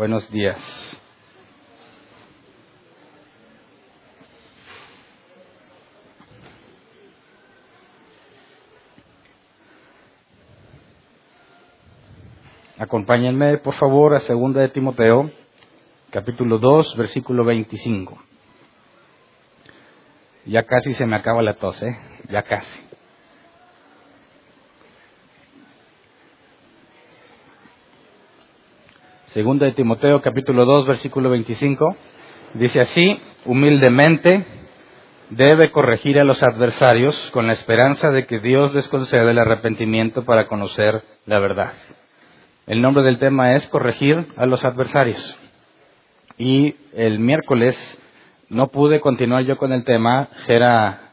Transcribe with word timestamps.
Buenos 0.00 0.30
días. 0.30 0.56
Acompáñenme, 12.78 13.58
por 13.58 13.74
favor, 13.74 14.14
a 14.14 14.20
Segunda 14.20 14.62
de 14.62 14.70
Timoteo, 14.70 15.30
capítulo 16.08 16.56
2, 16.56 16.96
versículo 16.96 17.44
25. 17.44 18.18
Ya 20.46 20.62
casi 20.62 20.94
se 20.94 21.04
me 21.04 21.16
acaba 21.16 21.42
la 21.42 21.58
tos, 21.58 21.82
¿eh? 21.82 21.94
Ya 22.30 22.40
casi. 22.42 22.89
Segunda 29.32 29.64
de 29.66 29.72
Timoteo, 29.72 30.20
capítulo 30.22 30.64
2, 30.64 30.88
versículo 30.88 31.30
25. 31.30 31.96
Dice 32.54 32.80
así, 32.80 33.16
humildemente 33.44 34.44
debe 35.28 35.70
corregir 35.70 36.18
a 36.18 36.24
los 36.24 36.42
adversarios 36.42 37.16
con 37.30 37.46
la 37.46 37.52
esperanza 37.52 38.10
de 38.10 38.26
que 38.26 38.40
Dios 38.40 38.74
les 38.74 38.88
conceda 38.88 39.30
el 39.30 39.38
arrepentimiento 39.38 40.24
para 40.24 40.48
conocer 40.48 41.04
la 41.26 41.38
verdad. 41.38 41.72
El 42.66 42.82
nombre 42.82 43.04
del 43.04 43.20
tema 43.20 43.54
es 43.54 43.68
corregir 43.68 44.26
a 44.36 44.46
los 44.46 44.64
adversarios. 44.64 45.38
Y 46.36 46.74
el 46.92 47.20
miércoles 47.20 47.76
no 48.48 48.66
pude 48.66 48.98
continuar 48.98 49.44
yo 49.44 49.56
con 49.56 49.72
el 49.72 49.84
tema. 49.84 50.28
Gera 50.44 51.12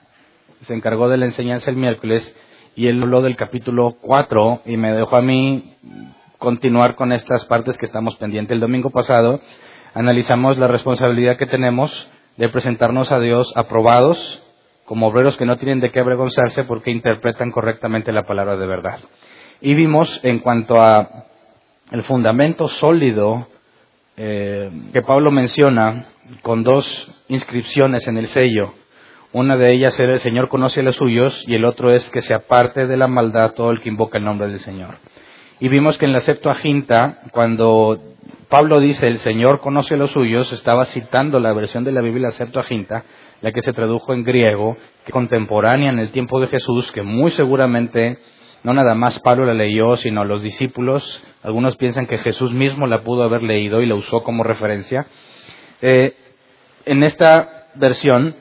se 0.62 0.74
encargó 0.74 1.08
de 1.08 1.18
la 1.18 1.26
enseñanza 1.26 1.70
el 1.70 1.78
miércoles 1.78 2.36
y 2.76 2.88
él 2.88 3.00
habló 3.04 3.22
del 3.22 3.36
capítulo 3.36 3.98
4 4.02 4.64
y 4.66 4.76
me 4.76 4.92
dejó 4.94 5.18
a 5.18 5.22
mí 5.22 5.76
continuar 6.38 6.96
con 6.96 7.12
estas 7.12 7.46
partes 7.46 7.78
que 7.78 7.86
estamos 7.86 8.16
pendientes. 8.18 8.54
El 8.54 8.60
domingo 8.60 8.90
pasado 8.90 9.40
analizamos 9.94 10.58
la 10.58 10.68
responsabilidad 10.68 11.38
que 11.38 11.48
tenemos 11.48 12.10
de 12.38 12.50
presentarnos 12.50 13.12
a 13.12 13.20
Dios 13.20 13.52
aprobados 13.56 14.44
como 14.86 15.08
obreros 15.08 15.36
que 15.36 15.46
no 15.46 15.58
tienen 15.58 15.82
de 15.82 15.92
qué 15.92 16.00
avergonzarse 16.00 16.64
porque 16.64 16.92
interpretan 16.92 17.52
correctamente 17.52 18.12
la 18.14 18.24
palabra 18.24 18.56
de 18.56 18.68
verdad. 18.68 19.00
Y 19.60 19.74
vimos 19.74 20.20
en 20.24 20.40
cuanto 20.40 20.82
a 20.82 21.26
el 21.92 22.04
fundamento 22.04 22.68
sólido 22.70 23.48
eh, 24.16 24.72
que 24.94 25.02
Pablo 25.02 25.32
menciona 25.32 26.06
con 26.42 26.64
dos 26.64 27.12
inscripciones 27.28 28.08
en 28.08 28.18
el 28.18 28.28
sello. 28.28 28.74
Una 29.34 29.58
de 29.58 29.74
ellas 29.74 30.00
era 30.00 30.14
el 30.14 30.20
Señor 30.20 30.48
conoce 30.48 30.80
a 30.80 30.84
los 30.84 30.96
suyos 30.96 31.44
y 31.48 31.56
el 31.56 31.66
otro 31.66 31.92
es 31.92 32.10
que 32.12 32.22
se 32.22 32.34
aparte 32.34 32.88
de 32.88 32.98
la 32.98 33.08
maldad 33.08 33.54
todo 33.54 33.72
el 33.72 33.82
que 33.82 33.90
invoca 33.90 34.18
el 34.20 34.24
nombre 34.24 34.48
del 34.48 34.60
Señor. 34.62 34.96
Y 35.60 35.70
vimos 35.70 35.98
que 35.98 36.06
en 36.06 36.14
la 36.14 36.20
Septuaginta, 36.20 37.20
cuando 37.32 38.00
Pablo 38.48 38.80
dice 38.80 39.08
el 39.08 39.18
Señor 39.20 39.60
conoce 39.60 39.96
a 39.96 39.98
los 39.98 40.12
suyos, 40.12 40.52
estaba 40.54 40.86
citando 40.86 41.40
la 41.40 41.52
versión 41.52 41.84
de 41.84 41.92
la 41.92 42.02
Biblia 42.02 42.30
Septuaginta, 42.32 43.04
la 43.42 43.52
que 43.52 43.64
se 43.64 43.74
tradujo 43.74 44.14
en 44.14 44.24
griego, 44.24 44.78
que 45.06 45.12
contemporánea 45.12 45.90
en 45.90 46.00
el 46.00 46.12
tiempo 46.12 46.40
de 46.40 46.48
Jesús, 46.48 46.92
que 46.92 47.02
muy 47.02 47.32
seguramente 47.32 48.20
no 48.64 48.74
nada 48.74 48.94
más 48.94 49.20
Pablo 49.20 49.46
la 49.46 49.54
leyó, 49.54 49.98
sino 49.98 50.26
los 50.26 50.44
discípulos. 50.44 51.24
Algunos 51.42 51.76
piensan 51.78 52.06
que 52.06 52.18
Jesús 52.20 52.54
mismo 52.54 52.86
la 52.86 53.02
pudo 53.02 53.24
haber 53.24 53.42
leído 53.42 53.82
y 53.82 53.88
la 53.88 53.96
usó 53.96 54.24
como 54.24 54.44
referencia. 54.44 55.08
Eh, 55.82 56.14
en 56.86 57.04
esta 57.04 57.68
versión, 57.76 58.36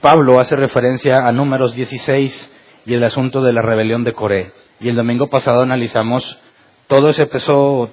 Pablo 0.00 0.38
hace 0.38 0.54
referencia 0.54 1.26
a 1.26 1.32
números 1.32 1.74
16 1.74 2.52
y 2.86 2.94
el 2.94 3.02
asunto 3.02 3.42
de 3.42 3.52
la 3.52 3.62
rebelión 3.62 4.04
de 4.04 4.12
Coré. 4.12 4.52
Y 4.80 4.88
el 4.88 4.96
domingo 4.96 5.28
pasado 5.28 5.62
analizamos 5.62 6.40
todo 6.86 7.08
ese 7.08 7.26
peso, 7.26 7.90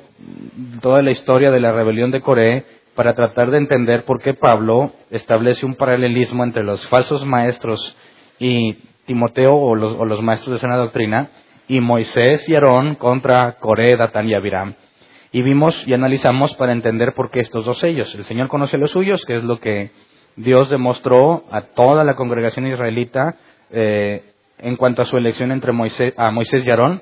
toda 0.81 1.01
la 1.01 1.11
historia 1.11 1.51
de 1.51 1.59
la 1.59 1.71
rebelión 1.71 2.11
de 2.11 2.21
Coré 2.21 2.65
para 2.95 3.15
tratar 3.15 3.51
de 3.51 3.57
entender 3.57 4.03
por 4.03 4.21
qué 4.21 4.33
Pablo 4.33 4.91
establece 5.09 5.65
un 5.65 5.75
paralelismo 5.75 6.43
entre 6.43 6.63
los 6.63 6.85
falsos 6.87 7.25
maestros 7.25 7.97
y 8.39 8.73
Timoteo 9.05 9.55
o 9.55 9.75
los, 9.75 9.93
o 9.93 10.05
los 10.05 10.21
maestros 10.21 10.53
de 10.53 10.59
sana 10.59 10.77
doctrina 10.77 11.29
y 11.67 11.79
Moisés 11.79 12.47
y 12.49 12.55
Aarón 12.55 12.95
contra 12.95 13.53
Coré, 13.53 13.95
Datán 13.95 14.27
y 14.27 14.33
Abiram. 14.33 14.73
Y 15.31 15.41
vimos 15.41 15.87
y 15.87 15.93
analizamos 15.93 16.53
para 16.55 16.73
entender 16.73 17.13
por 17.13 17.31
qué 17.31 17.39
estos 17.39 17.65
dos 17.65 17.79
sellos. 17.79 18.13
El 18.13 18.25
Señor 18.25 18.49
conoce 18.49 18.77
los 18.77 18.91
suyos, 18.91 19.23
que 19.25 19.37
es 19.37 19.43
lo 19.43 19.59
que 19.59 19.91
Dios 20.35 20.69
demostró 20.69 21.45
a 21.49 21.61
toda 21.61 22.03
la 22.03 22.15
congregación 22.15 22.67
israelita 22.67 23.35
eh, 23.71 24.23
en 24.57 24.75
cuanto 24.75 25.01
a 25.01 25.05
su 25.05 25.15
elección 25.17 25.51
entre 25.51 25.71
Moisés, 25.71 26.13
a 26.17 26.31
Moisés 26.31 26.67
y 26.67 26.69
Aarón, 26.69 27.01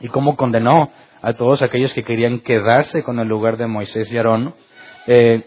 y 0.00 0.08
cómo 0.08 0.36
condenó 0.36 0.90
a 1.24 1.32
todos 1.32 1.62
aquellos 1.62 1.94
que 1.94 2.04
querían 2.04 2.40
quedarse 2.40 3.02
con 3.02 3.18
el 3.18 3.26
lugar 3.26 3.56
de 3.56 3.66
Moisés 3.66 4.12
y 4.12 4.16
Aarón, 4.18 4.54
eh, 5.06 5.42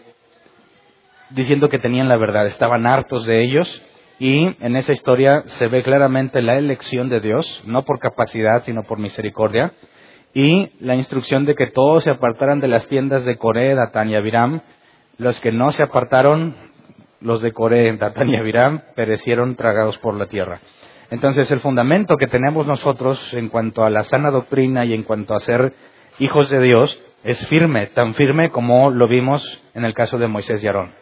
diciendo 1.30 1.68
que 1.68 1.78
tenían 1.78 2.08
la 2.08 2.16
verdad, 2.16 2.48
estaban 2.48 2.84
hartos 2.84 3.24
de 3.26 3.44
ellos 3.44 3.82
y 4.18 4.56
en 4.60 4.74
esa 4.74 4.92
historia 4.92 5.44
se 5.46 5.68
ve 5.68 5.84
claramente 5.84 6.42
la 6.42 6.58
elección 6.58 7.08
de 7.08 7.20
Dios, 7.20 7.62
no 7.64 7.82
por 7.82 8.00
capacidad, 8.00 8.64
sino 8.64 8.82
por 8.82 8.98
misericordia, 8.98 9.72
y 10.34 10.72
la 10.80 10.96
instrucción 10.96 11.44
de 11.44 11.54
que 11.54 11.68
todos 11.68 12.02
se 12.02 12.10
apartaran 12.10 12.58
de 12.58 12.66
las 12.66 12.88
tiendas 12.88 13.24
de 13.24 13.36
Coré, 13.36 13.76
Datán 13.76 14.10
y 14.10 14.16
Abiram. 14.16 14.60
Los 15.16 15.38
que 15.40 15.52
no 15.52 15.70
se 15.70 15.84
apartaron, 15.84 16.56
los 17.20 17.40
de 17.40 17.52
Coré, 17.52 17.96
Datán 17.96 18.28
y 18.28 18.36
Abiram, 18.36 18.82
perecieron 18.96 19.54
tragados 19.54 19.96
por 19.98 20.14
la 20.14 20.26
tierra. 20.26 20.60
Entonces, 21.10 21.50
el 21.50 21.60
fundamento 21.60 22.16
que 22.16 22.26
tenemos 22.26 22.66
nosotros 22.66 23.32
en 23.32 23.48
cuanto 23.48 23.84
a 23.84 23.90
la 23.90 24.04
sana 24.04 24.30
doctrina 24.30 24.84
y 24.84 24.92
en 24.92 25.04
cuanto 25.04 25.34
a 25.34 25.40
ser 25.40 25.72
hijos 26.18 26.50
de 26.50 26.60
Dios 26.60 27.00
es 27.24 27.46
firme, 27.48 27.86
tan 27.86 28.14
firme 28.14 28.50
como 28.50 28.90
lo 28.90 29.08
vimos 29.08 29.62
en 29.74 29.84
el 29.84 29.94
caso 29.94 30.18
de 30.18 30.28
Moisés 30.28 30.62
y 30.62 30.66
Aarón. 30.66 30.92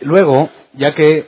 Luego, 0.00 0.48
ya 0.72 0.94
que 0.94 1.26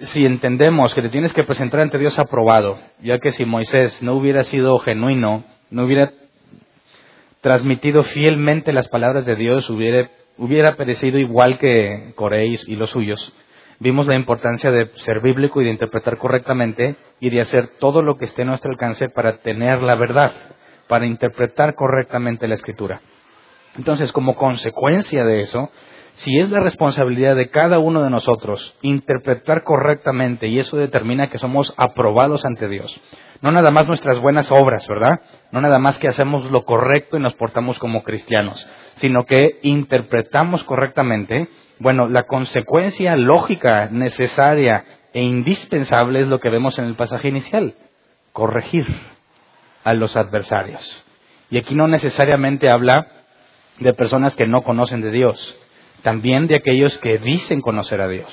si 0.00 0.24
entendemos 0.24 0.94
que 0.94 1.02
te 1.02 1.08
tienes 1.08 1.32
que 1.32 1.44
presentar 1.44 1.80
ante 1.80 1.98
Dios 1.98 2.18
aprobado, 2.18 2.78
ya 3.00 3.18
que 3.18 3.30
si 3.30 3.44
Moisés 3.44 4.02
no 4.02 4.14
hubiera 4.14 4.44
sido 4.44 4.78
genuino, 4.80 5.44
no 5.70 5.84
hubiera 5.84 6.12
transmitido 7.40 8.02
fielmente 8.04 8.72
las 8.72 8.88
palabras 8.88 9.24
de 9.24 9.36
Dios, 9.36 9.68
hubiera, 9.70 10.76
perecido 10.76 11.18
igual 11.18 11.58
que 11.58 12.12
Coréis 12.14 12.66
y 12.68 12.76
los 12.76 12.90
suyos. 12.90 13.32
Vimos 13.80 14.06
la 14.06 14.14
importancia 14.14 14.70
de 14.70 14.90
ser 14.96 15.20
bíblico 15.20 15.60
y 15.60 15.64
de 15.64 15.70
interpretar 15.70 16.18
correctamente 16.18 16.96
y 17.18 17.30
de 17.30 17.40
hacer 17.40 17.66
todo 17.80 18.02
lo 18.02 18.16
que 18.18 18.26
esté 18.26 18.42
a 18.42 18.44
nuestro 18.44 18.70
alcance 18.70 19.08
para 19.08 19.38
tener 19.38 19.80
la 19.80 19.94
verdad, 19.94 20.32
para 20.86 21.06
interpretar 21.06 21.74
correctamente 21.74 22.46
la 22.46 22.54
escritura. 22.54 23.00
Entonces, 23.76 24.12
como 24.12 24.36
consecuencia 24.36 25.24
de 25.24 25.40
eso, 25.40 25.70
si 26.16 26.38
es 26.38 26.50
la 26.50 26.60
responsabilidad 26.60 27.36
de 27.36 27.48
cada 27.48 27.78
uno 27.78 28.02
de 28.02 28.10
nosotros 28.10 28.76
interpretar 28.82 29.64
correctamente 29.64 30.48
y 30.48 30.58
eso 30.58 30.76
determina 30.76 31.30
que 31.30 31.38
somos 31.38 31.72
aprobados 31.78 32.44
ante 32.44 32.68
Dios. 32.68 32.94
No 33.40 33.50
nada 33.52 33.70
más 33.70 33.88
nuestras 33.88 34.20
buenas 34.20 34.52
obras, 34.52 34.86
¿verdad? 34.86 35.20
No 35.50 35.62
nada 35.62 35.78
más 35.78 35.98
que 35.98 36.08
hacemos 36.08 36.50
lo 36.50 36.64
correcto 36.64 37.16
y 37.16 37.20
nos 37.20 37.32
portamos 37.34 37.78
como 37.78 38.02
cristianos, 38.02 38.68
sino 38.96 39.24
que 39.24 39.58
interpretamos 39.62 40.62
correctamente. 40.64 41.48
Bueno, 41.80 42.10
la 42.10 42.24
consecuencia 42.24 43.16
lógica, 43.16 43.88
necesaria 43.90 44.84
e 45.14 45.22
indispensable 45.22 46.20
es 46.20 46.28
lo 46.28 46.38
que 46.38 46.50
vemos 46.50 46.78
en 46.78 46.84
el 46.84 46.94
pasaje 46.94 47.28
inicial, 47.28 47.74
corregir 48.34 48.86
a 49.82 49.94
los 49.94 50.14
adversarios. 50.14 51.04
Y 51.50 51.56
aquí 51.56 51.74
no 51.74 51.88
necesariamente 51.88 52.70
habla 52.70 53.06
de 53.78 53.94
personas 53.94 54.36
que 54.36 54.46
no 54.46 54.60
conocen 54.60 55.00
de 55.00 55.10
Dios, 55.10 55.56
también 56.02 56.48
de 56.48 56.56
aquellos 56.56 56.98
que 56.98 57.16
dicen 57.16 57.62
conocer 57.62 58.02
a 58.02 58.08
Dios. 58.08 58.28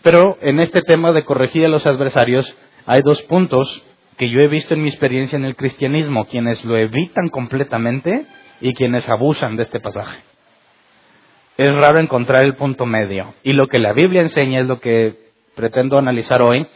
Pero 0.00 0.38
en 0.40 0.58
este 0.58 0.80
tema 0.80 1.12
de 1.12 1.24
corregir 1.24 1.66
a 1.66 1.68
los 1.68 1.86
adversarios 1.86 2.50
hay 2.86 3.02
dos 3.02 3.20
puntos 3.24 3.84
que 4.16 4.30
yo 4.30 4.40
he 4.40 4.48
visto 4.48 4.72
en 4.72 4.82
mi 4.82 4.88
experiencia 4.88 5.36
en 5.36 5.44
el 5.44 5.54
cristianismo, 5.54 6.24
quienes 6.24 6.64
lo 6.64 6.78
evitan 6.78 7.28
completamente 7.28 8.24
y 8.62 8.72
quienes 8.72 9.06
abusan 9.10 9.56
de 9.56 9.64
este 9.64 9.80
pasaje. 9.80 10.18
Es 11.56 11.74
raro 11.74 12.00
encontrar 12.00 12.44
el 12.44 12.54
punto 12.54 12.84
medio. 12.84 13.34
Y 13.42 13.52
lo 13.52 13.68
que 13.68 13.78
la 13.78 13.92
Biblia 13.92 14.20
enseña 14.20 14.60
es 14.60 14.66
lo 14.66 14.80
que 14.80 15.14
pretendo 15.54 15.98
analizar 15.98 16.42
hoy, 16.42 16.66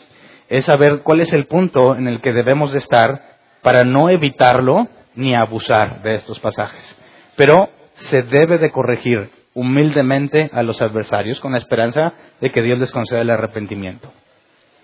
es 0.49 0.65
saber 0.65 1.03
cuál 1.03 1.21
es 1.21 1.32
el 1.32 1.44
punto 1.44 1.94
en 1.94 2.09
el 2.09 2.21
que 2.21 2.32
debemos 2.32 2.73
de 2.73 2.79
estar 2.79 3.21
para 3.62 3.85
no 3.85 4.09
evitarlo 4.09 4.88
ni 5.15 5.35
abusar 5.35 6.03
de 6.03 6.15
estos 6.15 6.41
pasajes. 6.41 6.97
Pero 7.37 7.69
se 7.94 8.23
debe 8.23 8.59
de 8.59 8.71
corregir 8.71 9.31
humildemente 9.53 10.49
a 10.53 10.62
los 10.62 10.81
adversarios 10.81 11.41
con 11.41 11.53
la 11.53 11.59
esperanza 11.59 12.15
de 12.41 12.50
que 12.50 12.62
Dios 12.62 12.79
les 12.79 12.91
conceda 12.91 13.21
el 13.21 13.31
arrepentimiento. 13.31 14.11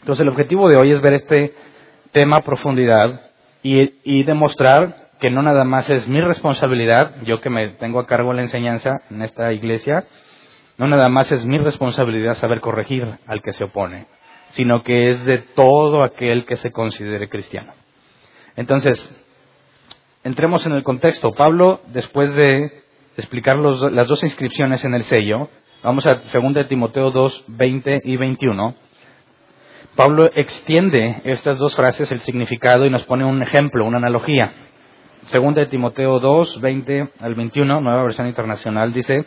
Entonces 0.01 0.23
el 0.23 0.29
objetivo 0.29 0.69
de 0.69 0.77
hoy 0.77 0.93
es 0.93 1.01
ver 1.01 1.15
este 1.15 1.55
tema 2.13 2.39
a 2.39 2.43
profundidad 2.43 3.23
y 3.63 4.23
demostrar 4.23 5.06
que 5.21 5.31
no 5.31 5.43
nada 5.43 5.65
más 5.65 5.89
es 5.89 6.09
mi 6.09 6.21
responsabilidad, 6.21 7.23
yo 7.25 7.41
que 7.41 7.51
me 7.51 7.69
tengo 7.71 8.01
a 8.01 8.07
cargo 8.07 8.33
la 8.33 8.43
enseñanza 8.43 9.01
en 9.11 9.23
esta 9.23 9.53
iglesia, 9.53 10.05
no 10.79 10.87
nada 10.89 11.09
más 11.09 11.33
es 11.33 11.45
mi 11.47 11.59
responsabilidad 11.59 12.35
saber 12.35 12.61
corregir 12.61 13.07
al 13.27 13.43
que 13.43 13.53
se 13.53 13.65
opone, 13.65 14.07
sino 14.51 14.83
que 14.83 15.09
es 15.09 15.25
de 15.25 15.39
todo 15.39 16.03
aquel 16.03 16.45
que 16.45 16.57
se 16.57 16.71
considere 16.71 17.29
cristiano. 17.29 17.73
Entonces, 18.57 19.25
entremos 20.23 20.67
en 20.67 20.73
el 20.73 20.83
contexto. 20.83 21.33
Pablo, 21.33 21.81
después 21.89 22.35
de 22.37 22.83
explicar 23.17 23.59
las 23.59 24.09
dos 24.09 24.23
inscripciones 24.23 24.85
en 24.85 24.95
el 24.95 25.05
sello, 25.05 25.49
vamos 25.83 26.07
a 26.07 26.17
2 26.17 26.69
Timoteo 26.69 27.11
2, 27.11 27.45
20 27.49 28.03
y 28.05 28.17
21. 28.17 28.75
Pablo 29.95 30.31
extiende 30.35 31.23
estas 31.25 31.59
dos 31.59 31.75
frases, 31.75 32.13
el 32.13 32.21
significado, 32.21 32.85
y 32.85 32.91
nos 32.91 33.05
pone 33.05 33.25
un 33.25 33.41
ejemplo, 33.41 33.87
una 33.87 33.97
analogía. 33.97 34.66
2 35.31 35.69
Timoteo 35.69 36.21
2, 36.21 36.61
20 36.61 37.09
al 37.21 37.35
21, 37.35 37.81
nueva 37.81 38.03
versión 38.05 38.27
internacional, 38.27 38.93
dice, 38.93 39.25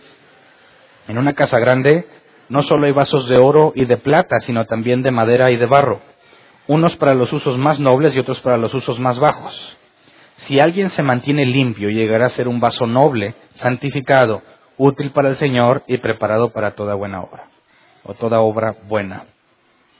en 1.07 1.17
una 1.17 1.33
casa 1.33 1.59
grande 1.59 2.07
no 2.47 2.63
solo 2.63 2.87
hay 2.87 2.91
vasos 2.91 3.27
de 3.27 3.37
oro 3.37 3.73
y 3.75 3.85
de 3.85 3.97
plata, 3.97 4.39
sino 4.39 4.65
también 4.65 5.01
de 5.03 5.11
madera 5.11 5.51
y 5.51 5.57
de 5.57 5.65
barro, 5.65 5.99
unos 6.67 6.95
para 6.97 7.13
los 7.13 7.31
usos 7.33 7.57
más 7.57 7.79
nobles 7.79 8.15
y 8.15 8.19
otros 8.19 8.39
para 8.41 8.57
los 8.57 8.73
usos 8.73 8.99
más 8.99 9.19
bajos. 9.19 9.77
Si 10.37 10.59
alguien 10.59 10.89
se 10.89 11.03
mantiene 11.03 11.45
limpio, 11.45 11.89
llegará 11.89 12.27
a 12.27 12.29
ser 12.29 12.47
un 12.47 12.59
vaso 12.59 12.87
noble, 12.87 13.35
santificado, 13.55 14.41
útil 14.77 15.11
para 15.11 15.29
el 15.29 15.35
Señor 15.35 15.83
y 15.87 15.97
preparado 15.97 16.51
para 16.51 16.71
toda 16.71 16.95
buena 16.95 17.21
obra, 17.21 17.49
o 18.03 18.13
toda 18.13 18.39
obra 18.39 18.75
buena. 18.87 19.25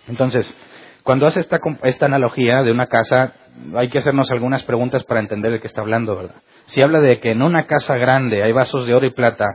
Entonces, 0.08 0.56
cuando 1.04 1.28
hace 1.28 1.42
esta, 1.42 1.60
esta 1.84 2.06
analogía 2.06 2.64
de 2.64 2.72
una 2.72 2.88
casa, 2.88 3.34
hay 3.76 3.90
que 3.90 3.98
hacernos 4.00 4.32
algunas 4.32 4.64
preguntas 4.64 5.04
para 5.04 5.20
entender 5.20 5.52
de 5.52 5.60
qué 5.60 5.68
está 5.68 5.82
hablando, 5.82 6.16
¿verdad? 6.16 6.36
Si 6.68 6.82
habla 6.82 7.00
de 7.00 7.20
que 7.20 7.32
en 7.32 7.42
una 7.42 7.66
casa 7.66 7.98
grande 7.98 8.44
hay 8.44 8.52
vasos 8.52 8.86
de 8.86 8.94
oro 8.94 9.06
y 9.06 9.12
plata, 9.12 9.46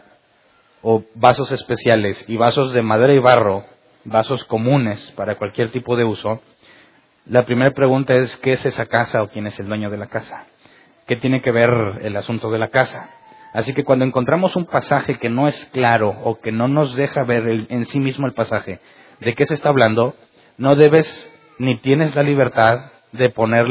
o 0.83 1.05
vasos 1.15 1.51
especiales, 1.53 2.25
y 2.29 2.37
vasos 2.37 2.73
de 2.73 2.83
madera 2.83 3.15
y 3.15 3.19
barro, 3.19 3.65
vasos 4.05 4.45
comunes 4.45 5.01
para 5.17 5.37
cualquier 5.37 5.73
tipo 5.73 5.97
de 5.97 6.05
uso, 6.05 6.43
la 7.27 7.47
primera 7.47 7.71
pregunta 7.71 8.15
es, 8.15 8.37
¿qué 8.39 8.53
es 8.53 8.67
esa 8.67 8.87
casa 8.87 9.23
o 9.23 9.29
quién 9.29 9.47
es 9.47 9.59
el 9.59 9.67
dueño 9.67 9.89
de 9.91 9.97
la 9.97 10.06
casa? 10.06 10.47
¿Qué 11.06 11.17
tiene 11.17 11.41
que 11.41 11.53
ver 11.53 11.71
el 12.03 12.17
asunto 12.17 12.51
de 12.51 12.59
la 12.59 12.69
casa? 12.69 13.09
Así 13.55 13.73
que 13.73 13.85
cuando 13.85 14.05
encontramos 14.05 14.56
un 14.56 14.67
pasaje 14.67 15.15
que 15.15 15.31
no 15.31 15.49
es 15.49 15.65
claro 15.67 16.11
o 16.25 16.41
que 16.41 16.53
no 16.53 16.69
nos 16.69 16.95
deja 16.97 17.23
ver 17.25 17.67
en 17.69 17.87
sí 17.87 18.01
mismo 18.01 18.27
el 18.27 18.35
pasaje 18.35 18.81
de 19.21 19.35
qué 19.35 19.47
se 19.47 19.55
está 19.55 19.69
hablando, 19.69 20.15
no 20.59 20.77
debes 20.77 21.31
ni 21.59 21.77
tienes 21.77 22.15
la 22.15 22.23
libertad 22.23 22.91
de 23.19 23.31
poner 23.31 23.66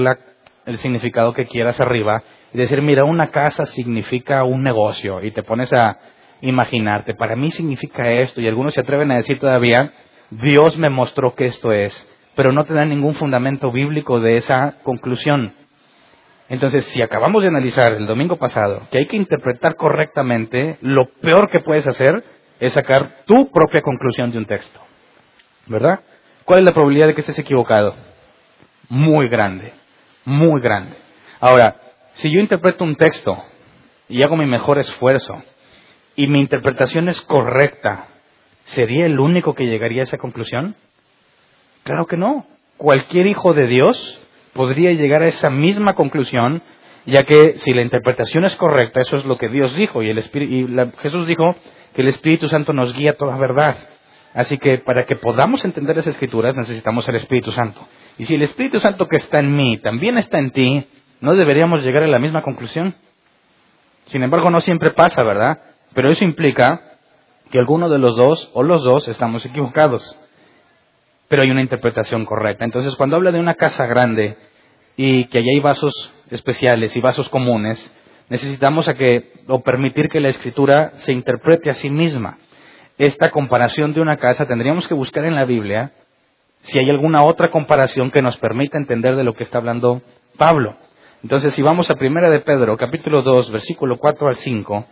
el 0.66 0.78
significado 0.80 1.34
que 1.34 1.46
quieras 1.46 1.80
arriba 1.80 2.24
y 2.54 2.58
decir, 2.58 2.82
mira, 2.82 3.04
una 3.04 3.28
casa 3.28 3.66
significa 3.66 4.44
un 4.44 4.64
negocio 4.64 5.24
y 5.24 5.32
te 5.32 5.44
pones 5.44 5.72
a 5.74 5.98
imaginarte, 6.42 7.16
para 7.16 7.36
mí 7.36 7.50
significa 7.52 8.10
esto, 8.12 8.42
y 8.42 8.48
algunos 8.48 8.74
se 8.74 8.82
atreven 8.82 9.12
a 9.12 9.16
decir 9.16 9.40
todavía, 9.40 9.94
Dios 10.30 10.78
me 10.78 10.90
mostró 10.90 11.36
que 11.36 11.46
esto 11.46 11.72
es, 11.72 11.94
pero 12.36 12.52
no 12.52 12.66
te 12.66 12.74
dan 12.74 12.90
ningún 12.90 13.16
fundamento 13.16 13.72
bíblico 13.72 14.20
de 14.20 14.38
esa 14.38 14.76
conclusión. 14.84 15.54
Entonces, 16.50 16.86
si 16.86 17.02
acabamos 17.02 17.42
de 17.42 17.48
analizar 17.48 17.94
el 17.94 18.06
domingo 18.06 18.36
pasado 18.36 18.88
que 18.92 19.00
hay 19.00 19.08
que 19.08 19.16
interpretar 19.16 19.76
correctamente, 19.76 20.78
lo 20.82 21.06
peor 21.22 21.50
que 21.50 21.62
puedes 21.62 21.88
hacer 21.88 22.24
es 22.60 22.74
sacar 22.74 23.24
tu 23.26 23.50
propia 23.50 23.82
conclusión 23.82 24.32
de 24.32 24.38
un 24.38 24.46
texto. 24.46 24.80
¿Verdad? 25.68 26.02
¿Cuál 26.44 26.60
es 26.60 26.66
la 26.66 26.74
probabilidad 26.74 27.08
de 27.08 27.16
que 27.16 27.22
estés 27.22 27.40
equivocado? 27.40 27.96
Muy 28.94 29.28
grande, 29.28 29.74
muy 30.24 30.62
grande. 30.62 30.96
Ahora, 31.40 31.78
si 32.14 32.32
yo 32.32 32.40
interpreto 32.40 32.84
un 32.84 32.96
texto 32.96 33.36
y 34.08 34.22
hago 34.22 34.38
mi 34.38 34.46
mejor 34.46 34.78
esfuerzo 34.78 35.42
y 36.16 36.28
mi 36.28 36.40
interpretación 36.40 37.10
es 37.10 37.20
correcta, 37.22 38.06
¿sería 38.66 39.08
el 39.08 39.20
único 39.20 39.56
que 39.56 39.66
llegaría 39.66 40.02
a 40.02 40.04
esa 40.04 40.20
conclusión? 40.20 40.76
Claro 41.82 42.06
que 42.06 42.18
no. 42.18 42.46
Cualquier 42.78 43.26
hijo 43.26 43.56
de 43.56 43.66
Dios 43.66 44.22
podría 44.54 44.92
llegar 44.92 45.24
a 45.24 45.28
esa 45.28 45.50
misma 45.50 45.96
conclusión, 45.96 46.62
ya 47.08 47.24
que 47.24 47.58
si 47.58 47.74
la 47.74 47.82
interpretación 47.82 48.44
es 48.44 48.56
correcta, 48.58 49.02
eso 49.02 49.18
es 49.18 49.26
lo 49.26 49.40
que 49.40 49.50
Dios 49.50 49.76
dijo, 49.76 50.04
y, 50.04 50.12
el 50.12 50.20
y 50.20 50.68
Jesús 51.00 51.26
dijo 51.26 51.56
que 51.96 52.04
el 52.04 52.10
Espíritu 52.10 52.48
Santo 52.48 52.74
nos 52.74 52.94
guía 52.96 53.14
a 53.14 53.16
toda 53.16 53.38
verdad. 53.38 53.76
Así 54.34 54.58
que 54.58 54.80
para 54.80 55.06
que 55.06 55.16
podamos 55.16 55.64
entender 55.64 55.96
las 55.96 56.08
escrituras 56.08 56.56
necesitamos 56.56 57.08
el 57.08 57.16
Espíritu 57.16 57.52
Santo. 57.52 57.88
Y 58.18 58.26
si 58.26 58.36
el 58.36 58.42
Espíritu 58.42 58.80
Santo 58.80 59.08
que 59.08 59.18
está 59.18 59.40
en 59.40 59.56
mí 59.56 59.78
también 59.80 60.18
está 60.18 60.40
en 60.40 60.52
ti, 60.52 60.88
¿no 61.22 61.36
deberíamos 61.36 61.82
llegar 61.82 62.04
a 62.04 62.08
la 62.08 62.20
misma 62.20 62.42
conclusión? 62.42 62.96
Sin 64.08 64.24
embargo, 64.24 64.50
no 64.50 64.60
siempre 64.60 64.92
pasa, 64.92 65.24
¿verdad? 65.24 65.60
Pero 65.94 66.10
eso 66.10 66.24
implica 66.24 66.82
que 67.52 67.60
alguno 67.60 67.90
de 67.90 68.00
los 68.00 68.18
dos 68.18 68.50
o 68.54 68.64
los 68.64 68.84
dos 68.84 69.08
estamos 69.08 69.46
equivocados. 69.46 70.04
Pero 71.28 71.44
hay 71.44 71.52
una 71.52 71.62
interpretación 71.62 72.26
correcta. 72.26 72.66
Entonces, 72.66 72.96
cuando 72.96 73.16
habla 73.16 73.32
de 73.32 73.40
una 73.40 73.54
casa 73.54 73.86
grande 73.86 74.36
y 74.98 75.26
que 75.26 75.38
allí 75.38 75.50
hay 75.56 75.60
vasos 75.60 75.94
especiales 76.32 76.96
y 76.96 77.02
vasos 77.02 77.30
comunes, 77.30 77.80
necesitamos 78.30 78.88
a 78.90 78.96
que, 78.96 79.32
o 79.48 79.62
permitir 79.62 80.10
que 80.10 80.20
la 80.20 80.30
escritura 80.30 80.94
se 80.98 81.14
interprete 81.14 81.70
a 81.70 81.76
sí 81.76 81.90
misma. 81.90 82.40
Esta 82.98 83.32
comparación 83.32 83.94
de 83.94 84.02
una 84.02 84.18
casa 84.18 84.46
tendríamos 84.46 84.88
que 84.88 84.94
buscar 84.94 85.26
en 85.26 85.36
la 85.36 85.46
Biblia 85.46 85.92
si 86.64 86.80
hay 86.80 86.90
alguna 86.90 87.26
otra 87.26 87.50
comparación 87.50 88.12
que 88.12 88.22
nos 88.22 88.38
permita 88.38 88.78
entender 88.78 89.16
de 89.16 89.24
lo 89.24 89.34
que 89.34 89.44
está 89.44 89.58
hablando 89.58 90.02
Pablo. 90.38 90.76
Entonces, 91.24 91.54
si 91.54 91.62
vamos 91.62 91.90
a 91.90 91.96
Primera 91.96 92.30
de 92.30 92.42
Pedro, 92.42 92.78
capítulo 92.78 93.22
2, 93.22 93.52
versículo 93.52 93.98
4 93.98 94.28
al 94.28 94.38
5, 94.38 94.86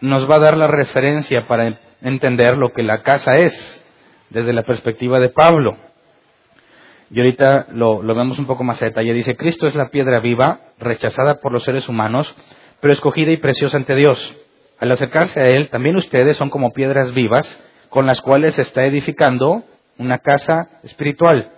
nos 0.00 0.30
va 0.30 0.36
a 0.36 0.40
dar 0.40 0.56
la 0.56 0.66
referencia 0.66 1.46
para 1.46 1.78
entender 2.02 2.56
lo 2.56 2.72
que 2.72 2.82
la 2.82 3.02
casa 3.02 3.36
es 3.36 3.84
desde 4.30 4.52
la 4.52 4.62
perspectiva 4.62 5.18
de 5.18 5.28
Pablo. 5.28 5.76
Y 7.10 7.18
ahorita 7.18 7.68
lo, 7.72 8.02
lo, 8.02 8.14
vemos 8.14 8.38
un 8.38 8.46
poco 8.46 8.64
más 8.64 8.80
a 8.82 8.86
detalle. 8.86 9.12
Dice, 9.14 9.34
Cristo 9.34 9.66
es 9.66 9.74
la 9.74 9.88
piedra 9.88 10.20
viva, 10.20 10.60
rechazada 10.78 11.36
por 11.40 11.52
los 11.52 11.64
seres 11.64 11.88
humanos, 11.88 12.32
pero 12.80 12.92
escogida 12.92 13.32
y 13.32 13.38
preciosa 13.38 13.76
ante 13.76 13.94
Dios. 13.94 14.36
Al 14.80 14.92
acercarse 14.92 15.40
a 15.40 15.46
Él, 15.48 15.70
también 15.70 15.96
ustedes 15.96 16.36
son 16.36 16.50
como 16.50 16.72
piedras 16.72 17.12
vivas 17.12 17.46
con 17.88 18.06
las 18.06 18.20
cuales 18.20 18.54
se 18.54 18.62
está 18.62 18.84
edificando 18.84 19.64
una 19.98 20.18
casa 20.18 20.68
espiritual. 20.84 21.52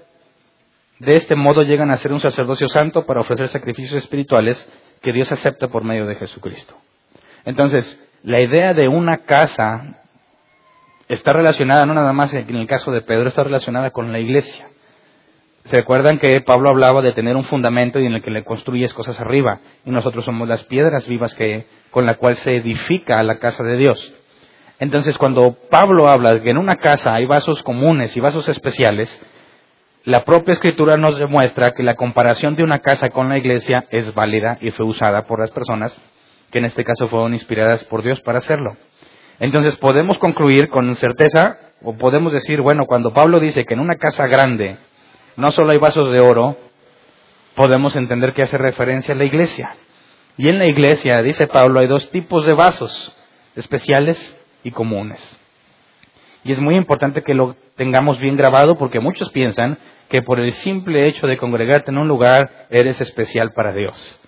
De 0.98 1.14
este 1.14 1.34
modo 1.36 1.62
llegan 1.62 1.90
a 1.90 1.96
ser 1.96 2.12
un 2.12 2.20
sacerdocio 2.20 2.68
santo 2.68 3.06
para 3.06 3.20
ofrecer 3.20 3.48
sacrificios 3.48 3.94
espirituales 3.94 4.66
que 5.02 5.12
Dios 5.12 5.30
acepta 5.32 5.68
por 5.68 5.84
medio 5.84 6.06
de 6.06 6.14
Jesucristo. 6.14 6.74
Entonces, 7.44 7.98
la 8.22 8.40
idea 8.40 8.74
de 8.74 8.88
una 8.88 9.18
casa 9.18 10.02
está 11.08 11.32
relacionada, 11.32 11.86
no 11.86 11.94
nada 11.94 12.12
más 12.12 12.32
en 12.34 12.54
el 12.54 12.66
caso 12.66 12.92
de 12.92 13.00
Pedro, 13.00 13.28
está 13.28 13.42
relacionada 13.44 13.90
con 13.90 14.12
la 14.12 14.18
iglesia. 14.18 14.69
¿Se 15.64 15.78
acuerdan 15.78 16.18
que 16.18 16.40
Pablo 16.40 16.70
hablaba 16.70 17.02
de 17.02 17.12
tener 17.12 17.36
un 17.36 17.44
fundamento 17.44 18.00
y 18.00 18.06
en 18.06 18.14
el 18.14 18.22
que 18.22 18.30
le 18.30 18.44
construyes 18.44 18.94
cosas 18.94 19.20
arriba? 19.20 19.60
Y 19.84 19.90
nosotros 19.90 20.24
somos 20.24 20.48
las 20.48 20.64
piedras 20.64 21.06
vivas 21.06 21.34
que, 21.34 21.66
con 21.90 22.06
la 22.06 22.14
cual 22.14 22.34
se 22.36 22.56
edifica 22.56 23.22
la 23.22 23.38
casa 23.38 23.62
de 23.62 23.76
Dios. 23.76 24.14
Entonces, 24.78 25.18
cuando 25.18 25.56
Pablo 25.70 26.08
habla 26.08 26.34
de 26.34 26.42
que 26.42 26.50
en 26.50 26.58
una 26.58 26.76
casa 26.76 27.14
hay 27.14 27.26
vasos 27.26 27.62
comunes 27.62 28.16
y 28.16 28.20
vasos 28.20 28.48
especiales, 28.48 29.20
la 30.04 30.24
propia 30.24 30.52
escritura 30.52 30.96
nos 30.96 31.18
demuestra 31.18 31.74
que 31.74 31.82
la 31.82 31.94
comparación 31.94 32.56
de 32.56 32.62
una 32.62 32.78
casa 32.78 33.10
con 33.10 33.28
la 33.28 33.36
iglesia 33.36 33.84
es 33.90 34.14
válida 34.14 34.56
y 34.62 34.70
fue 34.70 34.86
usada 34.86 35.26
por 35.26 35.40
las 35.40 35.50
personas 35.50 35.94
que 36.50 36.58
en 36.58 36.64
este 36.64 36.84
caso 36.84 37.06
fueron 37.06 37.34
inspiradas 37.34 37.84
por 37.84 38.02
Dios 38.02 38.20
para 38.22 38.38
hacerlo. 38.38 38.76
Entonces 39.38 39.76
podemos 39.76 40.18
concluir 40.18 40.68
con 40.68 40.94
certeza, 40.96 41.58
o 41.82 41.94
podemos 41.94 42.32
decir, 42.32 42.60
bueno, 42.62 42.86
cuando 42.86 43.12
Pablo 43.12 43.40
dice 43.40 43.64
que 43.64 43.74
en 43.74 43.80
una 43.80 43.96
casa 43.96 44.26
grande 44.26 44.78
no 45.36 45.50
solo 45.50 45.70
hay 45.70 45.78
vasos 45.78 46.12
de 46.12 46.20
oro, 46.20 46.56
podemos 47.54 47.96
entender 47.96 48.32
que 48.32 48.42
hace 48.42 48.58
referencia 48.58 49.14
a 49.14 49.16
la 49.16 49.24
iglesia. 49.24 49.74
Y 50.36 50.48
en 50.48 50.58
la 50.58 50.66
iglesia, 50.66 51.22
dice 51.22 51.46
Pablo, 51.46 51.80
hay 51.80 51.86
dos 51.86 52.10
tipos 52.10 52.46
de 52.46 52.54
vasos, 52.54 53.14
especiales 53.56 54.36
y 54.64 54.70
comunes. 54.70 55.20
Y 56.44 56.52
es 56.52 56.60
muy 56.60 56.76
importante 56.76 57.22
que 57.22 57.34
lo 57.34 57.56
tengamos 57.76 58.18
bien 58.18 58.36
grabado 58.36 58.76
porque 58.76 59.00
muchos 59.00 59.30
piensan 59.30 59.78
que 60.08 60.22
por 60.22 60.40
el 60.40 60.52
simple 60.52 61.06
hecho 61.06 61.26
de 61.26 61.36
congregarte 61.36 61.90
en 61.90 61.98
un 61.98 62.08
lugar 62.08 62.66
eres 62.70 63.00
especial 63.00 63.52
para 63.54 63.72
Dios. 63.72 64.20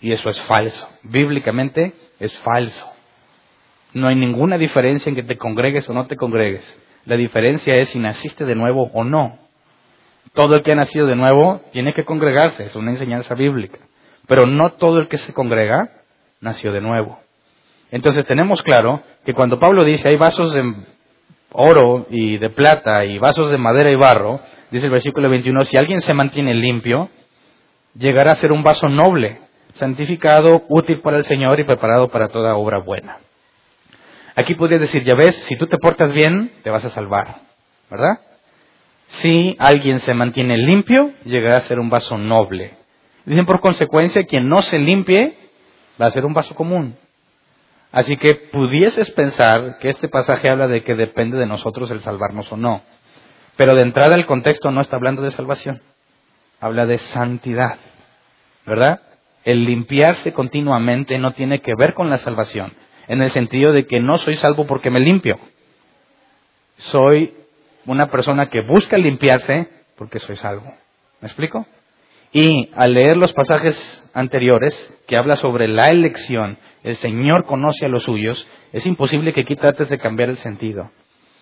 Y 0.00 0.12
eso 0.12 0.28
es 0.28 0.40
falso. 0.42 0.86
Bíblicamente 1.02 1.94
es 2.20 2.36
falso. 2.40 2.86
No 3.94 4.08
hay 4.08 4.16
ninguna 4.16 4.58
diferencia 4.58 5.08
en 5.08 5.16
que 5.16 5.22
te 5.22 5.38
congregues 5.38 5.88
o 5.88 5.94
no 5.94 6.06
te 6.06 6.16
congregues. 6.16 6.62
La 7.06 7.16
diferencia 7.16 7.74
es 7.76 7.88
si 7.90 7.98
naciste 7.98 8.44
de 8.44 8.54
nuevo 8.54 8.90
o 8.92 9.04
no. 9.04 9.38
Todo 10.32 10.56
el 10.56 10.62
que 10.62 10.72
ha 10.72 10.76
nacido 10.76 11.06
de 11.06 11.16
nuevo 11.16 11.60
tiene 11.72 11.94
que 11.94 12.04
congregarse, 12.04 12.64
es 12.64 12.76
una 12.76 12.90
enseñanza 12.90 13.34
bíblica. 13.34 13.78
Pero 14.26 14.46
no 14.46 14.70
todo 14.70 14.98
el 14.98 15.08
que 15.08 15.18
se 15.18 15.32
congrega 15.32 15.90
nació 16.40 16.72
de 16.72 16.80
nuevo. 16.80 17.20
Entonces 17.90 18.26
tenemos 18.26 18.62
claro 18.62 19.02
que 19.24 19.34
cuando 19.34 19.58
Pablo 19.58 19.84
dice 19.84 20.08
hay 20.08 20.16
vasos 20.16 20.52
de 20.52 20.74
oro 21.52 22.06
y 22.10 22.38
de 22.38 22.50
plata 22.50 23.04
y 23.04 23.18
vasos 23.18 23.50
de 23.50 23.58
madera 23.58 23.90
y 23.90 23.94
barro, 23.94 24.40
dice 24.70 24.86
el 24.86 24.92
versículo 24.92 25.28
21, 25.28 25.64
si 25.64 25.76
alguien 25.76 26.00
se 26.00 26.14
mantiene 26.14 26.54
limpio, 26.54 27.08
llegará 27.94 28.32
a 28.32 28.36
ser 28.36 28.50
un 28.50 28.64
vaso 28.64 28.88
noble, 28.88 29.38
santificado, 29.74 30.64
útil 30.68 31.00
para 31.00 31.18
el 31.18 31.24
Señor 31.24 31.60
y 31.60 31.64
preparado 31.64 32.08
para 32.08 32.28
toda 32.28 32.56
obra 32.56 32.78
buena. 32.78 33.18
Aquí 34.34 34.54
podría 34.56 34.78
decir, 34.78 35.04
ya 35.04 35.14
ves, 35.14 35.36
si 35.44 35.56
tú 35.56 35.68
te 35.68 35.78
portas 35.78 36.12
bien, 36.12 36.50
te 36.64 36.70
vas 36.70 36.84
a 36.84 36.90
salvar, 36.90 37.36
¿verdad? 37.88 38.18
Si 39.16 39.56
alguien 39.58 40.00
se 40.00 40.14
mantiene 40.14 40.58
limpio, 40.58 41.12
llegará 41.24 41.58
a 41.58 41.60
ser 41.60 41.78
un 41.78 41.90
vaso 41.90 42.18
noble. 42.18 42.74
Dicen 43.24 43.46
por 43.46 43.60
consecuencia, 43.60 44.24
quien 44.24 44.48
no 44.48 44.62
se 44.62 44.78
limpie, 44.78 45.36
va 46.00 46.06
a 46.06 46.10
ser 46.10 46.24
un 46.24 46.34
vaso 46.34 46.54
común. 46.54 46.96
Así 47.92 48.16
que 48.16 48.34
pudieses 48.34 49.10
pensar 49.12 49.78
que 49.78 49.88
este 49.88 50.08
pasaje 50.08 50.50
habla 50.50 50.66
de 50.66 50.82
que 50.82 50.96
depende 50.96 51.38
de 51.38 51.46
nosotros 51.46 51.90
el 51.92 52.00
salvarnos 52.00 52.50
o 52.50 52.56
no. 52.56 52.82
Pero 53.56 53.76
de 53.76 53.82
entrada 53.82 54.16
el 54.16 54.26
contexto 54.26 54.72
no 54.72 54.80
está 54.80 54.96
hablando 54.96 55.22
de 55.22 55.30
salvación, 55.30 55.80
habla 56.60 56.86
de 56.86 56.98
santidad, 56.98 57.78
¿verdad? 58.66 59.00
El 59.44 59.64
limpiarse 59.64 60.32
continuamente 60.32 61.18
no 61.18 61.34
tiene 61.34 61.60
que 61.60 61.74
ver 61.78 61.94
con 61.94 62.10
la 62.10 62.16
salvación, 62.16 62.72
en 63.06 63.22
el 63.22 63.30
sentido 63.30 63.72
de 63.72 63.86
que 63.86 64.00
no 64.00 64.16
soy 64.16 64.34
salvo 64.36 64.66
porque 64.66 64.90
me 64.90 64.98
limpio. 64.98 65.38
Soy 66.78 67.32
una 67.86 68.06
persona 68.06 68.48
que 68.48 68.62
busca 68.62 68.96
limpiarse 68.96 69.68
porque 69.96 70.18
soy 70.18 70.36
salvo. 70.36 70.72
¿Me 71.20 71.28
explico? 71.28 71.66
Y 72.32 72.70
al 72.74 72.94
leer 72.94 73.16
los 73.16 73.32
pasajes 73.32 73.78
anteriores 74.12 74.74
que 75.06 75.16
habla 75.16 75.36
sobre 75.36 75.68
la 75.68 75.86
elección 75.86 76.58
el 76.84 76.96
Señor 76.96 77.46
conoce 77.46 77.86
a 77.86 77.88
los 77.88 78.04
suyos, 78.04 78.46
es 78.72 78.86
imposible 78.86 79.32
que 79.32 79.40
aquí 79.40 79.56
trates 79.56 79.88
de 79.88 79.98
cambiar 79.98 80.28
el 80.28 80.36
sentido. 80.36 80.90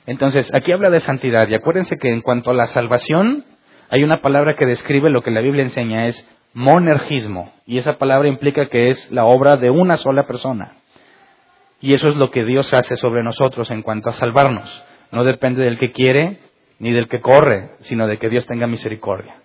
Entonces, 0.06 0.48
aquí 0.54 0.70
habla 0.70 0.88
de 0.88 1.00
santidad 1.00 1.48
y 1.48 1.54
acuérdense 1.54 1.96
que 1.96 2.12
en 2.12 2.20
cuanto 2.20 2.50
a 2.50 2.54
la 2.54 2.66
salvación, 2.66 3.44
hay 3.90 4.04
una 4.04 4.20
palabra 4.20 4.54
que 4.54 4.66
describe 4.66 5.10
lo 5.10 5.22
que 5.22 5.32
la 5.32 5.40
Biblia 5.40 5.64
enseña, 5.64 6.06
es 6.06 6.24
monergismo, 6.54 7.52
y 7.66 7.78
esa 7.78 7.98
palabra 7.98 8.28
implica 8.28 8.68
que 8.68 8.90
es 8.90 9.10
la 9.10 9.24
obra 9.24 9.56
de 9.56 9.70
una 9.70 9.96
sola 9.96 10.28
persona. 10.28 10.74
Y 11.80 11.94
eso 11.94 12.08
es 12.08 12.14
lo 12.14 12.30
que 12.30 12.44
Dios 12.44 12.72
hace 12.72 12.94
sobre 12.94 13.24
nosotros 13.24 13.68
en 13.72 13.82
cuanto 13.82 14.10
a 14.10 14.12
salvarnos. 14.12 14.84
No 15.12 15.24
depende 15.24 15.62
del 15.62 15.78
que 15.78 15.92
quiere 15.92 16.38
ni 16.78 16.92
del 16.92 17.06
que 17.06 17.20
corre, 17.20 17.76
sino 17.80 18.08
de 18.08 18.18
que 18.18 18.28
Dios 18.28 18.46
tenga 18.46 18.66
misericordia. 18.66 19.36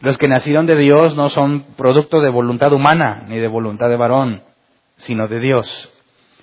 Los 0.00 0.16
que 0.18 0.26
nacieron 0.26 0.66
de 0.66 0.76
Dios 0.76 1.14
no 1.14 1.28
son 1.28 1.64
producto 1.76 2.20
de 2.20 2.30
voluntad 2.30 2.72
humana 2.72 3.24
ni 3.28 3.36
de 3.36 3.46
voluntad 3.46 3.88
de 3.88 3.96
varón, 3.96 4.42
sino 4.96 5.28
de 5.28 5.38
Dios. 5.38 5.92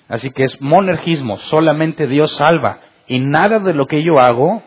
Así 0.08 0.30
que 0.30 0.44
es 0.44 0.60
monergismo, 0.62 1.36
solamente 1.36 2.06
Dios 2.06 2.30
salva 2.36 2.78
y 3.08 3.18
nada 3.18 3.58
de 3.58 3.74
lo 3.74 3.86
que 3.86 4.02
yo 4.02 4.18
hago 4.18 4.62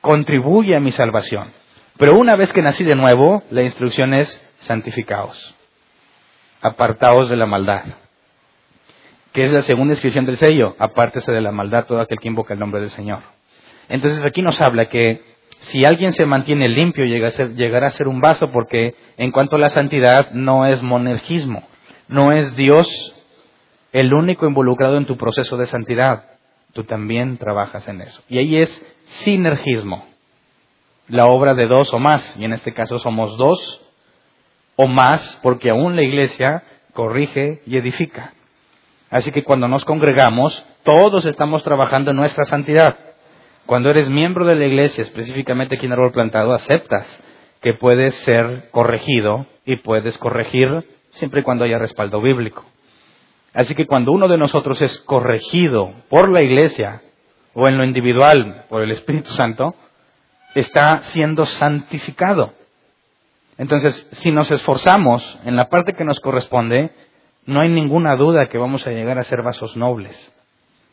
contribuye 0.00 0.76
a 0.76 0.80
mi 0.80 0.92
salvación. 0.92 1.48
Pero 1.98 2.16
una 2.16 2.36
vez 2.36 2.52
que 2.52 2.62
nací 2.62 2.84
de 2.84 2.94
nuevo, 2.94 3.42
la 3.50 3.62
instrucción 3.62 4.14
es 4.14 4.40
santificaos, 4.60 5.54
apartaos 6.62 7.28
de 7.28 7.36
la 7.36 7.46
maldad. 7.46 7.82
Que 9.32 9.42
es 9.42 9.52
la 9.52 9.62
segunda 9.62 9.94
inscripción 9.94 10.26
del 10.26 10.36
sello, 10.36 10.74
apártese 10.78 11.30
de 11.30 11.40
la 11.40 11.52
maldad 11.52 11.86
todo 11.86 12.00
aquel 12.00 12.18
que 12.18 12.28
invoca 12.28 12.54
el 12.54 12.60
nombre 12.60 12.80
del 12.80 12.90
Señor. 12.90 13.20
Entonces 13.88 14.24
aquí 14.24 14.42
nos 14.42 14.60
habla 14.60 14.88
que 14.88 15.22
si 15.60 15.84
alguien 15.84 16.12
se 16.12 16.24
mantiene 16.26 16.68
limpio 16.68 17.04
llegará 17.04 17.86
a 17.88 17.90
ser 17.90 18.08
un 18.08 18.20
vaso 18.20 18.50
porque 18.50 18.94
en 19.16 19.30
cuanto 19.30 19.56
a 19.56 19.58
la 19.58 19.70
santidad 19.70 20.30
no 20.32 20.66
es 20.66 20.82
monergismo, 20.82 21.62
no 22.08 22.32
es 22.32 22.56
Dios 22.56 22.88
el 23.92 24.14
único 24.14 24.46
involucrado 24.46 24.96
en 24.96 25.06
tu 25.06 25.16
proceso 25.16 25.56
de 25.56 25.66
santidad. 25.66 26.24
Tú 26.72 26.84
también 26.84 27.36
trabajas 27.36 27.86
en 27.88 28.00
eso. 28.00 28.22
Y 28.28 28.38
ahí 28.38 28.56
es 28.56 28.70
sinergismo, 29.06 30.06
la 31.08 31.26
obra 31.26 31.54
de 31.54 31.66
dos 31.66 31.92
o 31.92 31.98
más. 31.98 32.36
Y 32.36 32.44
en 32.44 32.52
este 32.52 32.72
caso 32.72 32.98
somos 32.98 33.36
dos 33.36 33.82
o 34.76 34.86
más 34.86 35.38
porque 35.42 35.70
aún 35.70 35.96
la 35.96 36.02
iglesia 36.02 36.62
corrige 36.92 37.62
y 37.66 37.76
edifica. 37.76 38.32
Así 39.10 39.32
que 39.32 39.42
cuando 39.42 39.66
nos 39.66 39.84
congregamos, 39.84 40.64
todos 40.84 41.26
estamos 41.26 41.64
trabajando 41.64 42.12
en 42.12 42.16
nuestra 42.16 42.44
santidad. 42.44 42.96
Cuando 43.66 43.90
eres 43.90 44.08
miembro 44.08 44.46
de 44.46 44.54
la 44.54 44.66
iglesia, 44.66 45.02
específicamente 45.02 45.76
aquí 45.76 45.86
en 45.86 45.92
Árbol 45.92 46.12
Plantado, 46.12 46.52
aceptas 46.54 47.22
que 47.60 47.74
puedes 47.74 48.14
ser 48.14 48.70
corregido 48.70 49.46
y 49.64 49.76
puedes 49.76 50.16
corregir 50.18 50.86
siempre 51.10 51.40
y 51.40 51.42
cuando 51.42 51.64
haya 51.64 51.78
respaldo 51.78 52.20
bíblico. 52.20 52.64
Así 53.52 53.74
que 53.74 53.86
cuando 53.86 54.12
uno 54.12 54.28
de 54.28 54.38
nosotros 54.38 54.80
es 54.80 54.98
corregido 55.00 55.92
por 56.08 56.30
la 56.30 56.42
iglesia 56.42 57.02
o 57.52 57.66
en 57.66 57.76
lo 57.76 57.84
individual 57.84 58.64
por 58.68 58.82
el 58.82 58.92
Espíritu 58.92 59.30
Santo, 59.30 59.74
está 60.54 60.98
siendo 60.98 61.44
santificado. 61.44 62.54
Entonces, 63.58 64.08
si 64.12 64.30
nos 64.30 64.50
esforzamos 64.50 65.38
en 65.44 65.56
la 65.56 65.68
parte 65.68 65.94
que 65.94 66.04
nos 66.04 66.20
corresponde, 66.20 66.92
no 67.46 67.60
hay 67.60 67.68
ninguna 67.68 68.16
duda 68.16 68.46
que 68.46 68.58
vamos 68.58 68.86
a 68.86 68.90
llegar 68.90 69.18
a 69.18 69.24
ser 69.24 69.42
vasos 69.42 69.76
nobles. 69.76 70.16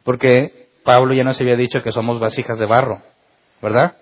Porque 0.03 0.69
Pablo 0.83 1.13
ya 1.13 1.23
nos 1.23 1.39
había 1.41 1.55
dicho 1.55 1.83
que 1.83 1.91
somos 1.91 2.19
vasijas 2.19 2.57
de 2.57 2.65
barro, 2.65 3.01
¿verdad? 3.61 3.95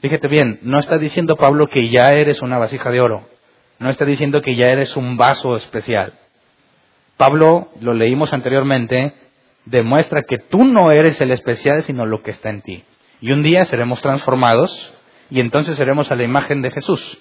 Fíjate 0.00 0.28
bien, 0.28 0.60
no 0.62 0.80
está 0.80 0.98
diciendo 0.98 1.36
Pablo 1.36 1.66
que 1.66 1.88
ya 1.88 2.12
eres 2.12 2.42
una 2.42 2.58
vasija 2.58 2.90
de 2.90 3.00
oro. 3.00 3.26
No 3.78 3.90
está 3.90 4.04
diciendo 4.04 4.40
que 4.42 4.54
ya 4.54 4.68
eres 4.68 4.96
un 4.96 5.16
vaso 5.16 5.56
especial. 5.56 6.12
Pablo, 7.16 7.68
lo 7.80 7.94
leímos 7.94 8.32
anteriormente, 8.32 9.14
demuestra 9.64 10.22
que 10.22 10.38
tú 10.38 10.64
no 10.64 10.92
eres 10.92 11.20
el 11.20 11.30
especial, 11.30 11.82
sino 11.82 12.06
lo 12.06 12.22
que 12.22 12.32
está 12.32 12.50
en 12.50 12.62
ti. 12.62 12.84
Y 13.20 13.32
un 13.32 13.42
día 13.42 13.64
seremos 13.64 14.00
transformados 14.02 14.94
y 15.30 15.40
entonces 15.40 15.76
seremos 15.76 16.10
a 16.10 16.16
la 16.16 16.24
imagen 16.24 16.62
de 16.62 16.70
Jesús. 16.70 17.18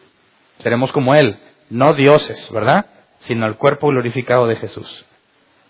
Seremos 0.59 0.91
como 0.91 1.15
Él, 1.15 1.37
no 1.69 1.93
dioses, 1.93 2.49
¿verdad? 2.51 2.85
Sino 3.23 3.45
el 3.45 3.57
cuerpo 3.57 3.89
glorificado 3.89 4.47
de 4.47 4.55
Jesús. 4.55 5.05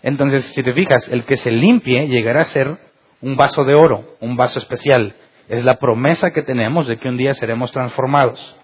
Entonces, 0.02 0.44
si 0.54 0.62
te 0.62 0.72
fijas, 0.72 1.08
el 1.08 1.24
que 1.24 1.36
se 1.36 1.50
limpie 1.50 2.06
llegará 2.08 2.42
a 2.42 2.44
ser 2.44 2.76
un 3.20 3.36
vaso 3.36 3.64
de 3.64 3.74
oro, 3.74 4.16
un 4.20 4.36
vaso 4.36 4.58
especial. 4.58 5.14
Es 5.48 5.64
la 5.64 5.78
promesa 5.78 6.30
que 6.30 6.42
tenemos 6.42 6.86
de 6.86 6.98
que 6.98 7.08
un 7.08 7.16
día 7.16 7.32
seremos 7.34 7.72
transformados. 7.72 8.56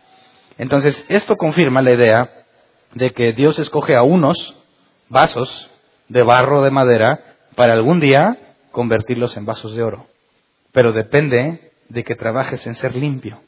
Entonces, 0.58 1.04
esto 1.08 1.36
confirma 1.36 1.80
la 1.82 1.92
idea 1.92 2.30
de 2.92 3.12
que 3.12 3.32
Dios 3.32 3.58
escoge 3.58 3.96
a 3.96 4.02
unos 4.02 4.56
vasos 5.08 5.70
de 6.08 6.22
barro 6.22 6.62
de 6.62 6.70
madera 6.70 7.20
para 7.54 7.72
algún 7.72 8.00
día 8.00 8.36
convertirlos 8.70 9.36
en 9.36 9.46
vasos 9.46 9.74
de 9.74 9.82
oro. 9.82 10.06
Pero 10.72 10.92
depende 10.92 11.72
de 11.88 12.04
que 12.04 12.14
trabajes 12.14 12.66
en 12.66 12.74
ser 12.74 12.94
limpio. 12.94 13.40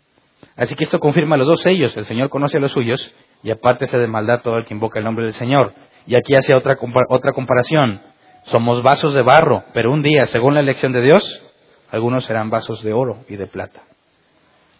Así 0.56 0.74
que 0.74 0.84
esto 0.84 0.98
confirma 0.98 1.36
los 1.36 1.46
dos 1.46 1.60
sellos. 1.60 1.96
El 1.96 2.06
Señor 2.06 2.30
conoce 2.30 2.56
a 2.56 2.60
los 2.60 2.72
suyos 2.72 3.14
y 3.42 3.50
apártese 3.50 3.98
de 3.98 4.06
maldad 4.06 4.42
todo 4.42 4.58
el 4.58 4.64
que 4.64 4.74
invoca 4.74 4.98
el 4.98 5.04
nombre 5.04 5.24
del 5.24 5.34
Señor. 5.34 5.72
Y 6.06 6.14
aquí 6.14 6.34
hace 6.34 6.54
otra, 6.54 6.76
otra 7.08 7.32
comparación. 7.32 8.00
Somos 8.44 8.82
vasos 8.82 9.14
de 9.14 9.22
barro, 9.22 9.64
pero 9.72 9.92
un 9.92 10.02
día, 10.02 10.26
según 10.26 10.54
la 10.54 10.60
elección 10.60 10.92
de 10.92 11.02
Dios, 11.02 11.52
algunos 11.90 12.24
serán 12.24 12.50
vasos 12.50 12.82
de 12.82 12.92
oro 12.92 13.24
y 13.28 13.36
de 13.36 13.46
plata. 13.46 13.82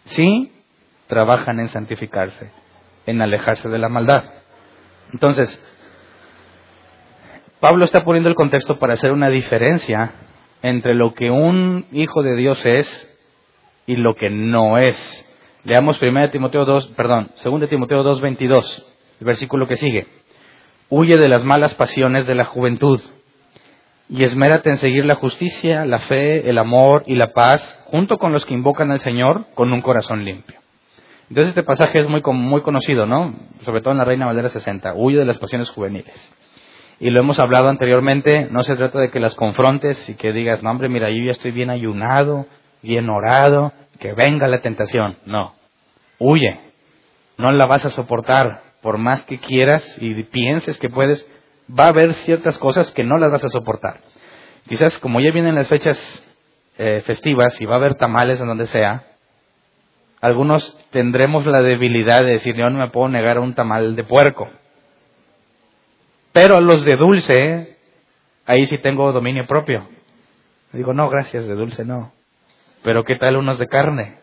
Sí, 0.05 0.51
trabajan 1.07 1.59
en 1.59 1.69
santificarse, 1.69 2.51
en 3.05 3.21
alejarse 3.21 3.69
de 3.69 3.77
la 3.77 3.89
maldad. 3.89 4.23
Entonces, 5.13 5.61
Pablo 7.59 7.85
está 7.85 8.03
poniendo 8.03 8.29
el 8.29 8.35
contexto 8.35 8.79
para 8.79 8.95
hacer 8.95 9.11
una 9.11 9.29
diferencia 9.29 10.11
entre 10.61 10.95
lo 10.95 11.13
que 11.13 11.29
un 11.29 11.85
hijo 11.91 12.23
de 12.23 12.35
Dios 12.35 12.65
es 12.65 13.17
y 13.85 13.95
lo 13.95 14.15
que 14.15 14.29
no 14.29 14.77
es. 14.77 14.97
Leamos 15.65 16.01
1 16.01 16.29
Timoteo 16.31 16.65
2, 16.65 16.87
perdón, 16.87 17.29
2 17.41 17.69
Timoteo 17.69 18.03
2:22, 18.03 18.85
el 19.21 19.25
versículo 19.25 19.65
que 19.65 19.77
sigue. 19.77 20.07
Huye 20.89 21.17
de 21.17 21.29
las 21.29 21.45
malas 21.45 21.73
pasiones 21.75 22.27
de 22.27 22.35
la 22.35 22.43
juventud 22.43 22.99
y 24.09 24.25
esmérate 24.25 24.69
en 24.69 24.77
seguir 24.77 25.05
la 25.05 25.15
justicia, 25.15 25.85
la 25.85 25.99
fe, 25.99 26.49
el 26.49 26.57
amor 26.57 27.03
y 27.07 27.15
la 27.15 27.27
paz, 27.27 27.81
junto 27.85 28.17
con 28.17 28.33
los 28.33 28.45
que 28.45 28.53
invocan 28.53 28.91
al 28.91 28.99
Señor 28.99 29.45
con 29.55 29.71
un 29.71 29.79
corazón 29.79 30.25
limpio. 30.25 30.59
Entonces 31.29 31.49
este 31.49 31.63
pasaje 31.63 32.01
es 32.01 32.09
muy, 32.09 32.21
muy 32.33 32.61
conocido, 32.61 33.05
¿no? 33.05 33.33
Sobre 33.61 33.79
todo 33.79 33.93
en 33.93 33.99
la 33.99 34.05
Reina 34.05 34.25
Valera 34.25 34.49
60, 34.49 34.95
huye 34.95 35.17
de 35.17 35.25
las 35.25 35.39
pasiones 35.39 35.69
juveniles. 35.69 36.35
Y 36.99 37.09
lo 37.09 37.21
hemos 37.21 37.39
hablado 37.39 37.69
anteriormente, 37.69 38.49
no 38.51 38.63
se 38.63 38.75
trata 38.75 38.99
de 38.99 39.09
que 39.09 39.21
las 39.21 39.33
confrontes 39.35 40.09
y 40.09 40.15
que 40.15 40.33
digas, 40.33 40.61
no 40.61 40.71
hombre, 40.71 40.89
mira, 40.89 41.09
yo 41.09 41.23
ya 41.23 41.31
estoy 41.31 41.51
bien 41.51 41.69
ayunado, 41.69 42.47
bien 42.83 43.09
orado, 43.09 43.73
que 43.99 44.13
venga 44.13 44.47
la 44.47 44.61
tentación. 44.61 45.17
No, 45.25 45.55
huye, 46.19 46.59
no 47.37 47.51
la 47.51 47.65
vas 47.65 47.85
a 47.85 47.89
soportar, 47.89 48.61
por 48.81 48.97
más 48.97 49.23
que 49.23 49.39
quieras 49.39 49.97
y 49.99 50.21
pienses 50.23 50.77
que 50.77 50.89
puedes, 50.89 51.25
va 51.67 51.85
a 51.85 51.89
haber 51.89 52.13
ciertas 52.13 52.59
cosas 52.59 52.91
que 52.91 53.03
no 53.03 53.17
las 53.17 53.31
vas 53.31 53.45
a 53.45 53.49
soportar. 53.49 54.01
Quizás 54.67 54.99
como 54.99 55.19
ya 55.19 55.31
vienen 55.31 55.55
las 55.55 55.69
fechas 55.69 55.97
eh, 56.77 57.01
festivas 57.05 57.59
y 57.59 57.65
va 57.65 57.75
a 57.75 57.77
haber 57.77 57.95
tamales 57.95 58.39
en 58.39 58.47
donde 58.47 58.65
sea, 58.67 59.05
algunos 60.21 60.77
tendremos 60.91 61.45
la 61.45 61.61
debilidad 61.61 62.23
de 62.23 62.31
decir, 62.31 62.55
yo 62.55 62.69
no 62.69 62.79
me 62.79 62.89
puedo 62.89 63.09
negar 63.09 63.39
un 63.39 63.55
tamal 63.55 63.95
de 63.95 64.03
puerco. 64.03 64.49
Pero 66.31 66.57
a 66.57 66.61
los 66.61 66.83
de 66.85 66.95
dulce, 66.95 67.77
ahí 68.45 68.65
sí 68.67 68.77
tengo 68.77 69.11
dominio 69.11 69.45
propio. 69.45 69.87
Digo, 70.71 70.93
no, 70.93 71.09
gracias, 71.09 71.47
de 71.47 71.55
dulce 71.55 71.85
no. 71.85 72.11
Pero 72.83 73.03
¿qué 73.03 73.15
tal 73.15 73.37
unos 73.37 73.57
de 73.59 73.67
carne? 73.67 74.17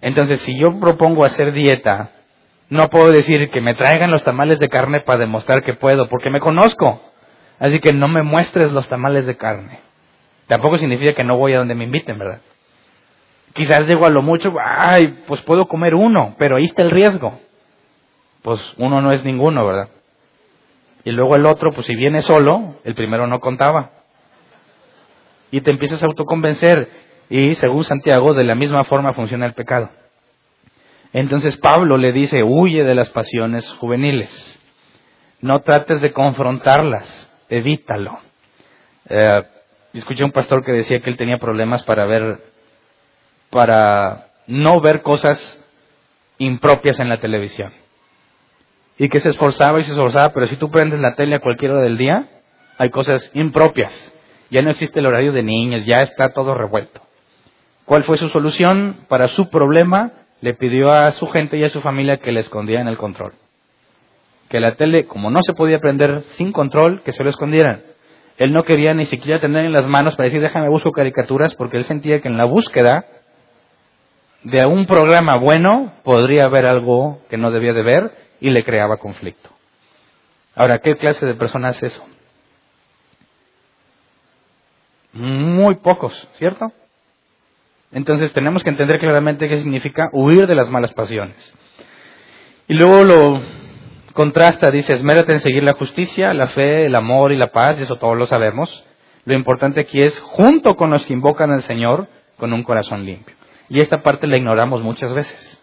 Entonces, 0.00 0.40
si 0.40 0.58
yo 0.58 0.78
propongo 0.80 1.24
hacer 1.24 1.52
dieta, 1.52 2.10
no 2.70 2.88
puedo 2.88 3.10
decir 3.10 3.50
que 3.50 3.60
me 3.60 3.74
traigan 3.74 4.10
los 4.10 4.22
tamales 4.22 4.58
de 4.58 4.68
carne 4.68 5.00
para 5.00 5.18
demostrar 5.18 5.62
que 5.62 5.74
puedo, 5.74 6.08
porque 6.08 6.30
me 6.30 6.40
conozco. 6.40 7.02
Así 7.58 7.80
que 7.80 7.92
no 7.92 8.08
me 8.08 8.22
muestres 8.22 8.72
los 8.72 8.88
tamales 8.88 9.26
de 9.26 9.36
carne. 9.36 9.80
Tampoco 10.46 10.78
significa 10.78 11.14
que 11.14 11.24
no 11.24 11.36
voy 11.36 11.52
a 11.52 11.58
donde 11.58 11.74
me 11.74 11.84
inviten, 11.84 12.18
¿verdad? 12.18 12.40
Quizás 13.52 13.86
digo 13.86 14.06
a 14.06 14.10
lo 14.10 14.22
mucho, 14.22 14.54
ay, 14.64 15.22
pues 15.26 15.42
puedo 15.42 15.66
comer 15.66 15.94
uno, 15.94 16.36
pero 16.38 16.56
ahí 16.56 16.64
está 16.64 16.82
el 16.82 16.90
riesgo. 16.90 17.38
Pues 18.42 18.60
uno 18.78 19.02
no 19.02 19.12
es 19.12 19.24
ninguno, 19.24 19.66
¿verdad? 19.66 19.88
Y 21.04 21.10
luego 21.10 21.36
el 21.36 21.46
otro, 21.46 21.72
pues 21.72 21.86
si 21.86 21.94
viene 21.94 22.20
solo, 22.20 22.76
el 22.84 22.94
primero 22.94 23.26
no 23.26 23.40
contaba. 23.40 23.90
Y 25.50 25.60
te 25.60 25.70
empiezas 25.70 26.02
a 26.02 26.06
autoconvencer. 26.06 26.88
Y 27.28 27.54
según 27.54 27.84
Santiago, 27.84 28.34
de 28.34 28.44
la 28.44 28.54
misma 28.54 28.84
forma 28.84 29.14
funciona 29.14 29.46
el 29.46 29.54
pecado. 29.54 29.90
Entonces 31.12 31.56
Pablo 31.56 31.96
le 31.96 32.12
dice, 32.12 32.42
huye 32.42 32.84
de 32.84 32.94
las 32.94 33.10
pasiones 33.10 33.68
juveniles. 33.74 34.58
No 35.40 35.60
trates 35.60 36.00
de 36.00 36.12
confrontarlas, 36.12 37.32
evítalo. 37.48 38.18
Eh, 39.08 39.42
escuché 39.94 40.22
a 40.22 40.26
un 40.26 40.32
pastor 40.32 40.64
que 40.64 40.72
decía 40.72 41.00
que 41.00 41.10
él 41.10 41.16
tenía 41.16 41.38
problemas 41.38 41.82
para 41.84 42.06
ver, 42.06 42.38
para 43.50 44.28
no 44.46 44.80
ver 44.80 45.02
cosas 45.02 45.38
impropias 46.38 47.00
en 47.00 47.08
la 47.08 47.20
televisión. 47.20 47.72
Y 48.98 49.08
que 49.08 49.20
se 49.20 49.30
esforzaba 49.30 49.80
y 49.80 49.84
se 49.84 49.92
esforzaba, 49.92 50.32
pero 50.32 50.46
si 50.46 50.56
tú 50.56 50.70
prendes 50.70 51.00
la 51.00 51.14
tele 51.14 51.36
a 51.36 51.40
cualquier 51.40 51.72
hora 51.72 51.82
del 51.82 51.96
día, 51.96 52.28
hay 52.78 52.90
cosas 52.90 53.30
impropias. 53.34 53.92
Ya 54.50 54.62
no 54.62 54.70
existe 54.70 54.98
el 54.98 55.06
horario 55.06 55.32
de 55.32 55.42
niños, 55.42 55.84
ya 55.86 56.02
está 56.02 56.30
todo 56.30 56.54
revuelto. 56.54 57.00
¿Cuál 57.84 58.04
fue 58.04 58.16
su 58.16 58.28
solución 58.28 58.98
para 59.08 59.28
su 59.28 59.50
problema? 59.50 60.12
Le 60.40 60.54
pidió 60.54 60.90
a 60.90 61.12
su 61.12 61.26
gente 61.28 61.56
y 61.56 61.64
a 61.64 61.68
su 61.68 61.80
familia 61.80 62.18
que 62.18 62.32
le 62.32 62.40
escondieran 62.40 62.88
el 62.88 62.96
control. 62.96 63.32
Que 64.48 64.60
la 64.60 64.74
tele, 64.74 65.06
como 65.06 65.30
no 65.30 65.40
se 65.42 65.54
podía 65.54 65.78
prender 65.78 66.24
sin 66.36 66.52
control, 66.52 67.02
que 67.02 67.12
se 67.12 67.22
lo 67.22 67.30
escondieran. 67.30 67.82
Él 68.38 68.52
no 68.52 68.64
quería 68.64 68.94
ni 68.94 69.06
siquiera 69.06 69.40
tener 69.40 69.64
en 69.64 69.72
las 69.72 69.86
manos 69.86 70.16
para 70.16 70.24
decir, 70.26 70.40
déjame 70.40 70.68
busco 70.68 70.92
caricaturas, 70.92 71.54
porque 71.54 71.76
él 71.76 71.84
sentía 71.84 72.20
que 72.20 72.28
en 72.28 72.38
la 72.38 72.46
búsqueda 72.46 73.04
de 74.42 74.64
un 74.64 74.86
programa 74.86 75.36
bueno 75.36 75.92
podría 76.02 76.46
haber 76.46 76.64
algo 76.66 77.20
que 77.28 77.36
no 77.36 77.50
debía 77.50 77.72
de 77.72 77.82
ver 77.82 78.10
y 78.40 78.50
le 78.50 78.64
creaba 78.64 78.96
conflicto. 78.96 79.50
Ahora, 80.54 80.78
¿qué 80.78 80.96
clase 80.96 81.26
de 81.26 81.34
persona 81.34 81.70
es 81.70 81.82
eso? 81.82 82.04
Muy 85.12 85.76
pocos, 85.76 86.28
¿cierto? 86.34 86.72
Entonces 87.92 88.32
tenemos 88.32 88.62
que 88.62 88.70
entender 88.70 88.98
claramente 89.00 89.48
qué 89.48 89.58
significa 89.58 90.10
huir 90.12 90.46
de 90.46 90.54
las 90.54 90.70
malas 90.70 90.92
pasiones. 90.92 91.36
Y 92.68 92.74
luego 92.74 93.04
lo 93.04 93.42
contrasta, 94.12 94.70
dice, 94.70 94.92
esmérate 94.92 95.32
en 95.32 95.40
seguir 95.40 95.64
la 95.64 95.74
justicia, 95.74 96.32
la 96.34 96.48
fe, 96.48 96.86
el 96.86 96.94
amor 96.94 97.32
y 97.32 97.36
la 97.36 97.48
paz, 97.48 97.80
y 97.80 97.82
eso 97.82 97.96
todos 97.96 98.16
lo 98.16 98.26
sabemos. 98.26 98.84
Lo 99.24 99.34
importante 99.34 99.80
aquí 99.80 100.02
es, 100.02 100.18
junto 100.20 100.76
con 100.76 100.90
los 100.90 101.04
que 101.04 101.12
invocan 101.12 101.50
al 101.50 101.62
Señor, 101.62 102.06
con 102.36 102.52
un 102.52 102.62
corazón 102.62 103.04
limpio. 103.04 103.34
Y 103.68 103.80
esta 103.80 104.02
parte 104.02 104.26
la 104.26 104.36
ignoramos 104.36 104.82
muchas 104.82 105.12
veces. 105.12 105.60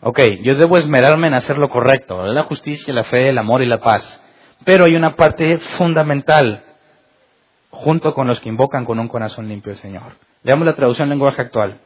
Ok, 0.00 0.20
yo 0.42 0.54
debo 0.54 0.76
esmerarme 0.76 1.26
en 1.26 1.34
hacer 1.34 1.58
lo 1.58 1.68
correcto, 1.68 2.24
la 2.26 2.44
justicia, 2.44 2.94
la 2.94 3.04
fe, 3.04 3.30
el 3.30 3.38
amor 3.38 3.62
y 3.62 3.66
la 3.66 3.80
paz. 3.80 4.22
Pero 4.64 4.84
hay 4.84 4.94
una 4.94 5.16
parte 5.16 5.58
fundamental, 5.76 6.62
junto 7.70 8.14
con 8.14 8.26
los 8.26 8.40
que 8.40 8.48
invocan 8.48 8.84
con 8.84 8.98
un 8.98 9.08
corazón 9.08 9.48
limpio 9.48 9.72
al 9.72 9.78
Señor. 9.78 10.16
Leamos 10.42 10.66
la 10.66 10.74
traducción 10.74 11.08
lenguaje 11.08 11.42
actual. 11.42 11.80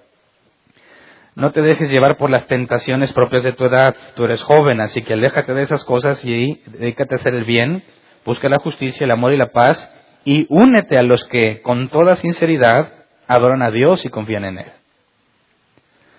No 1.34 1.52
te 1.52 1.62
dejes 1.62 1.90
llevar 1.90 2.16
por 2.16 2.28
las 2.28 2.46
tentaciones 2.46 3.12
propias 3.12 3.44
de 3.44 3.52
tu 3.52 3.64
edad. 3.64 3.94
Tú 4.14 4.24
eres 4.24 4.42
joven, 4.42 4.80
así 4.80 5.02
que 5.02 5.14
aléjate 5.14 5.54
de 5.54 5.62
esas 5.62 5.84
cosas 5.84 6.24
y 6.24 6.60
dedícate 6.66 7.14
a 7.14 7.18
hacer 7.18 7.34
el 7.34 7.44
bien. 7.44 7.82
Busca 8.24 8.48
la 8.48 8.58
justicia, 8.58 9.04
el 9.04 9.10
amor 9.10 9.32
y 9.32 9.36
la 9.36 9.50
paz. 9.50 9.92
Y 10.24 10.46
únete 10.50 10.98
a 10.98 11.02
los 11.02 11.24
que, 11.24 11.62
con 11.62 11.88
toda 11.88 12.16
sinceridad, 12.16 12.92
adoran 13.26 13.62
a 13.62 13.70
Dios 13.70 14.04
y 14.04 14.10
confían 14.10 14.44
en 14.44 14.58
Él. 14.58 14.72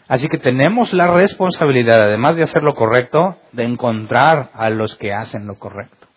Así 0.07 0.27
que 0.27 0.37
tenemos 0.37 0.91
la 0.93 1.07
responsabilidad, 1.07 2.01
además 2.01 2.35
de 2.35 2.43
hacer 2.43 2.63
lo 2.63 2.73
correcto, 2.73 3.37
de 3.51 3.63
encontrar 3.63 4.49
a 4.53 4.69
los 4.69 4.95
que 4.97 5.13
hacen 5.13 5.47
lo 5.47 5.55
correcto. 5.55 6.07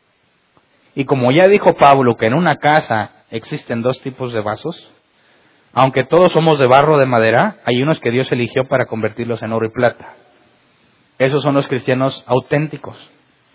Y 0.95 1.05
como 1.05 1.31
ya 1.33 1.47
dijo 1.47 1.75
Pablo 1.75 2.17
que 2.17 2.27
en 2.27 2.35
una 2.35 2.57
casa 2.57 3.11
existen 3.35 3.83
dos 3.83 4.01
tipos 4.01 4.33
de 4.33 4.41
vasos, 4.41 4.91
aunque 5.73 6.05
todos 6.05 6.33
somos 6.33 6.59
de 6.59 6.67
barro 6.67 6.99
de 6.99 7.07
madera, 7.07 7.57
hay 7.65 7.83
unos 7.83 7.99
que 7.99 8.13
Dios 8.13 8.31
eligió 8.31 8.65
para 8.65 8.87
convertirlos 8.87 9.43
en 9.43 9.53
oro 9.53 9.67
y 9.67 9.71
plata. 9.71 10.15
Esos 11.19 11.43
son 11.43 11.55
los 11.55 11.67
cristianos 11.67 12.25
auténticos, 12.29 12.97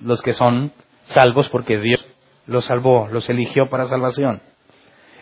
los 0.02 0.22
que 0.22 0.34
son 0.34 0.74
salvos 1.06 1.48
porque 1.50 1.80
Dios 1.80 2.06
los 2.46 2.65
salvó, 2.65 3.08
los 3.08 3.30
eligió 3.30 3.68
para 3.68 3.88
salvación. 3.88 4.42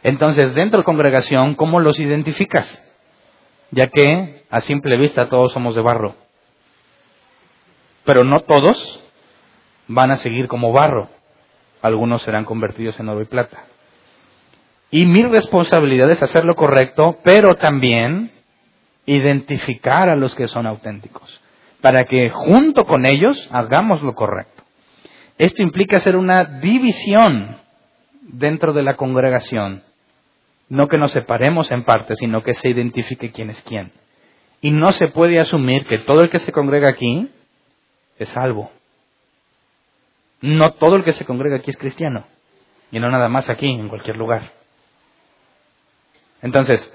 Entonces, 0.02 0.56
dentro 0.56 0.78
de 0.78 0.82
la 0.82 0.86
congregación, 0.86 1.54
¿cómo 1.54 1.80
los 1.80 2.00
identificas? 2.00 2.84
Ya 3.70 3.88
que 3.88 4.44
a 4.50 4.62
simple 4.62 4.98
vista 4.98 5.28
todos 5.28 5.54
somos 5.54 5.76
de 5.76 5.82
barro. 5.82 6.16
Pero 8.06 8.24
no 8.24 8.40
todos 8.40 9.04
van 9.88 10.12
a 10.12 10.18
seguir 10.18 10.48
como 10.48 10.72
barro. 10.72 11.10
Algunos 11.82 12.24
serán 12.24 12.46
convertidos 12.46 13.00
en 13.00 13.10
oro 13.10 13.22
y 13.22 13.26
plata. 13.26 13.66
Y 14.90 15.06
mi 15.06 15.24
responsabilidad 15.24 16.10
es 16.12 16.24
hacer 16.24 16.46
lo 16.46 16.56
correcto, 16.56 17.18
pero 17.24 17.56
también 17.56 18.32
identificar 19.06 20.10
a 20.10 20.16
los 20.16 20.36
que 20.36 20.48
son 20.48 20.66
auténticos, 20.66 21.42
para 21.82 22.06
que 22.06 22.30
junto 22.30 22.86
con 22.86 23.06
ellos 23.06 23.48
hagamos 23.52 24.02
lo 24.02 24.14
correcto. 24.16 24.64
Esto 25.38 25.62
implica 25.62 25.98
hacer 25.98 26.16
una 26.16 26.44
división 26.44 27.58
dentro 28.22 28.74
de 28.74 28.84
la 28.84 28.96
congregación, 28.96 29.84
no 30.70 30.88
que 30.88 30.98
nos 30.98 31.12
separemos 31.12 31.72
en 31.72 31.84
partes, 31.84 32.18
sino 32.20 32.42
que 32.42 32.54
se 32.54 32.70
identifique 32.70 33.32
quién 33.32 33.50
es 33.50 33.62
quién. 33.62 33.92
Y 34.62 34.72
no 34.72 34.92
se 34.92 35.08
puede 35.08 35.40
asumir 35.40 35.86
que 35.86 36.00
todo 36.00 36.22
el 36.22 36.30
que 36.30 36.40
se 36.40 36.52
congrega 36.52 36.90
aquí 36.90 37.30
es 38.18 38.30
salvo. 38.30 38.72
No 40.42 40.74
todo 40.74 40.96
el 40.96 41.04
que 41.04 41.14
se 41.14 41.26
congrega 41.26 41.58
aquí 41.58 41.70
es 41.70 41.78
cristiano. 41.78 42.26
Y 42.92 43.00
no 43.00 43.10
nada 43.10 43.30
más 43.30 43.50
aquí, 43.50 43.68
en 43.68 43.90
cualquier 43.90 44.18
lugar. 44.18 44.57
Entonces, 46.42 46.94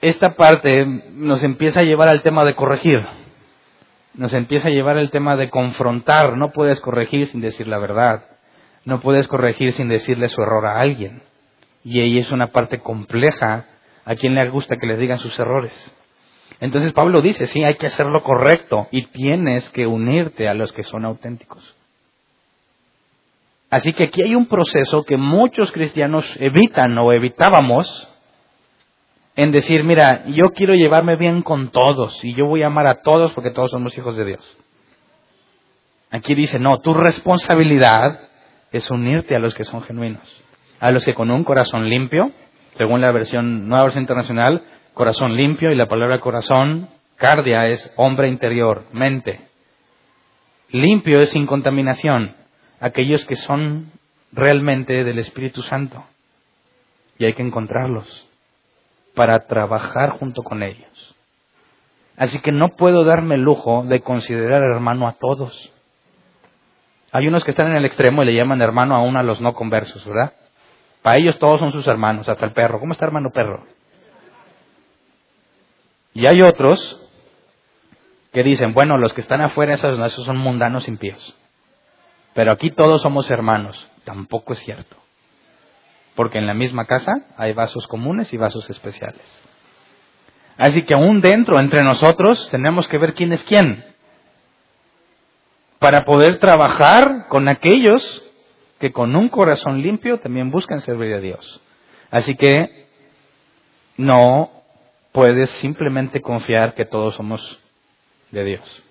esta 0.00 0.34
parte 0.34 0.84
nos 1.12 1.42
empieza 1.42 1.80
a 1.80 1.84
llevar 1.84 2.08
al 2.08 2.22
tema 2.22 2.44
de 2.44 2.54
corregir, 2.54 2.98
nos 4.14 4.32
empieza 4.34 4.68
a 4.68 4.70
llevar 4.70 4.98
al 4.98 5.10
tema 5.10 5.36
de 5.36 5.50
confrontar. 5.50 6.36
No 6.36 6.52
puedes 6.52 6.80
corregir 6.80 7.28
sin 7.28 7.40
decir 7.40 7.66
la 7.66 7.78
verdad, 7.78 8.24
no 8.84 9.00
puedes 9.00 9.28
corregir 9.28 9.72
sin 9.72 9.88
decirle 9.88 10.28
su 10.28 10.42
error 10.42 10.66
a 10.66 10.80
alguien. 10.80 11.22
Y 11.84 12.00
ahí 12.00 12.18
es 12.18 12.30
una 12.32 12.48
parte 12.48 12.80
compleja 12.80 13.66
a 14.04 14.14
quien 14.14 14.34
le 14.34 14.48
gusta 14.48 14.76
que 14.76 14.86
le 14.86 14.96
digan 14.96 15.18
sus 15.18 15.38
errores. 15.38 15.72
Entonces 16.60 16.92
Pablo 16.92 17.20
dice, 17.20 17.46
sí, 17.46 17.64
hay 17.64 17.74
que 17.74 17.86
hacer 17.86 18.06
lo 18.06 18.22
correcto 18.22 18.88
y 18.90 19.06
tienes 19.06 19.68
que 19.70 19.86
unirte 19.86 20.48
a 20.48 20.54
los 20.54 20.72
que 20.72 20.82
son 20.82 21.04
auténticos. 21.04 21.74
Así 23.74 23.92
que 23.92 24.04
aquí 24.04 24.22
hay 24.22 24.36
un 24.36 24.46
proceso 24.46 25.02
que 25.02 25.16
muchos 25.16 25.72
cristianos 25.72 26.24
evitan 26.38 26.96
o 26.96 27.12
evitábamos 27.12 28.08
en 29.34 29.50
decir, 29.50 29.82
mira, 29.82 30.26
yo 30.28 30.52
quiero 30.54 30.76
llevarme 30.76 31.16
bien 31.16 31.42
con 31.42 31.70
todos 31.70 32.24
y 32.24 32.34
yo 32.34 32.46
voy 32.46 32.62
a 32.62 32.68
amar 32.68 32.86
a 32.86 33.02
todos 33.02 33.32
porque 33.32 33.50
todos 33.50 33.72
somos 33.72 33.98
hijos 33.98 34.16
de 34.16 34.26
Dios. 34.26 34.58
Aquí 36.12 36.36
dice, 36.36 36.60
no, 36.60 36.78
tu 36.78 36.94
responsabilidad 36.94 38.20
es 38.70 38.88
unirte 38.92 39.34
a 39.34 39.40
los 39.40 39.56
que 39.56 39.64
son 39.64 39.82
genuinos, 39.82 40.22
a 40.78 40.92
los 40.92 41.04
que 41.04 41.14
con 41.14 41.32
un 41.32 41.42
corazón 41.42 41.88
limpio, 41.88 42.30
según 42.74 43.00
la 43.00 43.10
versión 43.10 43.66
nueva 43.66 43.86
versión 43.86 44.04
internacional, 44.04 44.62
corazón 44.92 45.34
limpio 45.34 45.72
y 45.72 45.74
la 45.74 45.88
palabra 45.88 46.20
corazón, 46.20 46.90
cardia 47.16 47.66
es 47.66 47.92
hombre 47.96 48.28
interior, 48.28 48.84
mente. 48.92 49.40
Limpio 50.70 51.20
es 51.20 51.30
sin 51.30 51.44
contaminación 51.46 52.43
aquellos 52.84 53.24
que 53.24 53.36
son 53.36 53.90
realmente 54.30 55.04
del 55.04 55.18
Espíritu 55.18 55.62
Santo. 55.62 56.04
Y 57.18 57.24
hay 57.24 57.32
que 57.32 57.42
encontrarlos 57.42 58.28
para 59.14 59.46
trabajar 59.46 60.10
junto 60.10 60.42
con 60.42 60.62
ellos. 60.62 61.16
Así 62.18 62.40
que 62.40 62.52
no 62.52 62.76
puedo 62.76 63.04
darme 63.04 63.36
el 63.36 63.40
lujo 63.40 63.84
de 63.84 64.00
considerar 64.00 64.62
hermano 64.62 65.08
a 65.08 65.12
todos. 65.12 65.72
Hay 67.10 67.26
unos 67.26 67.42
que 67.42 67.52
están 67.52 67.68
en 67.68 67.76
el 67.76 67.86
extremo 67.86 68.22
y 68.22 68.26
le 68.26 68.34
llaman 68.34 68.60
hermano 68.60 68.94
aún 68.94 69.16
a 69.16 69.22
los 69.22 69.40
no 69.40 69.54
conversos, 69.54 70.04
¿verdad? 70.04 70.34
Para 71.00 71.18
ellos 71.18 71.38
todos 71.38 71.60
son 71.60 71.72
sus 71.72 71.88
hermanos, 71.88 72.28
hasta 72.28 72.44
el 72.44 72.52
perro. 72.52 72.80
¿Cómo 72.80 72.92
está 72.92 73.06
hermano 73.06 73.30
perro? 73.30 73.64
Y 76.12 76.26
hay 76.26 76.42
otros 76.42 77.00
que 78.30 78.42
dicen, 78.42 78.74
bueno, 78.74 78.98
los 78.98 79.14
que 79.14 79.22
están 79.22 79.40
afuera, 79.40 79.72
esos, 79.72 79.98
esos 79.98 80.26
son 80.26 80.36
mundanos 80.36 80.86
impíos. 80.86 81.34
Pero 82.34 82.52
aquí 82.52 82.70
todos 82.70 83.02
somos 83.02 83.30
hermanos. 83.30 83.90
Tampoco 84.04 84.52
es 84.52 84.58
cierto. 84.60 84.96
Porque 86.14 86.38
en 86.38 86.46
la 86.46 86.54
misma 86.54 86.84
casa 86.84 87.12
hay 87.36 87.52
vasos 87.52 87.86
comunes 87.86 88.32
y 88.32 88.36
vasos 88.36 88.68
especiales. 88.68 89.22
Así 90.56 90.82
que 90.82 90.94
aún 90.94 91.20
dentro, 91.20 91.58
entre 91.58 91.82
nosotros, 91.82 92.48
tenemos 92.50 92.86
que 92.86 92.98
ver 92.98 93.14
quién 93.14 93.32
es 93.32 93.42
quién. 93.44 93.84
Para 95.78 96.04
poder 96.04 96.38
trabajar 96.38 97.26
con 97.28 97.48
aquellos 97.48 98.22
que 98.78 98.92
con 98.92 99.16
un 99.16 99.28
corazón 99.28 99.82
limpio 99.82 100.18
también 100.20 100.50
buscan 100.50 100.80
servir 100.80 101.14
a 101.14 101.20
Dios. 101.20 101.60
Así 102.10 102.36
que 102.36 102.86
no 103.96 104.50
puedes 105.12 105.50
simplemente 105.50 106.20
confiar 106.20 106.74
que 106.74 106.84
todos 106.84 107.14
somos 107.14 107.58
de 108.30 108.44
Dios. 108.44 108.83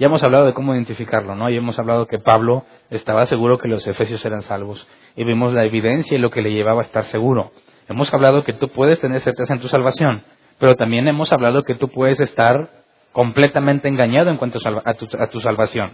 Ya 0.00 0.06
hemos 0.06 0.24
hablado 0.24 0.46
de 0.46 0.54
cómo 0.54 0.74
identificarlo, 0.74 1.34
¿no? 1.36 1.50
Y 1.50 1.58
hemos 1.58 1.78
hablado 1.78 2.06
que 2.06 2.18
Pablo 2.18 2.64
estaba 2.88 3.26
seguro 3.26 3.58
que 3.58 3.68
los 3.68 3.86
efesios 3.86 4.24
eran 4.24 4.40
salvos. 4.40 4.88
Y 5.14 5.24
vimos 5.24 5.52
la 5.52 5.66
evidencia 5.66 6.16
y 6.16 6.20
lo 6.20 6.30
que 6.30 6.40
le 6.40 6.54
llevaba 6.54 6.80
a 6.80 6.84
estar 6.84 7.04
seguro. 7.08 7.52
Hemos 7.86 8.12
hablado 8.14 8.42
que 8.42 8.54
tú 8.54 8.68
puedes 8.70 8.98
tener 8.98 9.20
certeza 9.20 9.52
en 9.52 9.60
tu 9.60 9.68
salvación, 9.68 10.22
pero 10.58 10.74
también 10.74 11.06
hemos 11.06 11.34
hablado 11.34 11.64
que 11.64 11.74
tú 11.74 11.88
puedes 11.88 12.18
estar 12.18 12.70
completamente 13.12 13.88
engañado 13.88 14.30
en 14.30 14.38
cuanto 14.38 14.58
a 14.64 14.94
tu, 14.94 15.06
a 15.18 15.26
tu 15.26 15.40
salvación. 15.42 15.90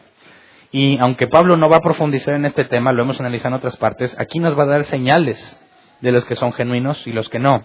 Y 0.71 0.99
aunque 1.01 1.27
Pablo 1.27 1.57
no 1.57 1.69
va 1.69 1.79
a 1.79 1.81
profundizar 1.81 2.35
en 2.35 2.45
este 2.45 2.65
tema, 2.65 2.93
lo 2.93 3.03
hemos 3.03 3.19
analizado 3.19 3.57
en 3.57 3.59
otras 3.59 3.77
partes, 3.77 4.17
aquí 4.21 4.39
nos 4.39 4.57
va 4.57 4.63
a 4.63 4.67
dar 4.67 4.85
señales 4.85 5.37
de 6.01 6.13
los 6.13 6.25
que 6.27 6.37
son 6.37 6.53
genuinos 6.53 7.05
y 7.09 7.13
los 7.13 7.29
que 7.29 7.41
no. 7.41 7.65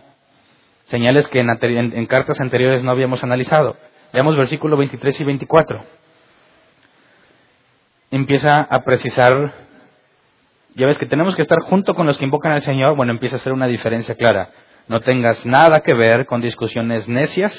Señales 0.85 1.27
que 1.27 1.39
en, 1.39 2.05
cartas 2.07 2.39
anteriores 2.39 2.83
no 2.83 2.89
habíamos 2.89 3.23
analizado. 3.23 3.75
Veamos 4.11 4.35
versículo 4.35 4.75
23 4.75 5.21
y 5.21 5.23
24. 5.23 6.00
Empieza 8.11 8.61
a 8.69 8.81
precisar, 8.81 9.53
ya 10.75 10.85
ves 10.85 10.97
que 10.97 11.05
tenemos 11.05 11.35
que 11.35 11.41
estar 11.41 11.59
junto 11.61 11.95
con 11.95 12.05
los 12.05 12.17
que 12.17 12.25
invocan 12.25 12.51
al 12.51 12.61
Señor, 12.61 12.95
bueno, 12.95 13.13
empieza 13.13 13.37
a 13.37 13.39
hacer 13.39 13.53
una 13.53 13.67
diferencia 13.67 14.15
clara. 14.15 14.49
No 14.87 14.99
tengas 14.99 15.45
nada 15.45 15.81
que 15.81 15.93
ver 15.93 16.25
con 16.25 16.41
discusiones 16.41 17.07
necias 17.07 17.53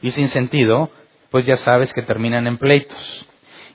y 0.00 0.12
sin 0.12 0.28
sentido, 0.28 0.90
pues 1.30 1.44
ya 1.44 1.56
sabes 1.56 1.92
que 1.92 2.02
terminan 2.02 2.46
en 2.46 2.58
pleitos. 2.58 3.26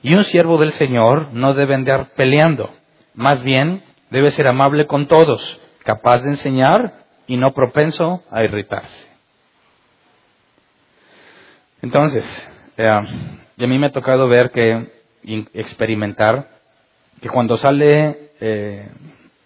Y 0.02 0.14
un 0.14 0.24
siervo 0.24 0.58
del 0.58 0.72
Señor 0.72 1.32
no 1.32 1.54
debe 1.54 1.74
andar 1.74 2.10
peleando, 2.16 2.70
más 3.14 3.42
bien 3.42 3.82
debe 4.10 4.30
ser 4.30 4.48
amable 4.48 4.86
con 4.86 5.06
todos, 5.06 5.60
capaz 5.84 6.22
de 6.22 6.30
enseñar 6.30 7.04
y 7.26 7.36
no 7.36 7.52
propenso 7.52 8.22
a 8.30 8.42
irritarse. 8.42 9.08
Entonces, 11.82 12.24
eh, 12.76 12.88
a 12.88 13.02
mí 13.56 13.78
me 13.78 13.86
ha 13.86 13.92
tocado 13.92 14.28
ver 14.28 14.50
que, 14.50 14.90
y 15.01 15.01
experimentar, 15.54 16.48
que 17.20 17.28
cuando 17.28 17.56
sale 17.56 18.30
eh, 18.40 18.88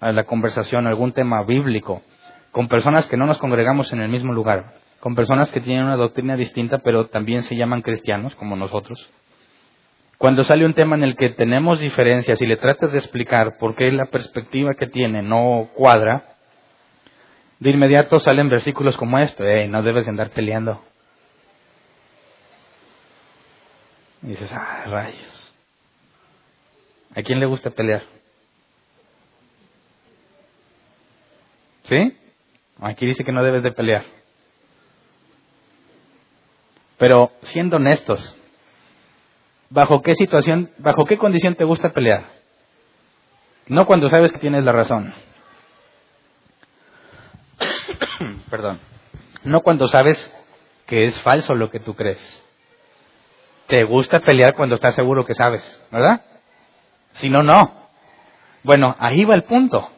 a 0.00 0.12
la 0.12 0.24
conversación 0.24 0.86
algún 0.86 1.12
tema 1.12 1.42
bíblico, 1.42 2.02
con 2.50 2.68
personas 2.68 3.06
que 3.06 3.16
no 3.16 3.26
nos 3.26 3.38
congregamos 3.38 3.92
en 3.92 4.00
el 4.00 4.08
mismo 4.08 4.32
lugar, 4.32 4.74
con 5.00 5.14
personas 5.14 5.50
que 5.52 5.60
tienen 5.60 5.84
una 5.84 5.96
doctrina 5.96 6.36
distinta, 6.36 6.78
pero 6.78 7.06
también 7.08 7.42
se 7.42 7.56
llaman 7.56 7.82
cristianos, 7.82 8.34
como 8.34 8.56
nosotros, 8.56 9.10
cuando 10.18 10.44
sale 10.44 10.64
un 10.64 10.72
tema 10.72 10.96
en 10.96 11.04
el 11.04 11.16
que 11.16 11.30
tenemos 11.30 11.78
diferencias 11.78 12.40
y 12.40 12.46
le 12.46 12.56
tratas 12.56 12.90
de 12.92 12.98
explicar 12.98 13.58
por 13.58 13.76
qué 13.76 13.92
la 13.92 14.06
perspectiva 14.06 14.72
que 14.74 14.86
tiene 14.86 15.22
no 15.22 15.68
cuadra, 15.74 16.36
de 17.58 17.70
inmediato 17.70 18.18
salen 18.18 18.48
versículos 18.48 18.96
como 18.96 19.18
esto, 19.18 19.44
no 19.68 19.82
debes 19.82 20.08
andar 20.08 20.30
peleando. 20.30 20.82
Dices, 24.22 24.50
ah, 24.52 24.84
rayos. 24.86 25.35
¿A 27.16 27.22
quién 27.22 27.40
le 27.40 27.46
gusta 27.46 27.70
pelear? 27.70 28.02
¿Sí? 31.84 32.14
Aquí 32.80 33.06
dice 33.06 33.24
que 33.24 33.32
no 33.32 33.42
debes 33.42 33.62
de 33.62 33.72
pelear. 33.72 34.04
Pero 36.98 37.32
siendo 37.42 37.76
honestos, 37.76 38.36
¿bajo 39.70 40.02
qué 40.02 40.14
situación, 40.14 40.70
bajo 40.76 41.06
qué 41.06 41.16
condición 41.16 41.54
te 41.54 41.64
gusta 41.64 41.92
pelear? 41.92 42.26
No 43.66 43.86
cuando 43.86 44.10
sabes 44.10 44.30
que 44.30 44.38
tienes 44.38 44.64
la 44.64 44.72
razón. 44.72 45.14
Perdón. 48.50 48.78
No 49.42 49.60
cuando 49.62 49.88
sabes 49.88 50.18
que 50.86 51.04
es 51.04 51.18
falso 51.22 51.54
lo 51.54 51.70
que 51.70 51.80
tú 51.80 51.94
crees. 51.94 52.42
Te 53.68 53.84
gusta 53.84 54.20
pelear 54.20 54.54
cuando 54.54 54.74
estás 54.74 54.94
seguro 54.94 55.24
que 55.24 55.34
sabes, 55.34 55.82
¿verdad? 55.90 56.22
Si 57.16 57.28
no, 57.30 57.42
no. 57.42 57.72
Bueno, 58.62 58.96
ahí 58.98 59.24
va 59.24 59.34
el 59.34 59.44
punto. 59.44 59.88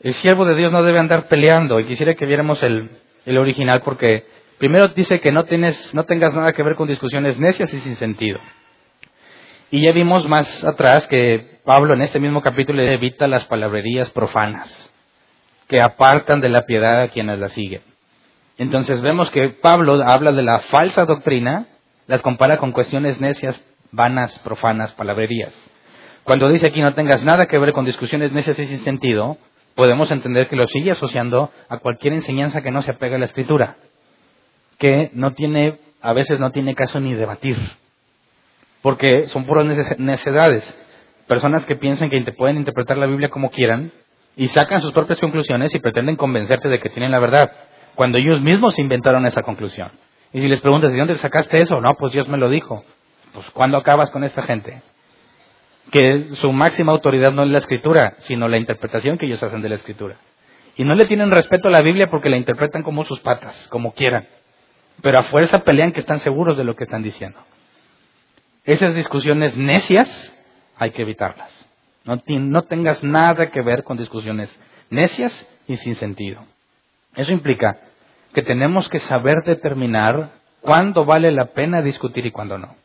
El 0.00 0.14
siervo 0.14 0.44
de 0.44 0.54
Dios 0.54 0.70
no 0.70 0.82
debe 0.82 0.98
andar 0.98 1.28
peleando 1.28 1.80
y 1.80 1.84
quisiera 1.84 2.14
que 2.14 2.26
viéramos 2.26 2.62
el, 2.62 2.90
el 3.26 3.38
original 3.38 3.82
porque 3.82 4.24
primero 4.58 4.88
dice 4.88 5.20
que 5.20 5.32
no, 5.32 5.44
tienes, 5.44 5.94
no 5.94 6.04
tengas 6.04 6.32
nada 6.34 6.52
que 6.52 6.62
ver 6.62 6.76
con 6.76 6.86
discusiones 6.86 7.38
necias 7.38 7.72
y 7.74 7.80
sin 7.80 7.96
sentido. 7.96 8.38
Y 9.70 9.82
ya 9.82 9.92
vimos 9.92 10.26
más 10.28 10.64
atrás 10.64 11.06
que 11.08 11.60
Pablo 11.64 11.94
en 11.94 12.02
este 12.02 12.20
mismo 12.20 12.40
capítulo 12.40 12.80
evita 12.82 13.26
las 13.26 13.44
palabrerías 13.44 14.10
profanas 14.10 14.90
que 15.68 15.82
apartan 15.82 16.40
de 16.40 16.48
la 16.48 16.62
piedad 16.62 17.02
a 17.02 17.08
quienes 17.08 17.38
la 17.38 17.48
siguen. 17.50 17.82
Entonces 18.56 19.02
vemos 19.02 19.30
que 19.30 19.50
Pablo 19.50 20.02
habla 20.02 20.32
de 20.32 20.42
la 20.42 20.60
falsa 20.60 21.04
doctrina, 21.04 21.66
las 22.06 22.22
compara 22.22 22.56
con 22.56 22.72
cuestiones 22.72 23.20
necias, 23.20 23.60
vanas, 23.92 24.38
profanas, 24.40 24.92
palabrerías. 24.92 25.52
Cuando 26.24 26.48
dice 26.48 26.66
aquí 26.66 26.80
no 26.80 26.94
tengas 26.94 27.24
nada 27.24 27.46
que 27.46 27.58
ver 27.58 27.72
con 27.72 27.84
discusiones 27.84 28.32
necias 28.32 28.58
y 28.58 28.66
sin 28.66 28.80
sentido, 28.80 29.38
podemos 29.74 30.10
entender 30.10 30.48
que 30.48 30.56
lo 30.56 30.66
sigue 30.66 30.90
asociando 30.90 31.50
a 31.68 31.78
cualquier 31.78 32.12
enseñanza 32.12 32.62
que 32.62 32.70
no 32.70 32.82
se 32.82 32.90
apega 32.90 33.16
a 33.16 33.18
la 33.18 33.24
escritura, 33.24 33.76
que 34.78 35.10
no 35.14 35.32
tiene, 35.32 35.78
a 36.02 36.12
veces 36.12 36.38
no 36.38 36.50
tiene 36.50 36.74
caso 36.74 37.00
ni 37.00 37.14
debatir, 37.14 37.56
porque 38.82 39.26
son 39.28 39.46
puras 39.46 39.66
necedades. 39.98 40.84
Personas 41.26 41.64
que 41.66 41.76
piensan 41.76 42.10
que 42.10 42.20
pueden 42.32 42.56
interpretar 42.56 42.96
la 42.96 43.06
Biblia 43.06 43.28
como 43.28 43.50
quieran, 43.50 43.92
y 44.38 44.46
sacan 44.46 44.80
sus 44.80 44.92
propias 44.92 45.18
conclusiones 45.18 45.74
y 45.74 45.80
pretenden 45.80 46.14
convencerte 46.14 46.68
de 46.68 46.78
que 46.78 46.90
tienen 46.90 47.10
la 47.10 47.18
verdad, 47.18 47.50
cuando 47.96 48.18
ellos 48.18 48.40
mismos 48.40 48.78
inventaron 48.78 49.26
esa 49.26 49.42
conclusión. 49.42 49.90
Y 50.32 50.40
si 50.40 50.46
les 50.46 50.60
preguntas, 50.60 50.92
¿de 50.92 50.98
dónde 50.98 51.16
sacaste 51.16 51.60
eso? 51.60 51.80
No, 51.80 51.94
pues 51.98 52.12
Dios 52.12 52.28
me 52.28 52.38
lo 52.38 52.48
dijo. 52.48 52.84
Pues 53.32 53.50
¿cuándo 53.50 53.76
acabas 53.76 54.10
con 54.10 54.24
esta 54.24 54.42
gente? 54.42 54.82
Que 55.90 56.28
su 56.34 56.52
máxima 56.52 56.92
autoridad 56.92 57.32
no 57.32 57.42
es 57.42 57.50
la 57.50 57.58
escritura, 57.58 58.16
sino 58.20 58.48
la 58.48 58.58
interpretación 58.58 59.18
que 59.18 59.26
ellos 59.26 59.42
hacen 59.42 59.62
de 59.62 59.68
la 59.68 59.76
escritura. 59.76 60.16
Y 60.76 60.84
no 60.84 60.94
le 60.94 61.06
tienen 61.06 61.30
respeto 61.30 61.68
a 61.68 61.72
la 61.72 61.82
Biblia 61.82 62.08
porque 62.08 62.28
la 62.28 62.36
interpretan 62.36 62.82
como 62.82 63.04
sus 63.04 63.20
patas, 63.20 63.68
como 63.68 63.92
quieran. 63.92 64.28
Pero 65.02 65.18
a 65.18 65.24
fuerza 65.24 65.60
pelean 65.60 65.92
que 65.92 66.00
están 66.00 66.20
seguros 66.20 66.56
de 66.56 66.64
lo 66.64 66.76
que 66.76 66.84
están 66.84 67.02
diciendo. 67.02 67.38
Esas 68.64 68.94
discusiones 68.94 69.56
necias 69.56 70.34
hay 70.76 70.90
que 70.90 71.02
evitarlas. 71.02 71.68
No, 72.04 72.62
tengas 72.62 73.02
nada 73.04 73.50
que 73.50 73.60
ver 73.60 73.82
con 73.82 73.96
discusiones 73.98 74.54
necias 74.88 75.46
y 75.66 75.76
sin 75.76 75.94
sentido. 75.94 76.44
Eso 77.16 77.32
implica 77.32 77.78
que 78.32 78.42
tenemos 78.42 78.88
que 78.88 78.98
saber 78.98 79.42
determinar 79.44 80.30
cuándo 80.60 81.04
vale 81.04 81.32
la 81.32 81.46
pena 81.46 81.82
discutir 81.82 82.24
y 82.24 82.30
cuándo 82.30 82.56
no. 82.56 82.76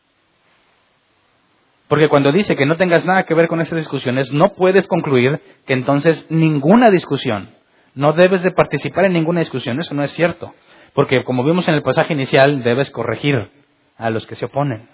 Porque 1.88 2.08
cuando 2.08 2.32
dice 2.32 2.56
que 2.56 2.66
no 2.66 2.76
tengas 2.76 3.04
nada 3.04 3.24
que 3.24 3.34
ver 3.34 3.46
con 3.46 3.60
esas 3.60 3.78
discusiones, 3.78 4.32
no 4.32 4.54
puedes 4.54 4.86
concluir 4.86 5.40
que 5.66 5.74
entonces 5.74 6.26
ninguna 6.30 6.90
discusión, 6.90 7.50
no 7.94 8.12
debes 8.12 8.42
de 8.42 8.50
participar 8.50 9.04
en 9.04 9.12
ninguna 9.12 9.40
discusión. 9.40 9.78
Eso 9.78 9.94
no 9.94 10.02
es 10.02 10.10
cierto. 10.12 10.52
Porque 10.94 11.24
como 11.24 11.44
vimos 11.44 11.68
en 11.68 11.74
el 11.74 11.82
pasaje 11.82 12.14
inicial, 12.14 12.62
debes 12.62 12.90
corregir 12.90 13.50
a 13.96 14.10
los 14.10 14.26
que 14.26 14.34
se 14.34 14.46
oponen. 14.46 14.88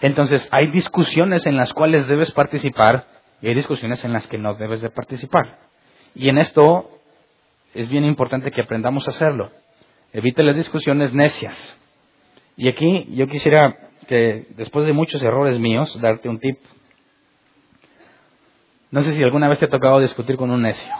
Entonces, 0.00 0.48
hay 0.52 0.68
discusiones 0.68 1.44
en 1.46 1.56
las 1.56 1.72
cuales 1.72 2.06
debes 2.06 2.30
participar 2.30 3.06
y 3.42 3.48
hay 3.48 3.54
discusiones 3.54 4.04
en 4.04 4.12
las 4.12 4.26
que 4.28 4.38
no 4.38 4.54
debes 4.54 4.80
de 4.80 4.90
participar. 4.90 5.58
Y 6.14 6.28
en 6.28 6.38
esto 6.38 6.90
es 7.74 7.88
bien 7.90 8.04
importante 8.04 8.50
que 8.50 8.60
aprendamos 8.60 9.06
a 9.06 9.10
hacerlo. 9.10 9.50
Evite 10.12 10.42
las 10.42 10.56
discusiones 10.56 11.12
necias. 11.14 11.56
Y 12.56 12.68
aquí 12.68 13.06
yo 13.10 13.26
quisiera 13.26 13.87
que, 14.08 14.46
después 14.56 14.86
de 14.86 14.92
muchos 14.92 15.22
errores 15.22 15.60
míos, 15.60 15.96
darte 16.00 16.28
un 16.28 16.40
tip. 16.40 16.58
No 18.90 19.02
sé 19.02 19.14
si 19.14 19.22
alguna 19.22 19.48
vez 19.48 19.58
te 19.58 19.66
ha 19.66 19.70
tocado 19.70 20.00
discutir 20.00 20.36
con 20.36 20.50
un 20.50 20.62
necio. 20.62 20.92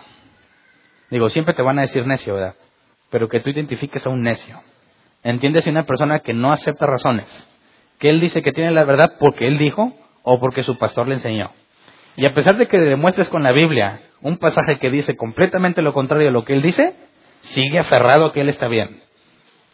Digo, 1.11 1.29
siempre 1.31 1.55
te 1.55 1.63
van 1.63 1.79
a 1.79 1.83
decir 1.83 2.07
necio, 2.07 2.35
¿verdad? 2.35 2.55
Pero 3.11 3.29
que 3.29 3.41
tú 3.41 3.51
identifiques 3.51 4.07
a 4.07 4.11
un 4.11 4.23
necio. 4.23 4.61
Entiendes 5.25 5.67
a 5.67 5.71
una 5.71 5.85
persona 5.85 6.21
que 6.21 6.35
no 6.35 6.53
acepta 6.53 6.87
razones 6.87 7.27
que 7.99 8.11
él 8.11 8.21
dice 8.21 8.43
que 8.43 8.53
tiene 8.53 8.71
la 8.71 8.85
verdad 8.85 9.15
porque 9.19 9.47
él 9.47 9.59
dijo 9.59 9.93
o 10.23 10.41
porque 10.41 10.63
su 10.63 10.79
pastor 10.79 11.09
le 11.09 11.15
enseñó. 11.15 11.51
Y 12.17 12.27
a 12.27 12.35
pesar 12.35 12.57
de 12.57 12.67
que 12.67 12.79
demuestres 12.79 13.29
con 13.29 13.43
la 13.43 13.53
Biblia 13.53 14.01
un 14.21 14.39
pasaje 14.39 14.79
que 14.79 14.91
dice 14.91 15.17
completamente 15.17 15.83
lo 15.83 15.93
contrario 15.93 16.29
a 16.29 16.33
lo 16.33 16.45
que 16.45 16.53
él 16.55 16.63
dice, 16.63 16.95
sigue 17.41 17.79
aferrado 17.79 18.27
a 18.27 18.33
que 18.33 18.41
él 18.41 18.49
está 18.49 18.69
bien. 18.69 19.03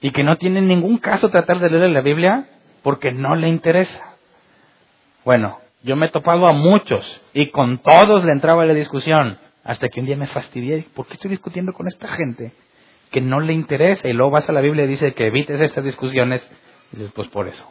y 0.00 0.10
que 0.10 0.22
no 0.22 0.36
tiene 0.36 0.60
ningún 0.60 0.98
caso 0.98 1.30
tratar 1.30 1.60
de 1.60 1.70
leer 1.70 1.88
la 1.88 2.02
Biblia 2.02 2.46
porque 2.84 3.10
no 3.10 3.34
le 3.34 3.48
interesa. 3.48 4.14
Bueno, 5.24 5.58
yo 5.82 5.96
me 5.96 6.06
he 6.06 6.10
topado 6.10 6.46
a 6.46 6.52
muchos 6.52 7.22
y 7.32 7.50
con 7.50 7.78
todos 7.78 8.24
le 8.24 8.30
entraba 8.30 8.66
la 8.66 8.74
discusión 8.74 9.38
hasta 9.64 9.88
que 9.88 10.00
un 10.00 10.06
día 10.06 10.16
me 10.16 10.26
fastidié. 10.26 10.86
¿Por 10.94 11.06
qué 11.06 11.14
estoy 11.14 11.30
discutiendo 11.30 11.72
con 11.72 11.88
esta 11.88 12.06
gente 12.08 12.52
que 13.10 13.22
no 13.22 13.40
le 13.40 13.54
interesa? 13.54 14.06
Y 14.06 14.12
luego 14.12 14.32
vas 14.32 14.48
a 14.50 14.52
la 14.52 14.60
Biblia 14.60 14.84
y 14.84 14.88
dice 14.88 15.14
que 15.14 15.26
evites 15.26 15.60
estas 15.62 15.82
discusiones. 15.82 16.46
Y 16.92 16.98
dices, 16.98 17.12
pues 17.14 17.26
por 17.28 17.48
eso. 17.48 17.66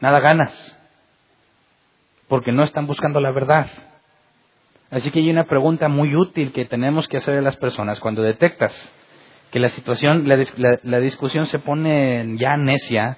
Nada 0.00 0.20
ganas. 0.20 0.78
Porque 2.28 2.52
no 2.52 2.62
están 2.62 2.86
buscando 2.86 3.20
la 3.20 3.30
verdad. 3.30 3.70
Así 4.90 5.10
que 5.10 5.20
hay 5.20 5.30
una 5.30 5.44
pregunta 5.44 5.88
muy 5.88 6.14
útil 6.14 6.52
que 6.52 6.66
tenemos 6.66 7.08
que 7.08 7.16
hacer 7.16 7.38
a 7.38 7.42
las 7.42 7.56
personas 7.56 8.00
cuando 8.00 8.22
detectas 8.22 8.74
que 9.50 9.60
la 9.60 9.68
situación, 9.70 10.28
la, 10.28 11.00
discusión 11.00 11.46
se 11.46 11.58
pone 11.58 12.36
ya 12.36 12.56
necia, 12.56 13.16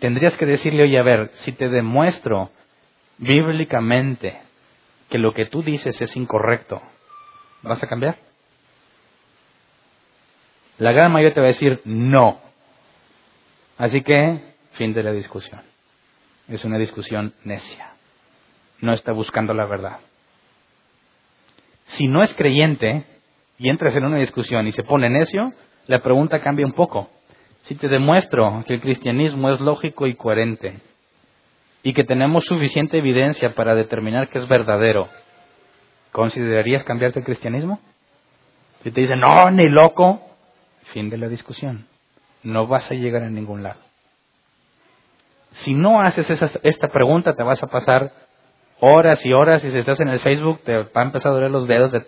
tendrías 0.00 0.36
que 0.36 0.46
decirle, 0.46 0.84
oye, 0.84 0.98
a 0.98 1.02
ver, 1.02 1.30
si 1.34 1.52
te 1.52 1.68
demuestro 1.68 2.50
bíblicamente 3.18 4.40
que 5.08 5.18
lo 5.18 5.32
que 5.32 5.46
tú 5.46 5.62
dices 5.62 6.00
es 6.00 6.16
incorrecto, 6.16 6.80
¿vas 7.62 7.82
a 7.82 7.86
cambiar? 7.86 8.16
La 10.78 10.92
gran 10.92 11.10
mayoría 11.10 11.34
te 11.34 11.40
va 11.40 11.46
a 11.46 11.48
decir 11.48 11.80
no. 11.84 12.40
Así 13.78 14.02
que, 14.02 14.40
fin 14.72 14.92
de 14.92 15.02
la 15.02 15.12
discusión. 15.12 15.60
Es 16.48 16.64
una 16.64 16.78
discusión 16.78 17.34
necia. 17.44 17.92
No 18.80 18.92
está 18.92 19.12
buscando 19.12 19.54
la 19.54 19.66
verdad. 19.66 19.98
Si 21.86 22.06
no 22.06 22.22
es 22.22 22.32
creyente 22.34 23.04
y 23.58 23.70
entras 23.70 23.94
en 23.96 24.04
una 24.04 24.18
discusión 24.18 24.66
y 24.68 24.72
se 24.72 24.84
pone 24.84 25.10
necio, 25.10 25.52
la 25.86 26.00
pregunta 26.00 26.40
cambia 26.40 26.66
un 26.66 26.72
poco. 26.72 27.10
Si 27.68 27.74
te 27.74 27.88
demuestro 27.88 28.64
que 28.66 28.74
el 28.74 28.80
cristianismo 28.80 29.50
es 29.50 29.60
lógico 29.60 30.06
y 30.06 30.14
coherente 30.14 30.80
y 31.82 31.92
que 31.92 32.02
tenemos 32.02 32.46
suficiente 32.46 32.96
evidencia 32.96 33.54
para 33.54 33.74
determinar 33.74 34.28
que 34.28 34.38
es 34.38 34.48
verdadero, 34.48 35.10
¿considerarías 36.10 36.82
cambiarte 36.84 37.18
el 37.18 37.26
cristianismo? 37.26 37.78
Si 38.82 38.90
te 38.90 39.02
dicen, 39.02 39.20
no, 39.20 39.50
ni 39.50 39.68
loco, 39.68 40.18
fin 40.84 41.10
de 41.10 41.18
la 41.18 41.28
discusión. 41.28 41.86
No 42.42 42.66
vas 42.66 42.90
a 42.90 42.94
llegar 42.94 43.22
a 43.22 43.28
ningún 43.28 43.62
lado. 43.62 43.80
Si 45.50 45.74
no 45.74 46.00
haces 46.00 46.30
esta 46.62 46.88
pregunta, 46.88 47.36
te 47.36 47.42
vas 47.42 47.62
a 47.62 47.66
pasar 47.66 48.12
horas 48.80 49.26
y 49.26 49.34
horas 49.34 49.62
y 49.62 49.70
si 49.70 49.76
estás 49.76 50.00
en 50.00 50.08
el 50.08 50.20
Facebook 50.20 50.62
te 50.64 50.74
va 50.74 50.88
a 50.94 51.02
empezar 51.02 51.32
a 51.32 51.34
doler 51.34 51.50
los 51.50 51.68
dedos 51.68 51.92
de 51.92 52.02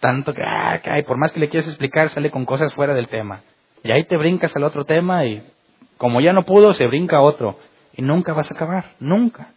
tanto 0.00 0.34
que, 0.34 0.42
ah, 0.42 0.80
por 1.06 1.18
más 1.18 1.30
que 1.30 1.38
le 1.38 1.50
quieras 1.50 1.68
explicar, 1.68 2.08
sale 2.08 2.32
con 2.32 2.44
cosas 2.44 2.74
fuera 2.74 2.94
del 2.94 3.06
tema. 3.06 3.44
Y 3.86 3.92
ahí 3.92 4.04
te 4.04 4.16
brincas 4.16 4.54
al 4.56 4.64
otro 4.64 4.84
tema 4.84 5.24
y 5.24 5.42
como 5.96 6.20
ya 6.20 6.32
no 6.32 6.42
pudo, 6.42 6.74
se 6.74 6.86
brinca 6.86 7.20
otro. 7.20 7.58
Y 7.96 8.02
nunca 8.02 8.32
vas 8.32 8.50
a 8.50 8.54
acabar, 8.54 8.84
nunca. 8.98 9.52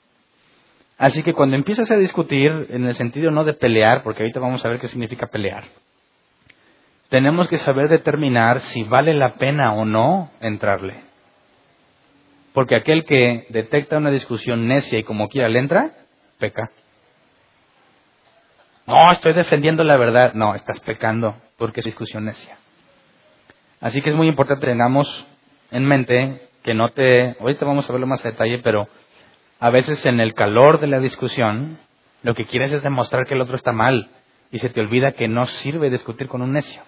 Así 0.98 1.24
que 1.24 1.34
cuando 1.34 1.56
empiezas 1.56 1.90
a 1.92 1.96
discutir, 1.96 2.68
en 2.70 2.86
el 2.86 2.94
sentido 2.94 3.32
no 3.32 3.44
de 3.44 3.54
pelear, 3.54 4.04
porque 4.04 4.24
ahorita 4.24 4.40
vamos 4.40 4.64
a 4.64 4.70
ver 4.70 4.80
qué 4.80 4.88
significa 4.88 5.28
pelear, 5.28 5.64
tenemos 7.10 7.48
que 7.48 7.58
saber 7.58 7.90
determinar 7.90 8.60
si 8.60 8.84
vale 8.84 9.14
la 9.14 9.34
pena 9.36 9.74
o 9.74 9.84
no 9.84 10.30
entrarle. 10.42 11.02
Porque 12.54 12.76
aquel 12.76 13.06
que 13.06 13.48
detecta 13.50 13.98
una 13.98 14.12
discusión 14.12 14.68
necia 14.68 15.00
y 15.00 15.04
como 15.04 15.28
quiera 15.28 15.50
le 15.50 15.60
entra, 15.60 15.92
peca. 16.38 16.70
No, 18.86 19.12
estoy 19.12 19.34
defendiendo 19.34 19.84
la 19.84 19.98
verdad. 19.98 20.34
No, 20.34 20.56
estás 20.56 20.80
pecando 20.82 21.36
porque 21.58 21.80
es 21.80 21.86
discusión 21.86 22.26
necia. 22.26 22.58
Así 23.82 24.02
que 24.02 24.10
es 24.10 24.16
muy 24.16 24.28
importante 24.28 24.66
que 24.66 24.72
tengamos 24.72 25.26
en 25.72 25.86
mente 25.86 26.50
que 26.64 26.74
no 26.74 26.90
te... 26.90 27.38
Ahorita 27.40 27.66
vamos 27.66 27.90
a 27.90 27.94
verlo 27.94 28.08
más 28.08 28.24
a 28.26 28.30
detalle, 28.30 28.60
pero 28.60 28.88
a 29.60 29.70
veces 29.70 30.06
en 30.06 30.20
el 30.20 30.34
calor 30.34 30.80
de 30.80 30.88
la 30.88 31.00
discusión 31.00 31.78
lo 32.22 32.34
que 32.34 32.46
quieres 32.46 32.74
es 32.74 32.84
demostrar 32.84 33.26
que 33.26 33.34
el 33.34 33.42
otro 33.42 33.56
está 33.56 33.72
mal 33.72 34.10
y 34.52 34.60
se 34.60 34.70
te 34.70 34.82
olvida 34.82 35.14
que 35.14 35.28
no 35.28 35.46
sirve 35.46 35.90
discutir 35.90 36.28
con 36.28 36.42
un 36.42 36.54
necio. 36.54 36.82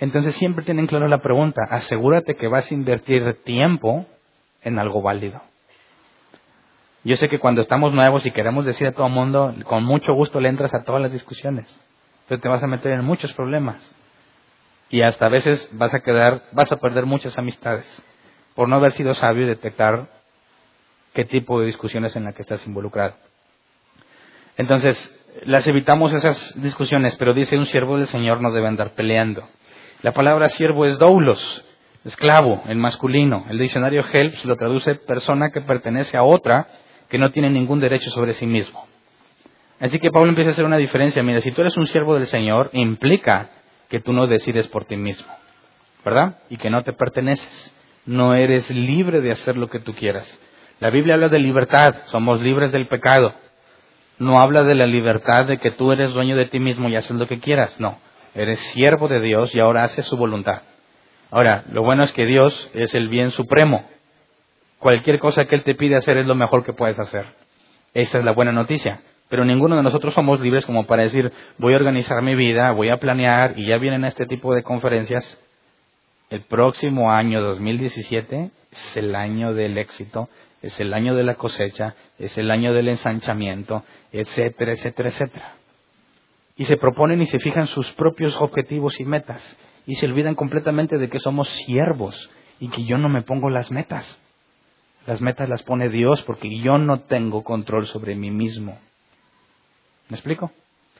Entonces 0.00 0.36
siempre 0.36 0.64
tienen 0.64 0.86
claro 0.86 1.08
la 1.08 1.18
pregunta, 1.18 1.62
asegúrate 1.70 2.34
que 2.34 2.46
vas 2.46 2.70
a 2.70 2.74
invertir 2.74 3.42
tiempo 3.42 4.06
en 4.62 4.78
algo 4.78 5.02
válido. 5.02 5.42
Yo 7.02 7.16
sé 7.16 7.28
que 7.28 7.38
cuando 7.38 7.62
estamos 7.62 7.92
nuevos 7.92 8.24
y 8.26 8.30
queremos 8.30 8.64
decir 8.64 8.86
a 8.86 8.92
todo 8.92 9.06
el 9.06 9.12
mundo, 9.12 9.54
con 9.64 9.82
mucho 9.84 10.12
gusto 10.12 10.40
le 10.40 10.48
entras 10.48 10.72
a 10.74 10.84
todas 10.84 11.02
las 11.02 11.12
discusiones, 11.12 11.66
pero 12.28 12.40
te 12.40 12.48
vas 12.48 12.62
a 12.62 12.66
meter 12.66 12.92
en 12.92 13.04
muchos 13.04 13.32
problemas. 13.32 13.82
Y 14.90 15.02
hasta 15.02 15.26
a 15.26 15.28
veces 15.28 15.68
vas 15.72 15.92
a 15.92 16.00
quedar, 16.00 16.42
vas 16.52 16.72
a 16.72 16.76
perder 16.76 17.06
muchas 17.06 17.36
amistades 17.36 17.86
por 18.54 18.68
no 18.68 18.76
haber 18.76 18.92
sido 18.92 19.14
sabio 19.14 19.44
y 19.44 19.48
detectar 19.48 20.08
qué 21.12 21.24
tipo 21.24 21.60
de 21.60 21.66
discusiones 21.66 22.16
en 22.16 22.24
la 22.24 22.32
que 22.32 22.42
estás 22.42 22.66
involucrado. 22.66 23.14
Entonces, 24.56 24.96
las 25.44 25.66
evitamos 25.68 26.12
esas 26.12 26.60
discusiones, 26.60 27.16
pero 27.16 27.34
dice 27.34 27.56
un 27.56 27.66
siervo 27.66 27.98
del 27.98 28.06
Señor 28.06 28.40
no 28.40 28.50
debe 28.50 28.66
andar 28.66 28.90
peleando. 28.90 29.46
La 30.02 30.12
palabra 30.12 30.48
siervo 30.48 30.86
es 30.86 30.98
doulos, 30.98 31.64
esclavo, 32.04 32.62
el 32.66 32.76
masculino. 32.76 33.46
El 33.48 33.58
diccionario 33.58 34.04
Helps 34.10 34.44
lo 34.44 34.56
traduce 34.56 34.94
persona 34.94 35.50
que 35.50 35.60
pertenece 35.60 36.16
a 36.16 36.22
otra 36.22 36.68
que 37.08 37.18
no 37.18 37.30
tiene 37.30 37.50
ningún 37.50 37.80
derecho 37.80 38.10
sobre 38.10 38.34
sí 38.34 38.46
mismo. 38.46 38.86
Así 39.80 39.98
que 40.00 40.10
Pablo 40.10 40.28
empieza 40.28 40.50
a 40.50 40.52
hacer 40.54 40.64
una 40.64 40.76
diferencia. 40.76 41.22
Mira, 41.22 41.40
si 41.40 41.52
tú 41.52 41.60
eres 41.60 41.76
un 41.76 41.86
siervo 41.86 42.14
del 42.14 42.26
Señor, 42.26 42.70
implica 42.72 43.50
que 43.88 44.00
tú 44.00 44.12
no 44.12 44.26
decides 44.26 44.68
por 44.68 44.84
ti 44.84 44.96
mismo, 44.96 45.26
¿verdad? 46.04 46.38
Y 46.50 46.56
que 46.56 46.70
no 46.70 46.82
te 46.82 46.92
perteneces. 46.92 47.74
No 48.06 48.34
eres 48.34 48.70
libre 48.70 49.20
de 49.20 49.32
hacer 49.32 49.56
lo 49.56 49.68
que 49.68 49.80
tú 49.80 49.94
quieras. 49.94 50.38
La 50.80 50.90
Biblia 50.90 51.14
habla 51.14 51.28
de 51.28 51.38
libertad, 51.38 51.94
somos 52.06 52.40
libres 52.40 52.72
del 52.72 52.86
pecado. 52.86 53.34
No 54.18 54.40
habla 54.40 54.64
de 54.64 54.74
la 54.74 54.86
libertad 54.86 55.46
de 55.46 55.58
que 55.58 55.70
tú 55.70 55.92
eres 55.92 56.12
dueño 56.12 56.36
de 56.36 56.46
ti 56.46 56.58
mismo 56.58 56.88
y 56.88 56.96
haces 56.96 57.16
lo 57.16 57.26
que 57.26 57.40
quieras, 57.40 57.78
no. 57.80 57.98
Eres 58.34 58.60
siervo 58.72 59.08
de 59.08 59.20
Dios 59.20 59.54
y 59.54 59.60
ahora 59.60 59.84
haces 59.84 60.06
su 60.06 60.16
voluntad. 60.16 60.62
Ahora, 61.30 61.64
lo 61.70 61.82
bueno 61.82 62.02
es 62.02 62.12
que 62.12 62.24
Dios 62.24 62.70
es 62.74 62.94
el 62.94 63.08
bien 63.08 63.30
supremo. 63.30 63.88
Cualquier 64.78 65.18
cosa 65.18 65.46
que 65.46 65.56
Él 65.56 65.62
te 65.62 65.74
pide 65.74 65.96
hacer 65.96 66.16
es 66.16 66.26
lo 66.26 66.34
mejor 66.34 66.64
que 66.64 66.72
puedes 66.72 66.98
hacer. 66.98 67.26
Esa 67.94 68.18
es 68.18 68.24
la 68.24 68.32
buena 68.32 68.52
noticia. 68.52 69.00
Pero 69.28 69.44
ninguno 69.44 69.76
de 69.76 69.82
nosotros 69.82 70.14
somos 70.14 70.40
libres 70.40 70.64
como 70.64 70.86
para 70.86 71.02
decir, 71.02 71.32
voy 71.58 71.74
a 71.74 71.76
organizar 71.76 72.22
mi 72.22 72.34
vida, 72.34 72.72
voy 72.72 72.88
a 72.88 72.98
planear, 72.98 73.58
y 73.58 73.66
ya 73.66 73.78
vienen 73.78 74.04
este 74.04 74.26
tipo 74.26 74.54
de 74.54 74.62
conferencias. 74.62 75.38
El 76.30 76.42
próximo 76.42 77.12
año 77.12 77.42
2017 77.42 78.50
es 78.70 78.96
el 78.96 79.14
año 79.14 79.54
del 79.54 79.76
éxito, 79.76 80.28
es 80.62 80.78
el 80.80 80.94
año 80.94 81.14
de 81.14 81.24
la 81.24 81.34
cosecha, 81.34 81.94
es 82.18 82.36
el 82.38 82.50
año 82.50 82.72
del 82.72 82.88
ensanchamiento, 82.88 83.84
etcétera, 84.12 84.72
etcétera, 84.72 85.08
etcétera. 85.10 85.54
Y 86.56 86.64
se 86.64 86.76
proponen 86.76 87.20
y 87.20 87.26
se 87.26 87.38
fijan 87.38 87.66
sus 87.66 87.90
propios 87.92 88.36
objetivos 88.40 88.98
y 88.98 89.04
metas, 89.04 89.58
y 89.86 89.94
se 89.94 90.06
olvidan 90.06 90.34
completamente 90.34 90.98
de 90.98 91.08
que 91.08 91.20
somos 91.20 91.48
siervos 91.48 92.30
y 92.60 92.68
que 92.70 92.84
yo 92.84 92.98
no 92.98 93.08
me 93.08 93.22
pongo 93.22 93.50
las 93.50 93.70
metas. 93.70 94.20
Las 95.06 95.20
metas 95.22 95.48
las 95.48 95.62
pone 95.62 95.88
Dios 95.88 96.22
porque 96.22 96.58
yo 96.58 96.76
no 96.76 97.00
tengo 97.00 97.44
control 97.44 97.86
sobre 97.86 98.14
mí 98.14 98.30
mismo. 98.30 98.78
¿Me 100.08 100.16
explico? 100.16 100.50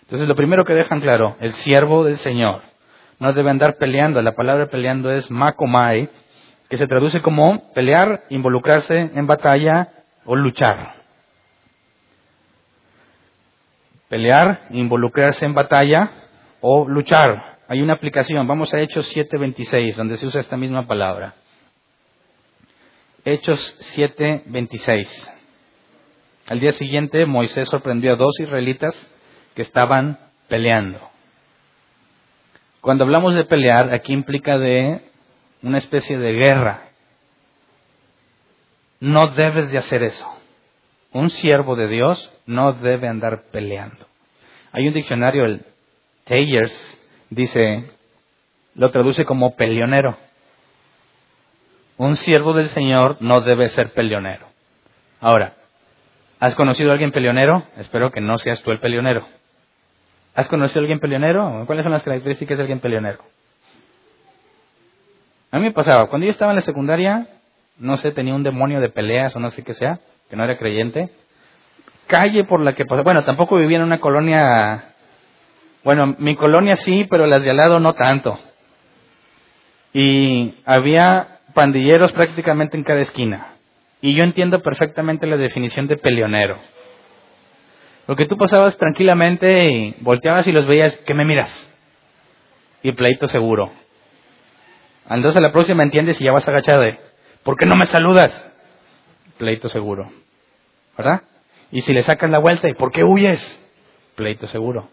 Entonces 0.02 0.28
lo 0.28 0.34
primero 0.34 0.64
que 0.64 0.74
dejan 0.74 1.00
claro, 1.00 1.36
el 1.40 1.52
siervo 1.54 2.04
del 2.04 2.18
Señor 2.18 2.62
no 3.18 3.32
debe 3.32 3.50
andar 3.50 3.76
peleando. 3.76 4.22
La 4.22 4.32
palabra 4.34 4.66
peleando 4.66 5.10
es 5.10 5.30
makomai, 5.30 6.08
que 6.68 6.76
se 6.76 6.86
traduce 6.86 7.20
como 7.20 7.72
pelear, 7.72 8.24
involucrarse 8.30 9.10
en 9.14 9.26
batalla 9.26 9.88
o 10.24 10.36
luchar. 10.36 10.94
Pelear, 14.08 14.62
involucrarse 14.70 15.44
en 15.44 15.54
batalla 15.54 16.10
o 16.60 16.88
luchar. 16.88 17.58
Hay 17.68 17.82
una 17.82 17.94
aplicación, 17.94 18.46
vamos 18.46 18.72
a 18.72 18.80
Hechos 18.80 19.06
7:26, 19.14 19.96
donde 19.96 20.16
se 20.16 20.26
usa 20.26 20.40
esta 20.40 20.56
misma 20.56 20.86
palabra. 20.86 21.34
Hechos 23.24 23.76
7:26. 23.94 25.37
Al 26.48 26.60
día 26.60 26.72
siguiente 26.72 27.26
Moisés 27.26 27.68
sorprendió 27.68 28.14
a 28.14 28.16
dos 28.16 28.40
israelitas 28.40 28.94
que 29.54 29.60
estaban 29.60 30.18
peleando. 30.48 30.98
Cuando 32.80 33.04
hablamos 33.04 33.34
de 33.34 33.44
pelear, 33.44 33.92
aquí 33.92 34.14
implica 34.14 34.56
de 34.56 35.02
una 35.62 35.76
especie 35.76 36.16
de 36.16 36.32
guerra. 36.32 36.88
No 38.98 39.28
debes 39.28 39.70
de 39.70 39.76
hacer 39.76 40.02
eso. 40.02 40.26
Un 41.12 41.28
siervo 41.28 41.76
de 41.76 41.86
Dios 41.86 42.32
no 42.46 42.72
debe 42.72 43.08
andar 43.08 43.42
peleando. 43.52 44.06
Hay 44.72 44.88
un 44.88 44.94
diccionario, 44.94 45.44
el 45.44 45.66
Tayers, 46.24 46.72
dice, 47.28 47.90
lo 48.74 48.90
traduce 48.90 49.26
como 49.26 49.54
peleonero. 49.54 50.16
Un 51.98 52.16
siervo 52.16 52.54
del 52.54 52.70
Señor 52.70 53.18
no 53.20 53.42
debe 53.42 53.68
ser 53.68 53.92
peleonero. 53.92 54.46
Ahora, 55.20 55.58
¿has 56.40 56.54
conocido 56.54 56.90
a 56.90 56.92
alguien 56.92 57.12
peleonero? 57.12 57.64
Espero 57.76 58.10
que 58.10 58.20
no 58.20 58.38
seas 58.38 58.62
tú 58.62 58.70
el 58.70 58.80
peleonero. 58.80 59.26
¿Has 60.34 60.48
conocido 60.48 60.80
a 60.80 60.82
alguien 60.82 61.00
peleonero? 61.00 61.64
¿Cuáles 61.66 61.82
son 61.82 61.92
las 61.92 62.02
características 62.02 62.56
de 62.56 62.62
alguien 62.62 62.80
peleonero? 62.80 63.18
A 65.50 65.58
mí 65.58 65.64
me 65.64 65.72
pasaba, 65.72 66.08
cuando 66.08 66.26
yo 66.26 66.30
estaba 66.30 66.52
en 66.52 66.56
la 66.56 66.62
secundaria, 66.62 67.26
no 67.78 67.96
sé, 67.96 68.12
tenía 68.12 68.34
un 68.34 68.42
demonio 68.42 68.80
de 68.80 68.90
peleas 68.90 69.34
o 69.34 69.40
no 69.40 69.50
sé 69.50 69.64
qué 69.64 69.72
sea, 69.72 69.98
que 70.28 70.36
no 70.36 70.44
era 70.44 70.58
creyente. 70.58 71.10
Calle 72.06 72.44
por 72.44 72.60
la 72.60 72.74
que 72.74 72.84
pasaba, 72.84 73.02
bueno, 73.02 73.24
tampoco 73.24 73.56
vivía 73.56 73.78
en 73.78 73.84
una 73.84 74.00
colonia, 74.00 74.94
bueno, 75.84 76.14
mi 76.18 76.36
colonia 76.36 76.76
sí, 76.76 77.06
pero 77.08 77.26
las 77.26 77.42
de 77.42 77.50
al 77.50 77.56
lado 77.56 77.80
no 77.80 77.94
tanto. 77.94 78.38
Y 79.94 80.54
había 80.66 81.40
pandilleros 81.54 82.12
prácticamente 82.12 82.76
en 82.76 82.84
cada 82.84 83.00
esquina. 83.00 83.57
Y 84.00 84.14
yo 84.14 84.24
entiendo 84.24 84.60
perfectamente 84.60 85.26
la 85.26 85.36
definición 85.36 85.86
de 85.86 85.96
peleonero. 85.96 86.58
Porque 88.06 88.26
tú 88.26 88.36
pasabas 88.36 88.76
tranquilamente 88.78 89.70
y 89.70 89.94
volteabas 90.00 90.46
y 90.46 90.52
los 90.52 90.66
veías, 90.66 90.96
¿qué 91.06 91.14
me 91.14 91.24
miras? 91.24 91.50
Y 92.82 92.92
pleito 92.92 93.28
seguro. 93.28 93.70
Entonces 95.10 95.36
a 95.36 95.40
la 95.40 95.52
próxima 95.52 95.82
entiendes 95.82 96.20
y 96.20 96.24
ya 96.24 96.32
vas 96.32 96.48
agachado 96.48 96.82
de, 96.82 96.98
¿por 97.42 97.56
qué 97.56 97.66
no 97.66 97.76
me 97.76 97.86
saludas? 97.86 98.32
Pleito 99.36 99.68
seguro. 99.68 100.10
¿Verdad? 100.96 101.22
Y 101.70 101.82
si 101.82 101.92
le 101.92 102.02
sacas 102.02 102.30
la 102.30 102.38
vuelta, 102.38 102.68
¿y 102.68 102.74
por 102.74 102.92
qué 102.92 103.04
huyes? 103.04 103.40
Pleito 104.14 104.46
seguro. 104.46 104.88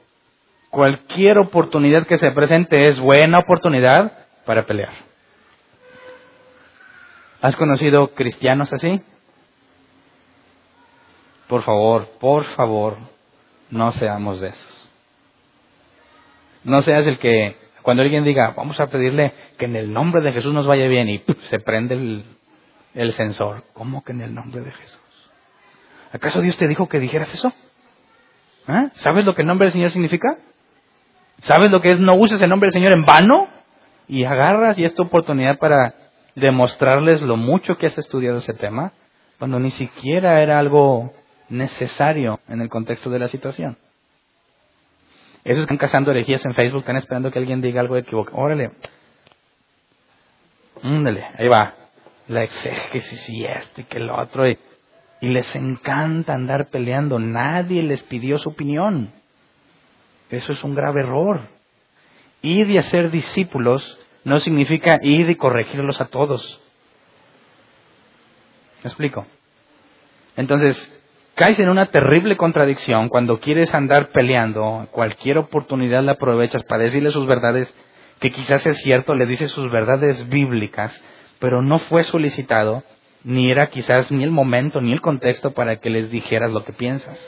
Cualquier 0.69 1.37
oportunidad 1.37 2.05
que 2.05 2.17
se 2.17 2.31
presente 2.31 2.87
es 2.87 2.99
buena 2.99 3.39
oportunidad 3.39 4.11
para 4.45 4.65
pelear. 4.65 4.91
¿Has 7.45 7.55
conocido 7.57 8.07
cristianos 8.15 8.73
así? 8.73 8.99
Por 11.47 11.61
favor, 11.61 12.09
por 12.19 12.43
favor, 12.43 12.97
no 13.69 13.91
seamos 13.91 14.41
de 14.41 14.47
esos. 14.47 14.89
No 16.63 16.81
seas 16.81 17.05
el 17.05 17.19
que 17.19 17.55
cuando 17.83 18.01
alguien 18.01 18.23
diga, 18.23 18.55
vamos 18.57 18.79
a 18.79 18.87
pedirle 18.87 19.31
que 19.59 19.65
en 19.65 19.75
el 19.75 19.93
nombre 19.93 20.23
de 20.23 20.33
Jesús 20.33 20.55
nos 20.55 20.65
vaya 20.65 20.87
bien 20.87 21.07
y 21.07 21.23
se 21.51 21.59
prende 21.59 22.25
el, 22.95 23.13
sensor. 23.13 23.61
¿Cómo 23.73 24.03
que 24.03 24.13
en 24.13 24.21
el 24.21 24.33
nombre 24.33 24.61
de 24.61 24.71
Jesús? 24.71 25.29
¿Acaso 26.13 26.41
Dios 26.41 26.57
te 26.57 26.67
dijo 26.67 26.89
que 26.89 26.99
dijeras 26.99 27.31
eso? 27.31 27.53
¿Eh? 28.69 28.89
¿Sabes 28.95 29.23
lo 29.23 29.35
que 29.35 29.43
el 29.43 29.47
nombre 29.47 29.67
del 29.67 29.73
Señor 29.73 29.91
significa? 29.91 30.39
¿Sabes 31.43 31.69
lo 31.69 31.79
que 31.79 31.91
es 31.91 31.99
no 31.99 32.15
uses 32.15 32.41
el 32.41 32.49
nombre 32.49 32.69
del 32.69 32.73
Señor 32.73 32.93
en 32.93 33.05
vano? 33.05 33.49
Y 34.07 34.23
agarras 34.23 34.79
y 34.79 34.83
es 34.83 34.95
tu 34.95 35.03
oportunidad 35.03 35.59
para 35.59 36.04
demostrarles 36.35 37.21
lo 37.21 37.37
mucho 37.37 37.77
que 37.77 37.87
has 37.87 37.97
estudiado 37.97 38.37
ese 38.37 38.53
tema, 38.53 38.91
cuando 39.39 39.59
ni 39.59 39.71
siquiera 39.71 40.41
era 40.41 40.59
algo 40.59 41.13
necesario 41.49 42.39
en 42.47 42.61
el 42.61 42.69
contexto 42.69 43.09
de 43.09 43.19
la 43.19 43.27
situación. 43.27 43.77
Esos 45.43 45.61
están 45.61 45.77
cazando 45.77 46.11
herejías 46.11 46.43
en 46.45 46.53
Facebook, 46.53 46.79
están 46.79 46.97
esperando 46.97 47.31
que 47.31 47.39
alguien 47.39 47.61
diga 47.61 47.79
algo 47.79 47.97
equivocado. 47.97 48.37
Órale. 48.37 48.71
Úndale, 50.83 51.23
ahí 51.37 51.47
va. 51.47 51.75
La 52.27 52.43
exégesis 52.43 53.29
y 53.29 53.45
este 53.45 53.81
y 53.81 53.85
que 53.85 53.97
el 53.97 54.09
otro. 54.09 54.49
Y, 54.49 54.57
y 55.21 55.29
les 55.29 55.55
encanta 55.55 56.33
andar 56.33 56.69
peleando. 56.69 57.19
Nadie 57.19 57.83
les 57.83 58.01
pidió 58.01 58.39
su 58.39 58.49
opinión. 58.49 59.11
Eso 60.31 60.53
es 60.53 60.63
un 60.63 60.73
grave 60.73 61.01
error. 61.01 61.41
Y 62.41 62.77
hacer 62.77 63.11
discípulos 63.11 63.99
no 64.25 64.39
significa 64.39 64.99
ir 65.01 65.29
y 65.29 65.35
corregirlos 65.35 66.01
a 66.01 66.05
todos. 66.05 66.61
¿Me 68.83 68.89
explico? 68.89 69.25
Entonces, 70.35 70.75
caes 71.35 71.59
en 71.59 71.69
una 71.69 71.85
terrible 71.85 72.35
contradicción 72.35 73.07
cuando 73.07 73.39
quieres 73.39 73.73
andar 73.73 74.07
peleando, 74.09 74.87
cualquier 74.91 75.37
oportunidad 75.37 76.03
la 76.03 76.13
aprovechas 76.13 76.63
para 76.63 76.83
decirle 76.83 77.11
sus 77.11 77.27
verdades, 77.27 77.73
que 78.19 78.31
quizás 78.31 78.65
es 78.65 78.77
cierto, 78.77 79.13
le 79.13 79.27
dices 79.27 79.51
sus 79.51 79.71
verdades 79.71 80.27
bíblicas, 80.27 80.99
pero 81.39 81.61
no 81.61 81.79
fue 81.79 82.03
solicitado, 82.03 82.83
ni 83.23 83.51
era 83.51 83.67
quizás 83.67 84.11
ni 84.11 84.23
el 84.23 84.31
momento 84.31 84.81
ni 84.81 84.91
el 84.91 85.01
contexto 85.01 85.51
para 85.51 85.77
que 85.77 85.89
les 85.89 86.09
dijeras 86.09 86.51
lo 86.51 86.63
que 86.65 86.73
piensas. 86.73 87.19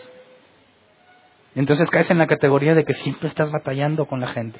Entonces 1.53 1.89
caes 1.89 2.09
en 2.09 2.17
la 2.17 2.27
categoría 2.27 2.73
de 2.73 2.85
que 2.85 2.93
siempre 2.93 3.27
estás 3.27 3.51
batallando 3.51 4.05
con 4.05 4.19
la 4.19 4.27
gente. 4.27 4.59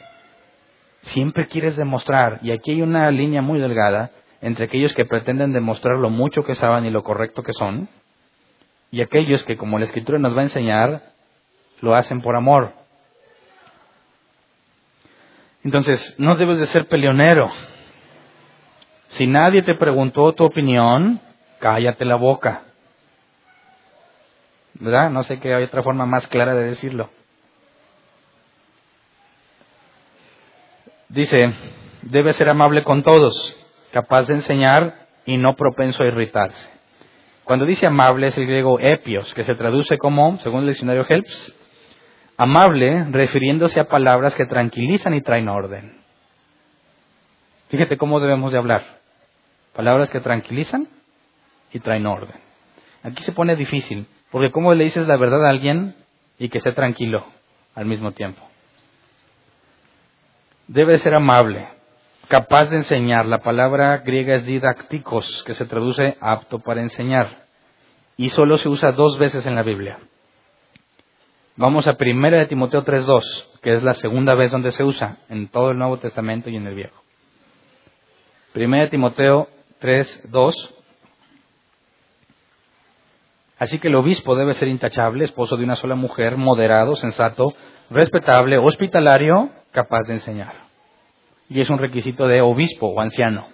Siempre 1.08 1.48
quieres 1.48 1.76
demostrar, 1.76 2.40
y 2.42 2.52
aquí 2.52 2.72
hay 2.72 2.82
una 2.82 3.10
línea 3.12 3.42
muy 3.42 3.60
delgada 3.60 4.12
entre 4.42 4.66
aquellos 4.66 4.94
que 4.94 5.06
pretenden 5.06 5.54
demostrar 5.54 5.98
lo 5.98 6.10
mucho 6.10 6.44
que 6.44 6.56
saben 6.56 6.86
y 6.86 6.90
lo 6.90 7.04
correcto 7.04 7.44
que 7.44 7.54
son, 7.54 7.88
y 8.92 9.02
aquellos 9.02 9.44
que, 9.44 9.58
como 9.58 9.80
la 9.80 9.86
Escritura 9.86 10.20
nos 10.20 10.36
va 10.36 10.42
a 10.42 10.44
enseñar, 10.44 11.02
lo 11.82 11.96
hacen 11.96 12.22
por 12.22 12.36
amor. 12.36 12.74
Entonces, 15.64 16.16
no 16.18 16.36
debes 16.36 16.60
de 16.60 16.66
ser 16.68 16.88
peleonero. 16.88 17.52
Si 19.10 19.28
nadie 19.28 19.64
te 19.64 19.76
preguntó 19.76 20.34
tu 20.34 20.46
opinión, 20.46 21.20
cállate 21.60 22.06
la 22.06 22.16
boca. 22.16 22.64
¿Verdad? 24.76 25.10
No 25.10 25.24
sé 25.24 25.40
qué 25.40 25.54
hay 25.54 25.64
otra 25.64 25.84
forma 25.84 26.06
más 26.06 26.28
clara 26.28 26.54
de 26.54 26.66
decirlo. 26.66 27.10
Dice, 31.10 31.54
debe 32.02 32.34
ser 32.34 32.50
amable 32.50 32.84
con 32.84 33.02
todos, 33.02 33.56
capaz 33.92 34.24
de 34.28 34.36
enseñar 34.36 35.08
y 35.26 35.38
no 35.38 35.56
propenso 35.56 36.04
a 36.04 36.08
irritarse. 36.08 36.70
Cuando 37.46 37.66
dice 37.66 37.86
amable 37.86 38.28
es 38.28 38.38
el 38.38 38.46
griego 38.46 38.78
epios, 38.80 39.34
que 39.34 39.46
se 39.46 39.56
traduce 39.56 39.98
como, 39.98 40.38
según 40.40 40.62
el 40.62 40.68
diccionario 40.68 41.06
Helps, 41.08 41.56
amable 42.36 43.06
refiriéndose 43.06 43.80
a 43.80 43.86
palabras 43.86 44.36
que 44.36 44.46
tranquilizan 44.46 45.14
y 45.14 45.22
traen 45.22 45.48
orden. 45.48 46.02
Fíjate 47.70 47.98
cómo 47.98 48.20
debemos 48.20 48.52
de 48.52 48.58
hablar. 48.58 48.84
Palabras 49.74 50.10
que 50.10 50.20
tranquilizan 50.20 50.88
y 51.72 51.80
traen 51.80 52.06
orden. 52.06 52.36
Aquí 53.04 53.24
se 53.24 53.32
pone 53.32 53.56
difícil, 53.56 54.08
porque 54.32 54.52
¿cómo 54.52 54.74
le 54.74 54.84
dices 54.84 55.08
la 55.08 55.18
verdad 55.18 55.46
a 55.46 55.50
alguien 55.50 55.96
y 56.38 56.50
que 56.50 56.60
sea 56.60 56.76
tranquilo 56.76 57.26
al 57.76 57.86
mismo 57.86 58.12
tiempo? 58.12 58.47
Debe 60.68 60.98
ser 60.98 61.14
amable, 61.14 61.70
capaz 62.28 62.70
de 62.70 62.78
enseñar. 62.78 63.26
La 63.26 63.40
palabra 63.40 63.98
griega 64.00 64.36
es 64.36 64.46
didácticos, 64.46 65.44
que 65.46 65.54
se 65.54 65.66
traduce 65.66 66.18
apto 66.20 66.60
para 66.60 66.82
enseñar. 66.82 67.46
Y 68.18 68.30
solo 68.30 68.58
se 68.58 68.68
usa 68.68 68.92
dos 68.92 69.18
veces 69.18 69.46
en 69.46 69.56
la 69.56 69.64
Biblia. 69.64 70.00
Vamos 71.56 71.88
a 71.88 71.98
1 72.00 72.38
de 72.38 72.46
Timoteo 72.48 72.84
3.2, 72.84 73.60
que 73.62 73.74
es 73.74 73.84
la 73.84 73.94
segunda 73.94 74.36
vez 74.36 74.52
donde 74.52 74.72
se 74.72 74.84
usa 74.84 75.18
en 75.30 75.48
todo 75.48 75.72
el 75.72 75.78
Nuevo 75.78 75.98
Testamento 75.98 76.50
y 76.50 76.58
en 76.58 76.68
el 76.68 76.76
Viejo. 76.76 77.02
1 78.54 78.78
de 78.78 78.88
Timoteo 78.90 79.48
3.2. 79.82 80.54
Así 83.58 83.80
que 83.80 83.88
el 83.88 83.96
obispo 83.96 84.36
debe 84.36 84.54
ser 84.56 84.68
intachable, 84.68 85.24
esposo 85.24 85.56
de 85.56 85.64
una 85.64 85.76
sola 85.76 85.96
mujer, 85.96 86.38
moderado, 86.38 86.96
sensato, 86.96 87.56
respetable, 87.90 88.58
hospitalario, 88.58 89.50
capaz 89.72 90.02
de 90.08 90.16
enseñar 90.16 90.68
y 91.50 91.62
es 91.62 91.70
un 91.70 91.78
requisito 91.78 92.28
de 92.28 92.42
obispo 92.42 92.88
o 92.88 93.00
anciano. 93.00 93.48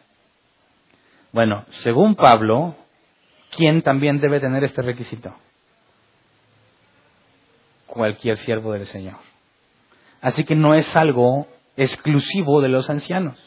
Bueno, 1.32 1.66
según 1.70 2.16
Pablo, 2.16 2.76
¿quién 3.56 3.82
también 3.82 4.20
debe 4.20 4.40
tener 4.40 4.64
este 4.64 4.82
requisito? 4.82 5.34
Cualquier 7.88 8.38
siervo 8.38 8.74
del 8.74 8.88
Señor. 8.88 9.18
Así 10.22 10.44
que 10.44 10.56
no 10.56 10.74
es 10.74 10.96
algo 10.96 11.48
exclusivo 11.76 12.62
de 12.62 12.70
los 12.70 12.90
ancianos. 12.90 13.38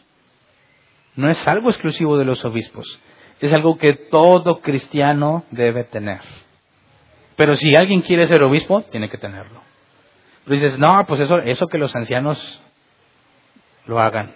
No 1.16 1.28
es 1.28 1.46
algo 1.48 1.70
exclusivo 1.70 2.18
de 2.18 2.24
los 2.24 2.44
obispos. 2.44 3.00
Es 3.40 3.52
algo 3.52 3.78
que 3.78 3.94
todo 3.94 4.60
cristiano 4.60 5.44
debe 5.50 5.84
tener. 5.84 6.20
Pero 7.36 7.54
si 7.54 7.74
alguien 7.74 8.02
quiere 8.02 8.26
ser 8.26 8.42
obispo, 8.42 8.82
tiene 8.82 9.08
que 9.08 9.18
tenerlo. 9.18 9.60
Dices, 10.46 10.78
no, 10.78 11.04
pues 11.06 11.20
eso, 11.20 11.38
eso 11.38 11.66
que 11.66 11.78
los 11.78 11.94
ancianos 11.96 12.62
lo 13.86 14.00
hagan. 14.00 14.32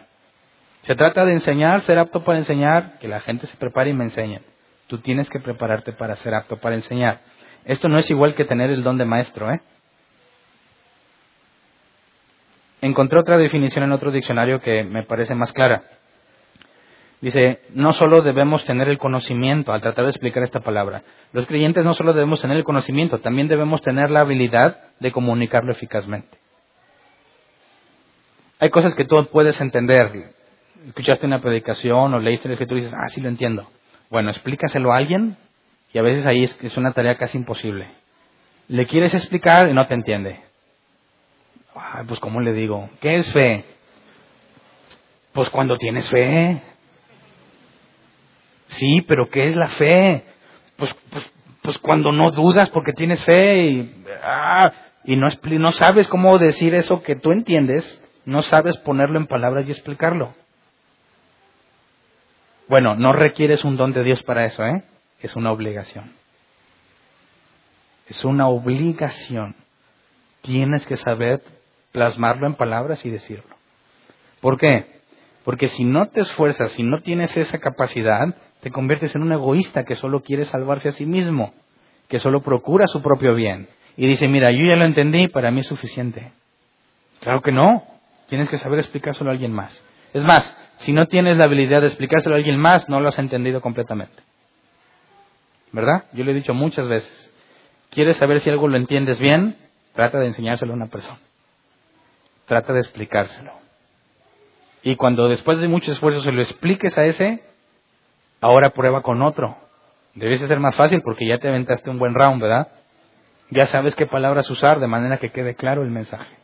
Se 0.82 0.94
trata 0.94 1.24
de 1.24 1.32
enseñar, 1.32 1.82
ser 1.82 1.98
apto 1.98 2.24
para 2.24 2.38
enseñar, 2.38 2.98
que 2.98 3.08
la 3.08 3.20
gente 3.20 3.46
se 3.46 3.56
prepare 3.56 3.90
y 3.90 3.94
me 3.94 4.04
enseñe. 4.04 4.40
Tú 4.86 4.98
tienes 4.98 5.28
que 5.30 5.38
prepararte 5.38 5.92
para 5.92 6.16
ser 6.16 6.34
apto 6.34 6.56
para 6.56 6.74
enseñar. 6.74 7.20
Esto 7.64 7.88
no 7.88 7.98
es 7.98 8.10
igual 8.10 8.34
que 8.34 8.44
tener 8.44 8.70
el 8.70 8.82
don 8.82 8.98
de 8.98 9.04
maestro, 9.04 9.52
¿eh? 9.52 9.60
Encontré 12.80 13.20
otra 13.20 13.36
definición 13.36 13.84
en 13.84 13.92
otro 13.92 14.10
diccionario 14.10 14.58
que 14.60 14.82
me 14.84 15.04
parece 15.04 15.34
más 15.34 15.52
clara. 15.52 15.82
Dice, 17.20 17.60
no 17.74 17.92
solo 17.92 18.22
debemos 18.22 18.64
tener 18.64 18.88
el 18.88 18.96
conocimiento 18.96 19.72
al 19.72 19.82
tratar 19.82 20.04
de 20.04 20.10
explicar 20.10 20.42
esta 20.42 20.60
palabra. 20.60 21.02
Los 21.32 21.46
creyentes 21.46 21.84
no 21.84 21.92
solo 21.92 22.14
debemos 22.14 22.40
tener 22.40 22.56
el 22.56 22.64
conocimiento, 22.64 23.18
también 23.18 23.46
debemos 23.46 23.82
tener 23.82 24.10
la 24.10 24.20
habilidad 24.20 24.78
de 25.00 25.12
comunicarlo 25.12 25.70
eficazmente. 25.70 26.38
Hay 28.58 28.70
cosas 28.70 28.94
que 28.94 29.04
tú 29.04 29.26
puedes 29.26 29.60
entender. 29.60 30.32
Escuchaste 30.86 31.26
una 31.26 31.42
predicación 31.42 32.14
o 32.14 32.18
leíste 32.20 32.48
la 32.48 32.54
escritura 32.54 32.80
y 32.80 32.84
dices, 32.84 32.98
ah, 32.98 33.08
sí 33.08 33.20
lo 33.20 33.28
entiendo. 33.28 33.68
Bueno, 34.08 34.30
explícaselo 34.30 34.92
a 34.92 34.96
alguien 34.96 35.36
y 35.92 35.98
a 35.98 36.02
veces 36.02 36.24
ahí 36.24 36.44
es, 36.44 36.76
una 36.78 36.92
tarea 36.92 37.16
casi 37.16 37.36
imposible. 37.36 37.88
Le 38.68 38.86
quieres 38.86 39.14
explicar 39.14 39.68
y 39.68 39.74
no 39.74 39.86
te 39.86 39.94
entiende. 39.94 40.40
Pues 42.06 42.18
¿cómo 42.20 42.40
le 42.40 42.52
digo? 42.52 42.88
¿Qué 43.00 43.16
es 43.16 43.30
fe? 43.32 43.64
Pues 45.32 45.50
cuando 45.50 45.76
tienes 45.76 46.08
fe. 46.08 46.62
Sí, 48.70 49.02
pero 49.02 49.28
¿qué 49.28 49.50
es 49.50 49.56
la 49.56 49.68
fe? 49.68 50.24
Pues, 50.76 50.94
pues, 51.10 51.32
pues 51.62 51.78
cuando 51.78 52.12
no 52.12 52.30
dudas 52.30 52.70
porque 52.70 52.92
tienes 52.92 53.22
fe 53.24 53.64
y, 53.64 54.04
ah, 54.22 54.72
y 55.04 55.16
no, 55.16 55.28
no 55.42 55.70
sabes 55.72 56.08
cómo 56.08 56.38
decir 56.38 56.74
eso 56.74 57.02
que 57.02 57.16
tú 57.16 57.32
entiendes, 57.32 58.02
no 58.24 58.42
sabes 58.42 58.76
ponerlo 58.78 59.18
en 59.18 59.26
palabras 59.26 59.66
y 59.66 59.72
explicarlo. 59.72 60.34
Bueno, 62.68 62.94
no 62.94 63.12
requieres 63.12 63.64
un 63.64 63.76
don 63.76 63.92
de 63.92 64.04
Dios 64.04 64.22
para 64.22 64.46
eso, 64.46 64.64
¿eh? 64.64 64.84
Es 65.20 65.34
una 65.34 65.50
obligación. 65.50 66.12
Es 68.06 68.24
una 68.24 68.48
obligación. 68.48 69.56
Tienes 70.42 70.86
que 70.86 70.96
saber 70.96 71.42
plasmarlo 71.90 72.46
en 72.46 72.54
palabras 72.54 73.04
y 73.04 73.10
decirlo. 73.10 73.56
¿Por 74.40 74.56
qué? 74.56 75.00
Porque 75.44 75.66
si 75.66 75.84
no 75.84 76.06
te 76.06 76.20
esfuerzas, 76.20 76.72
si 76.72 76.82
no 76.84 77.00
tienes 77.00 77.36
esa 77.36 77.58
capacidad, 77.58 78.36
te 78.60 78.70
conviertes 78.70 79.14
en 79.14 79.22
un 79.22 79.32
egoísta 79.32 79.84
que 79.84 79.96
solo 79.96 80.20
quiere 80.20 80.44
salvarse 80.44 80.90
a 80.90 80.92
sí 80.92 81.06
mismo, 81.06 81.52
que 82.08 82.20
solo 82.20 82.42
procura 82.42 82.86
su 82.86 83.02
propio 83.02 83.34
bien. 83.34 83.68
Y 83.96 84.06
dice, 84.06 84.28
mira, 84.28 84.50
yo 84.52 84.64
ya 84.66 84.76
lo 84.76 84.84
entendí, 84.84 85.28
para 85.28 85.50
mí 85.50 85.60
es 85.60 85.66
suficiente. 85.66 86.32
Claro 87.20 87.42
que 87.42 87.52
no. 87.52 87.84
Tienes 88.28 88.48
que 88.48 88.58
saber 88.58 88.78
explicárselo 88.78 89.30
a 89.30 89.32
alguien 89.32 89.52
más. 89.52 89.82
Es 90.12 90.22
más, 90.22 90.56
si 90.78 90.92
no 90.92 91.06
tienes 91.06 91.36
la 91.36 91.44
habilidad 91.44 91.80
de 91.80 91.88
explicárselo 91.88 92.34
a 92.34 92.38
alguien 92.38 92.58
más, 92.58 92.88
no 92.88 93.00
lo 93.00 93.08
has 93.08 93.18
entendido 93.18 93.60
completamente. 93.60 94.22
¿Verdad? 95.72 96.04
Yo 96.12 96.24
le 96.24 96.32
he 96.32 96.34
dicho 96.34 96.54
muchas 96.54 96.88
veces. 96.88 97.34
¿Quieres 97.90 98.16
saber 98.16 98.40
si 98.40 98.50
algo 98.50 98.68
lo 98.68 98.76
entiendes 98.76 99.18
bien? 99.18 99.56
Trata 99.94 100.18
de 100.18 100.28
enseñárselo 100.28 100.72
a 100.72 100.76
una 100.76 100.86
persona. 100.86 101.18
Trata 102.46 102.72
de 102.72 102.80
explicárselo. 102.80 103.52
Y 104.82 104.96
cuando 104.96 105.28
después 105.28 105.58
de 105.60 105.68
mucho 105.68 105.92
esfuerzo 105.92 106.20
se 106.20 106.32
lo 106.32 106.40
expliques 106.40 106.96
a 106.96 107.04
ese, 107.04 107.42
ahora 108.40 108.70
prueba 108.70 109.02
con 109.02 109.22
otro. 109.22 109.56
Debe 110.14 110.38
ser 110.38 110.58
más 110.58 110.74
fácil 110.76 111.02
porque 111.02 111.26
ya 111.26 111.38
te 111.38 111.48
aventaste 111.48 111.88
un 111.90 111.98
buen 111.98 112.14
round, 112.14 112.42
¿verdad? 112.42 112.68
Ya 113.50 113.66
sabes 113.66 113.94
qué 113.94 114.06
palabras 114.06 114.50
usar 114.50 114.80
de 114.80 114.86
manera 114.86 115.18
que 115.18 115.30
quede 115.30 115.54
claro 115.54 115.82
el 115.82 115.90
mensaje. 115.90 116.36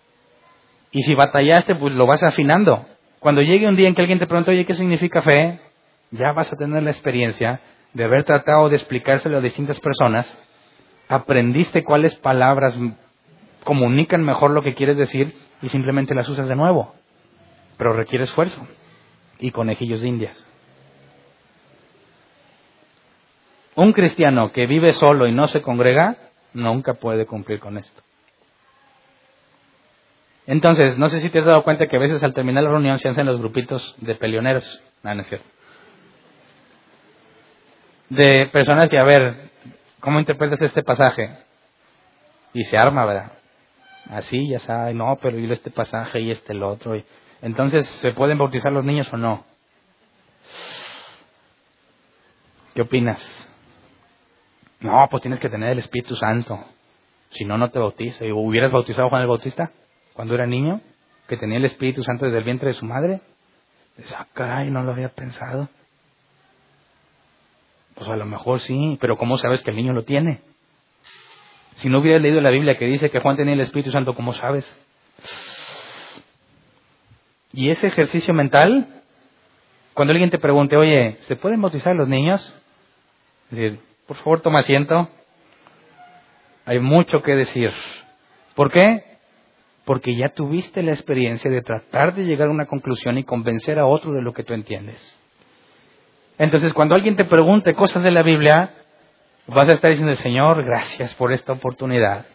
Y 0.92 1.02
si 1.02 1.14
batallaste, 1.14 1.74
pues 1.74 1.94
lo 1.94 2.06
vas 2.06 2.22
afinando. 2.22 2.86
Cuando 3.20 3.42
llegue 3.42 3.66
un 3.66 3.76
día 3.76 3.88
en 3.88 3.94
que 3.94 4.02
alguien 4.02 4.18
te 4.18 4.26
pregunte, 4.26 4.50
oye, 4.50 4.64
¿qué 4.64 4.74
significa 4.74 5.22
fe? 5.22 5.60
Ya 6.10 6.32
vas 6.32 6.52
a 6.52 6.56
tener 6.56 6.82
la 6.82 6.90
experiencia 6.90 7.60
de 7.92 8.04
haber 8.04 8.24
tratado 8.24 8.68
de 8.68 8.76
explicárselo 8.76 9.38
a 9.38 9.40
distintas 9.40 9.80
personas. 9.80 10.26
Aprendiste 11.08 11.82
cuáles 11.84 12.14
palabras 12.14 12.78
comunican 13.64 14.24
mejor 14.24 14.52
lo 14.52 14.62
que 14.62 14.74
quieres 14.74 14.96
decir 14.96 15.34
y 15.62 15.68
simplemente 15.68 16.14
las 16.14 16.28
usas 16.28 16.48
de 16.48 16.56
nuevo 16.56 16.94
pero 17.76 17.92
requiere 17.92 18.24
esfuerzo 18.24 18.66
y 19.38 19.50
conejillos 19.50 20.00
de 20.00 20.08
indias. 20.08 20.45
Un 23.76 23.92
cristiano 23.92 24.52
que 24.52 24.66
vive 24.66 24.92
solo 24.94 25.26
y 25.26 25.32
no 25.32 25.48
se 25.48 25.62
congrega 25.62 26.16
nunca 26.54 26.94
puede 26.94 27.26
cumplir 27.26 27.60
con 27.60 27.76
esto. 27.76 28.02
Entonces, 30.46 30.96
no 30.96 31.08
sé 31.08 31.20
si 31.20 31.28
te 31.28 31.40
has 31.40 31.44
dado 31.44 31.62
cuenta 31.62 31.86
que 31.86 31.96
a 31.96 32.00
veces 32.00 32.22
al 32.22 32.32
terminar 32.32 32.64
la 32.64 32.70
reunión 32.70 32.98
se 32.98 33.08
hacen 33.08 33.26
los 33.26 33.38
grupitos 33.38 33.94
de 33.98 34.14
peleoneros. 34.14 34.82
No, 35.02 35.14
no 35.14 35.20
es 35.20 35.28
cierto. 35.28 35.46
De 38.08 38.46
personas 38.52 38.88
que, 38.88 38.98
a 38.98 39.04
ver, 39.04 39.50
¿cómo 40.00 40.20
interpretas 40.20 40.60
este 40.62 40.82
pasaje? 40.82 41.36
Y 42.54 42.64
se 42.64 42.78
arma, 42.78 43.04
¿verdad? 43.04 43.32
Así, 44.08 44.48
ya 44.48 44.60
sabe, 44.60 44.94
no, 44.94 45.18
pero 45.20 45.38
y 45.38 45.50
este 45.50 45.70
pasaje 45.70 46.20
y 46.20 46.30
este 46.30 46.52
el 46.52 46.62
otro. 46.62 46.96
Y 46.96 47.04
entonces, 47.42 47.86
¿se 47.86 48.12
pueden 48.12 48.38
bautizar 48.38 48.72
los 48.72 48.84
niños 48.84 49.12
o 49.12 49.16
no? 49.16 49.44
¿Qué 52.72 52.82
opinas? 52.82 53.52
No, 54.86 55.08
pues 55.10 55.20
tienes 55.20 55.40
que 55.40 55.48
tener 55.48 55.72
el 55.72 55.80
Espíritu 55.80 56.14
Santo. 56.14 56.64
Si 57.30 57.44
no, 57.44 57.58
no 57.58 57.70
te 57.70 57.78
bautiza. 57.80 58.24
¿Hubieras 58.32 58.70
bautizado 58.70 59.06
a 59.06 59.10
Juan 59.10 59.22
el 59.22 59.28
Bautista 59.28 59.72
cuando 60.12 60.34
era 60.34 60.46
niño? 60.46 60.80
Que 61.26 61.36
tenía 61.36 61.56
el 61.56 61.64
Espíritu 61.64 62.04
Santo 62.04 62.24
desde 62.24 62.38
el 62.38 62.44
vientre 62.44 62.68
de 62.68 62.74
su 62.74 62.84
madre. 62.84 63.20
Dices, 63.96 64.14
ah, 64.16 64.28
caray, 64.32 64.70
no 64.70 64.84
lo 64.84 64.92
había 64.92 65.08
pensado. 65.08 65.68
Pues 67.96 68.08
a 68.08 68.14
lo 68.14 68.26
mejor 68.26 68.60
sí, 68.60 68.96
pero 69.00 69.16
¿cómo 69.16 69.36
sabes 69.38 69.60
que 69.62 69.70
el 69.70 69.76
niño 69.76 69.92
lo 69.92 70.04
tiene? 70.04 70.40
Si 71.76 71.88
no 71.88 71.98
hubieras 71.98 72.22
leído 72.22 72.40
la 72.40 72.50
Biblia 72.50 72.78
que 72.78 72.86
dice 72.86 73.10
que 73.10 73.18
Juan 73.18 73.36
tenía 73.36 73.54
el 73.54 73.60
Espíritu 73.60 73.90
Santo, 73.90 74.14
¿cómo 74.14 74.34
sabes? 74.34 74.64
Y 77.52 77.70
ese 77.70 77.88
ejercicio 77.88 78.32
mental, 78.32 79.02
cuando 79.94 80.12
alguien 80.12 80.30
te 80.30 80.38
pregunte, 80.38 80.76
oye, 80.76 81.16
¿se 81.22 81.34
pueden 81.34 81.60
bautizar 81.60 81.96
los 81.96 82.06
niños? 82.06 82.62
Por 84.06 84.16
favor, 84.18 84.40
toma 84.40 84.60
asiento. 84.60 85.08
Hay 86.64 86.78
mucho 86.78 87.22
que 87.22 87.34
decir. 87.34 87.72
¿Por 88.54 88.70
qué? 88.70 89.04
Porque 89.84 90.16
ya 90.16 90.30
tuviste 90.30 90.82
la 90.82 90.92
experiencia 90.92 91.50
de 91.50 91.62
tratar 91.62 92.14
de 92.14 92.24
llegar 92.24 92.48
a 92.48 92.52
una 92.52 92.66
conclusión 92.66 93.18
y 93.18 93.24
convencer 93.24 93.78
a 93.78 93.86
otro 93.86 94.12
de 94.12 94.22
lo 94.22 94.32
que 94.32 94.42
tú 94.42 94.54
entiendes. 94.54 95.00
Entonces, 96.38 96.72
cuando 96.72 96.94
alguien 96.94 97.16
te 97.16 97.24
pregunte 97.24 97.74
cosas 97.74 98.02
de 98.02 98.10
la 98.10 98.22
Biblia, 98.22 98.74
vas 99.46 99.68
a 99.68 99.72
estar 99.72 99.90
diciendo, 99.90 100.14
Señor, 100.16 100.64
gracias 100.64 101.14
por 101.14 101.32
esta 101.32 101.52
oportunidad 101.52 102.26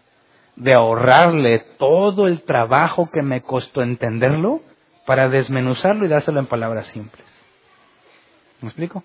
de 0.55 0.73
ahorrarle 0.73 1.59
todo 1.77 2.27
el 2.27 2.43
trabajo 2.43 3.09
que 3.11 3.21
me 3.21 3.41
costó 3.41 3.81
entenderlo 3.81 4.61
para 5.05 5.29
desmenuzarlo 5.29 6.05
y 6.05 6.09
dárselo 6.09 6.39
en 6.39 6.47
palabras 6.47 6.87
simples. 6.87 7.25
¿Me 8.61 8.69
explico? 8.69 9.03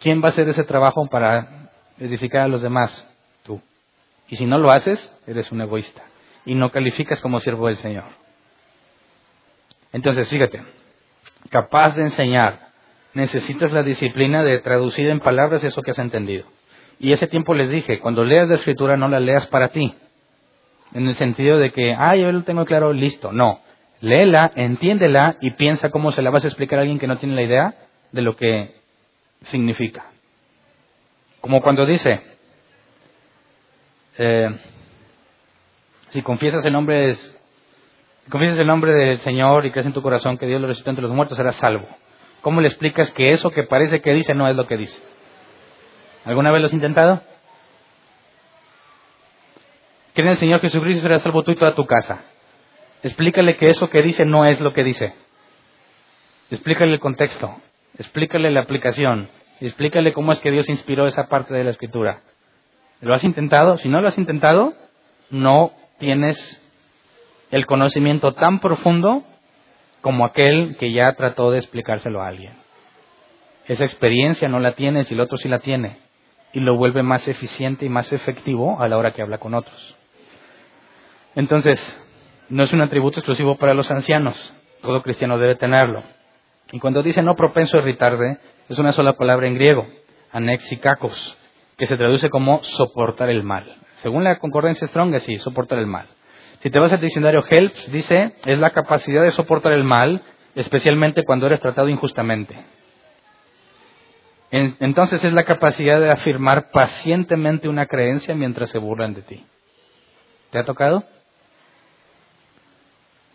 ¿Quién 0.00 0.22
va 0.22 0.26
a 0.26 0.28
hacer 0.28 0.48
ese 0.48 0.64
trabajo 0.64 1.06
para 1.06 1.70
edificar 1.98 2.42
a 2.42 2.48
los 2.48 2.62
demás? 2.62 3.08
Tú. 3.42 3.60
Y 4.28 4.36
si 4.36 4.46
no 4.46 4.58
lo 4.58 4.70
haces, 4.70 5.00
eres 5.26 5.50
un 5.50 5.60
egoísta 5.60 6.02
y 6.44 6.54
no 6.54 6.70
calificas 6.70 7.20
como 7.20 7.40
siervo 7.40 7.66
del 7.66 7.76
Señor. 7.76 8.04
Entonces, 9.92 10.28
fíjate, 10.28 10.62
capaz 11.50 11.96
de 11.96 12.02
enseñar, 12.02 12.68
necesitas 13.14 13.72
la 13.72 13.82
disciplina 13.82 14.42
de 14.42 14.58
traducir 14.58 15.08
en 15.08 15.20
palabras 15.20 15.64
eso 15.64 15.82
que 15.82 15.90
has 15.90 15.98
entendido. 15.98 16.46
Y 17.00 17.12
ese 17.12 17.26
tiempo 17.26 17.54
les 17.54 17.70
dije, 17.70 18.00
cuando 18.00 18.24
leas 18.24 18.48
la 18.48 18.56
escritura 18.56 18.96
no 18.96 19.08
la 19.08 19.20
leas 19.20 19.46
para 19.48 19.68
ti, 19.68 19.94
en 20.94 21.06
el 21.06 21.14
sentido 21.16 21.58
de 21.58 21.70
que, 21.70 21.94
ah, 21.94 22.16
yo 22.16 22.30
lo 22.32 22.42
tengo 22.44 22.64
claro, 22.64 22.92
listo. 22.92 23.32
No, 23.32 23.60
léela, 24.00 24.50
entiéndela 24.54 25.36
y 25.40 25.52
piensa 25.52 25.90
cómo 25.90 26.12
se 26.12 26.22
la 26.22 26.30
vas 26.30 26.44
a 26.44 26.48
explicar 26.48 26.78
a 26.78 26.82
alguien 26.82 26.98
que 26.98 27.06
no 27.06 27.18
tiene 27.18 27.34
la 27.34 27.42
idea 27.42 27.74
de 28.12 28.22
lo 28.22 28.36
que 28.36 28.74
significa. 29.44 30.06
Como 31.40 31.60
cuando 31.62 31.86
dice, 31.86 32.20
eh, 34.18 34.58
si 36.08 36.22
confiesas 36.22 36.64
el 36.64 36.72
nombre, 36.72 37.14
si 37.14 38.30
confiesas 38.30 38.58
el 38.58 38.66
nombre 38.66 38.92
del 38.92 39.18
Señor 39.20 39.64
y 39.64 39.70
crees 39.70 39.86
en 39.86 39.92
tu 39.92 40.02
corazón 40.02 40.38
que 40.38 40.46
Dios 40.46 40.60
lo 40.60 40.66
resucitó 40.66 40.90
entre 40.90 41.02
los 41.02 41.12
muertos, 41.12 41.36
serás 41.36 41.56
salvo. 41.56 41.86
¿Cómo 42.40 42.60
le 42.60 42.68
explicas 42.68 43.10
que 43.12 43.30
eso 43.30 43.50
que 43.50 43.64
parece 43.64 44.00
que 44.00 44.12
dice 44.12 44.34
no 44.34 44.48
es 44.48 44.56
lo 44.56 44.66
que 44.66 44.76
dice? 44.76 45.00
¿Alguna 46.24 46.50
vez 46.50 46.60
lo 46.60 46.66
has 46.66 46.72
intentado? 46.72 47.20
Cree 50.14 50.26
en 50.26 50.32
el 50.32 50.38
Señor 50.38 50.60
Jesucristo 50.60 50.98
y 50.98 51.02
serás 51.02 51.22
salvo 51.22 51.42
tú 51.42 51.52
y 51.52 51.56
toda 51.56 51.74
tu 51.74 51.86
casa. 51.86 52.24
Explícale 53.02 53.56
que 53.56 53.66
eso 53.66 53.88
que 53.88 54.02
dice 54.02 54.24
no 54.24 54.44
es 54.44 54.60
lo 54.60 54.72
que 54.72 54.82
dice. 54.82 55.14
Explícale 56.50 56.92
el 56.92 57.00
contexto. 57.00 57.54
Explícale 57.98 58.50
la 58.50 58.60
aplicación. 58.60 59.28
Explícale 59.60 60.12
cómo 60.12 60.32
es 60.32 60.40
que 60.40 60.52
Dios 60.52 60.68
inspiró 60.68 61.06
esa 61.06 61.28
parte 61.28 61.52
de 61.52 61.64
la 61.64 61.70
escritura. 61.70 62.20
¿Lo 63.00 63.14
has 63.14 63.24
intentado? 63.24 63.76
Si 63.78 63.88
no 63.88 64.00
lo 64.00 64.08
has 64.08 64.18
intentado, 64.18 64.74
no 65.30 65.72
tienes 65.98 66.36
el 67.50 67.66
conocimiento 67.66 68.32
tan 68.32 68.60
profundo 68.60 69.24
como 70.00 70.24
aquel 70.24 70.76
que 70.78 70.92
ya 70.92 71.12
trató 71.14 71.50
de 71.50 71.58
explicárselo 71.58 72.22
a 72.22 72.28
alguien. 72.28 72.52
Esa 73.66 73.84
experiencia 73.84 74.48
no 74.48 74.60
la 74.60 74.72
tienes 74.72 75.10
y 75.10 75.14
el 75.14 75.20
otro 75.20 75.36
sí 75.36 75.48
la 75.48 75.58
tiene. 75.58 75.98
Y 76.52 76.60
lo 76.60 76.76
vuelve 76.76 77.02
más 77.02 77.26
eficiente 77.28 77.84
y 77.84 77.88
más 77.88 78.12
efectivo 78.12 78.80
a 78.80 78.88
la 78.88 78.96
hora 78.96 79.12
que 79.12 79.22
habla 79.22 79.38
con 79.38 79.54
otros. 79.54 79.96
Entonces, 81.34 81.78
no 82.48 82.64
es 82.64 82.72
un 82.72 82.80
atributo 82.80 83.18
exclusivo 83.18 83.56
para 83.56 83.74
los 83.74 83.90
ancianos. 83.90 84.54
Todo 84.80 85.02
cristiano 85.02 85.38
debe 85.38 85.56
tenerlo. 85.56 86.02
Y 86.72 86.80
cuando 86.80 87.02
dice 87.02 87.22
no 87.22 87.34
propenso 87.34 87.76
a 87.76 87.80
irritarse, 87.80 88.38
es 88.68 88.78
una 88.78 88.92
sola 88.92 89.14
palabra 89.14 89.46
en 89.46 89.54
griego, 89.54 89.86
anexikakos, 90.32 91.36
que 91.76 91.86
se 91.86 91.96
traduce 91.96 92.28
como 92.28 92.62
soportar 92.62 93.30
el 93.30 93.42
mal. 93.42 93.76
Según 94.02 94.24
la 94.24 94.38
concordancia 94.38 94.86
Strong, 94.86 95.18
sí, 95.20 95.38
soportar 95.38 95.78
el 95.78 95.86
mal. 95.86 96.06
Si 96.60 96.70
te 96.70 96.78
vas 96.78 96.92
al 96.92 97.00
diccionario 97.00 97.44
Helps, 97.48 97.90
dice, 97.90 98.34
es 98.44 98.58
la 98.58 98.70
capacidad 98.70 99.22
de 99.22 99.32
soportar 99.32 99.72
el 99.72 99.84
mal, 99.84 100.22
especialmente 100.54 101.24
cuando 101.24 101.46
eres 101.46 101.60
tratado 101.60 101.88
injustamente. 101.88 102.56
Entonces 104.50 105.24
es 105.24 105.32
la 105.32 105.44
capacidad 105.44 106.00
de 106.00 106.10
afirmar 106.10 106.70
pacientemente 106.70 107.68
una 107.68 107.86
creencia 107.86 108.34
mientras 108.34 108.70
se 108.70 108.78
burlan 108.78 109.14
de 109.14 109.22
ti. 109.22 109.46
¿Te 110.50 110.58
ha 110.58 110.64
tocado? 110.64 111.04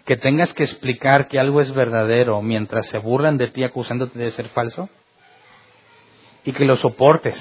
Que 0.06 0.18
tengas 0.18 0.54
que 0.54 0.64
explicar 0.64 1.28
que 1.28 1.40
algo 1.40 1.62
es 1.62 1.74
verdadero 1.74 2.42
mientras 2.42 2.88
se 2.88 2.98
burlan 2.98 3.38
de 3.38 3.48
ti 3.48 3.64
acusándote 3.64 4.20
de 4.20 4.32
ser 4.32 4.50
falso? 4.50 4.90
Y 6.44 6.52
que 6.52 6.66
lo 6.66 6.76
soportes. 6.76 7.38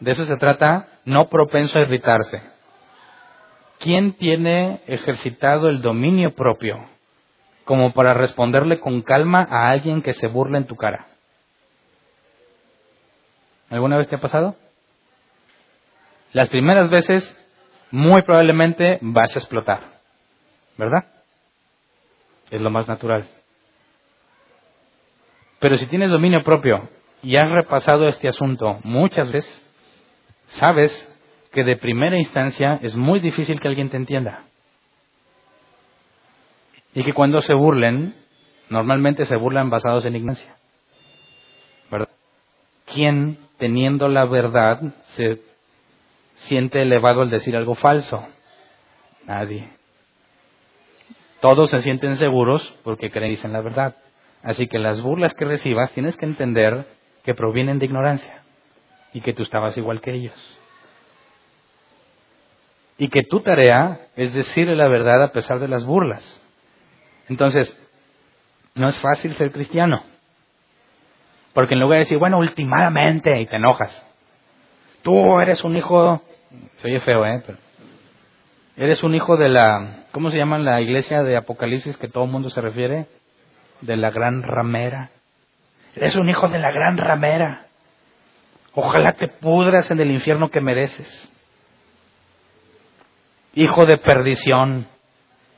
De 0.00 0.10
eso 0.10 0.26
se 0.26 0.36
trata, 0.36 0.88
no 1.04 1.28
propenso 1.28 1.78
a 1.78 1.82
irritarse. 1.82 2.42
¿Quién 3.78 4.12
tiene 4.14 4.82
ejercitado 4.86 5.68
el 5.68 5.80
dominio 5.80 6.34
propio 6.34 6.88
como 7.64 7.92
para 7.92 8.14
responderle 8.14 8.78
con 8.78 9.02
calma 9.02 9.46
a 9.50 9.70
alguien 9.70 10.02
que 10.02 10.12
se 10.12 10.28
burla 10.28 10.58
en 10.58 10.66
tu 10.66 10.76
cara? 10.76 11.06
¿Alguna 13.70 13.96
vez 13.96 14.08
te 14.08 14.16
ha 14.16 14.20
pasado? 14.20 14.56
Las 16.32 16.48
primeras 16.50 16.90
veces, 16.90 17.34
muy 17.90 18.22
probablemente 18.22 18.98
vas 19.00 19.34
a 19.34 19.38
explotar, 19.38 19.80
¿verdad? 20.76 21.15
Es 22.50 22.60
lo 22.60 22.70
más 22.70 22.86
natural. 22.88 23.28
Pero 25.58 25.76
si 25.78 25.86
tienes 25.86 26.10
dominio 26.10 26.44
propio 26.44 26.88
y 27.22 27.36
has 27.36 27.50
repasado 27.50 28.08
este 28.08 28.28
asunto 28.28 28.78
muchas 28.84 29.32
veces, 29.32 29.72
sabes 30.46 31.12
que 31.52 31.64
de 31.64 31.76
primera 31.76 32.18
instancia 32.18 32.78
es 32.82 32.94
muy 32.96 33.20
difícil 33.20 33.60
que 33.60 33.68
alguien 33.68 33.88
te 33.88 33.96
entienda. 33.96 34.44
Y 36.94 37.02
que 37.02 37.14
cuando 37.14 37.42
se 37.42 37.54
burlen, 37.54 38.14
normalmente 38.68 39.24
se 39.26 39.36
burlan 39.36 39.70
basados 39.70 40.04
en 40.04 40.16
ignorancia. 40.16 40.56
¿Verdad? 41.90 42.08
¿Quién, 42.86 43.38
teniendo 43.58 44.08
la 44.08 44.24
verdad, 44.24 44.80
se 45.14 45.42
siente 46.36 46.82
elevado 46.82 47.22
al 47.22 47.30
decir 47.30 47.56
algo 47.56 47.74
falso? 47.74 48.26
Nadie. 49.26 49.75
Todos 51.40 51.70
se 51.70 51.82
sienten 51.82 52.16
seguros 52.16 52.78
porque 52.82 53.10
creen 53.10 53.38
en 53.42 53.52
la 53.52 53.60
verdad. 53.60 53.96
Así 54.42 54.68
que 54.68 54.78
las 54.78 55.02
burlas 55.02 55.34
que 55.34 55.44
recibas 55.44 55.92
tienes 55.92 56.16
que 56.16 56.24
entender 56.24 56.86
que 57.24 57.34
provienen 57.34 57.78
de 57.78 57.86
ignorancia 57.86 58.42
y 59.12 59.20
que 59.20 59.32
tú 59.32 59.42
estabas 59.42 59.76
igual 59.76 60.00
que 60.00 60.12
ellos. 60.12 60.58
Y 62.98 63.08
que 63.08 63.22
tu 63.24 63.40
tarea 63.40 64.08
es 64.16 64.32
decirle 64.32 64.76
la 64.76 64.88
verdad 64.88 65.22
a 65.22 65.32
pesar 65.32 65.58
de 65.58 65.68
las 65.68 65.84
burlas. 65.84 66.42
Entonces, 67.28 67.76
no 68.74 68.88
es 68.88 68.98
fácil 68.98 69.34
ser 69.34 69.52
cristiano. 69.52 70.02
Porque 71.52 71.74
en 71.74 71.80
lugar 71.80 71.96
de 71.96 72.04
decir, 72.04 72.18
bueno, 72.18 72.38
últimamente, 72.38 73.40
y 73.40 73.46
te 73.46 73.56
enojas. 73.56 74.06
Tú 75.02 75.40
eres 75.40 75.64
un 75.64 75.76
hijo, 75.76 76.22
se 76.76 76.88
oye 76.88 77.00
feo, 77.00 77.24
¿eh? 77.24 77.42
Pero 77.44 77.58
eres 78.76 79.02
un 79.02 79.14
hijo 79.14 79.36
de 79.36 79.48
la, 79.48 80.04
¿cómo 80.16 80.30
se 80.30 80.38
llama 80.38 80.58
la 80.58 80.80
iglesia 80.80 81.22
de 81.22 81.36
Apocalipsis 81.36 81.98
que 81.98 82.08
todo 82.08 82.24
el 82.24 82.30
mundo 82.30 82.48
se 82.48 82.62
refiere? 82.62 83.06
De 83.82 83.98
la 83.98 84.10
gran 84.10 84.42
ramera. 84.42 85.10
Eres 85.94 86.16
un 86.16 86.30
hijo 86.30 86.48
de 86.48 86.58
la 86.58 86.70
gran 86.70 86.96
ramera. 86.96 87.66
Ojalá 88.72 89.12
te 89.12 89.28
pudras 89.28 89.90
en 89.90 90.00
el 90.00 90.10
infierno 90.10 90.48
que 90.48 90.62
mereces. 90.62 91.30
Hijo 93.54 93.84
de 93.84 93.98
perdición, 93.98 94.86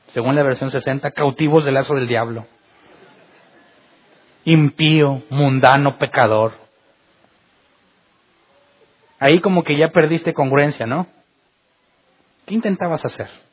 según 0.09 0.35
la 0.35 0.43
versión 0.43 0.71
60, 0.71 1.13
cautivos 1.13 1.65
del 1.65 1.75
lazo 1.75 1.95
del 1.95 2.09
diablo. 2.09 2.45
Impío, 4.45 5.23
mundano, 5.31 5.99
pecador. 5.99 6.55
Ahí 9.21 9.39
como 9.39 9.63
que 9.63 9.79
ya 9.79 9.91
perdiste 9.91 10.35
congruencia, 10.35 10.85
¿no? 10.85 11.07
¿Qué 12.45 12.55
intentabas 12.55 13.05
hacer 13.05 13.48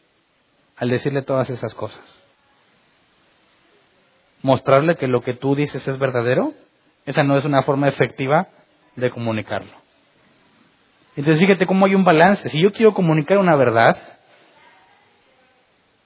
al 0.78 0.90
decirle 0.90 1.22
todas 1.22 1.50
esas 1.50 1.74
cosas? 1.74 2.02
¿Mostrarle 4.42 4.96
que 4.96 5.08
lo 5.08 5.22
que 5.22 5.34
tú 5.34 5.56
dices 5.56 5.88
es 5.88 5.98
verdadero? 5.98 6.54
Esa 7.06 7.24
no 7.24 7.38
es 7.38 7.46
una 7.46 7.64
forma 7.64 7.88
efectiva 7.88 8.48
de 8.96 9.10
comunicarlo. 9.10 9.72
Entonces 11.16 11.40
fíjate 11.40 11.66
cómo 11.66 11.86
hay 11.86 11.96
un 11.96 12.04
balance. 12.04 12.50
Si 12.50 12.60
yo 12.60 12.72
quiero 12.72 12.94
comunicar 12.94 13.38
una 13.38 13.56
verdad 13.56 13.98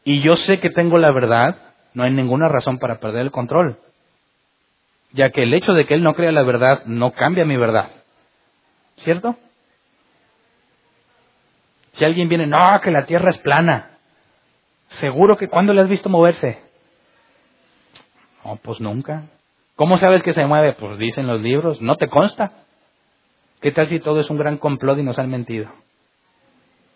y 0.04 0.22
yo 0.22 0.36
sé 0.36 0.60
que 0.60 0.70
tengo 0.70 0.98
la 0.98 1.12
verdad, 1.12 1.58
no 1.94 2.04
hay 2.04 2.12
ninguna 2.12 2.48
razón 2.48 2.80
para 2.80 3.00
perder 3.00 3.22
el 3.22 3.32
control. 3.32 3.78
Ya 5.12 5.32
que 5.32 5.44
el 5.44 5.54
hecho 5.54 5.74
de 5.74 5.86
que 5.86 5.96
él 5.96 6.04
no 6.04 6.14
crea 6.14 6.32
la 6.32 6.44
verdad 6.44 6.86
no 6.86 7.12
cambia 7.12 7.46
mi 7.46 7.58
verdad. 7.58 7.90
¿Cierto? 8.98 9.36
Si 11.94 12.06
alguien 12.06 12.30
viene, 12.30 12.46
no, 12.46 12.60
que 12.82 12.92
la 12.92 13.06
tierra 13.06 13.32
es 13.32 13.38
plana. 13.40 13.89
Seguro 14.90 15.38
que 15.38 15.48
cuando 15.48 15.74
le 15.74 15.82
has 15.82 15.90
visto 15.90 16.10
moverse. 16.10 16.60
No, 18.44 18.58
pues 18.58 18.80
nunca. 18.82 19.28
¿Cómo 19.76 19.98
sabes 19.98 20.24
que 20.24 20.34
se 20.34 20.46
mueve? 20.46 20.74
Pues 20.74 20.98
dicen 20.98 21.28
los 21.28 21.42
libros, 21.42 21.82
no 21.82 21.96
te 21.96 22.08
consta. 22.08 22.52
¿Qué 23.62 23.72
tal 23.72 23.88
si 23.88 24.00
todo 24.00 24.20
es 24.20 24.30
un 24.30 24.38
gran 24.38 24.58
complot 24.58 24.98
y 25.00 25.04
nos 25.04 25.20
han 25.20 25.30
mentido? 25.30 25.70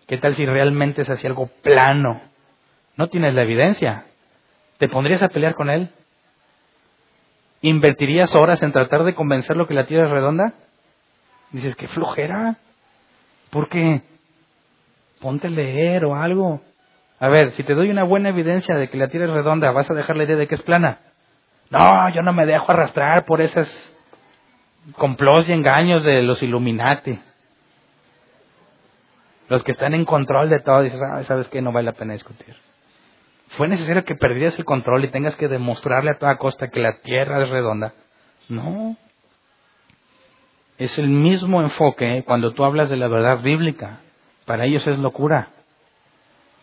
¿Qué 0.07 0.17
tal 0.17 0.35
si 0.35 0.45
realmente 0.45 1.01
es 1.03 1.09
así 1.09 1.27
algo 1.27 1.47
plano? 1.61 2.21
No 2.97 3.07
tienes 3.07 3.33
la 3.33 3.43
evidencia. 3.43 4.05
¿Te 4.77 4.89
pondrías 4.89 5.23
a 5.23 5.29
pelear 5.29 5.55
con 5.55 5.69
él? 5.69 5.89
¿Invertirías 7.61 8.35
horas 8.35 8.61
en 8.61 8.73
tratar 8.73 9.03
de 9.03 9.15
convencerlo 9.15 9.67
que 9.67 9.73
la 9.73 9.85
Tierra 9.85 10.07
es 10.07 10.11
redonda? 10.11 10.53
Dices, 11.51 11.75
qué 11.75 11.87
flojera. 11.87 12.57
¿Por 13.49 13.69
qué? 13.69 14.01
Ponte 15.21 15.47
a 15.47 15.49
leer 15.51 16.03
o 16.03 16.15
algo. 16.15 16.61
A 17.23 17.29
ver, 17.29 17.53
si 17.53 17.63
te 17.63 17.73
doy 17.73 17.89
una 17.89 18.03
buena 18.03 18.27
evidencia 18.27 18.75
de 18.75 18.89
que 18.89 18.97
la 18.97 19.07
Tierra 19.07 19.27
es 19.27 19.33
redonda, 19.33 19.71
¿vas 19.71 19.89
a 19.89 19.93
dejar 19.93 20.17
la 20.17 20.25
idea 20.25 20.35
de 20.35 20.45
que 20.45 20.55
es 20.55 20.61
plana? 20.61 20.99
No, 21.69 22.13
yo 22.13 22.21
no 22.21 22.33
me 22.33 22.45
dejo 22.45 22.69
arrastrar 22.69 23.23
por 23.23 23.39
esos 23.39 23.65
complots 24.97 25.47
y 25.47 25.53
engaños 25.53 26.03
de 26.03 26.21
los 26.21 26.43
Illuminati. 26.43 27.17
Los 29.47 29.63
que 29.63 29.71
están 29.71 29.93
en 29.93 30.03
control 30.03 30.49
de 30.49 30.59
todo, 30.59 30.81
dices, 30.81 30.99
ah, 31.01 31.23
¿sabes 31.23 31.47
qué? 31.47 31.61
No 31.61 31.71
vale 31.71 31.85
la 31.85 31.91
pena 31.93 32.11
discutir. 32.11 32.57
¿Fue 33.51 33.69
necesario 33.69 34.03
que 34.03 34.15
perdieras 34.15 34.59
el 34.59 34.65
control 34.65 35.05
y 35.05 35.07
tengas 35.07 35.37
que 35.37 35.47
demostrarle 35.47 36.11
a 36.11 36.19
toda 36.19 36.37
costa 36.37 36.71
que 36.71 36.81
la 36.81 36.97
Tierra 37.03 37.41
es 37.41 37.49
redonda? 37.49 37.93
No. 38.49 38.97
Es 40.77 40.99
el 40.99 41.07
mismo 41.07 41.61
enfoque 41.61 42.25
cuando 42.27 42.51
tú 42.51 42.65
hablas 42.65 42.89
de 42.89 42.97
la 42.97 43.07
verdad 43.07 43.41
bíblica. 43.41 44.01
Para 44.43 44.65
ellos 44.65 44.85
es 44.87 44.99
locura. 44.99 45.52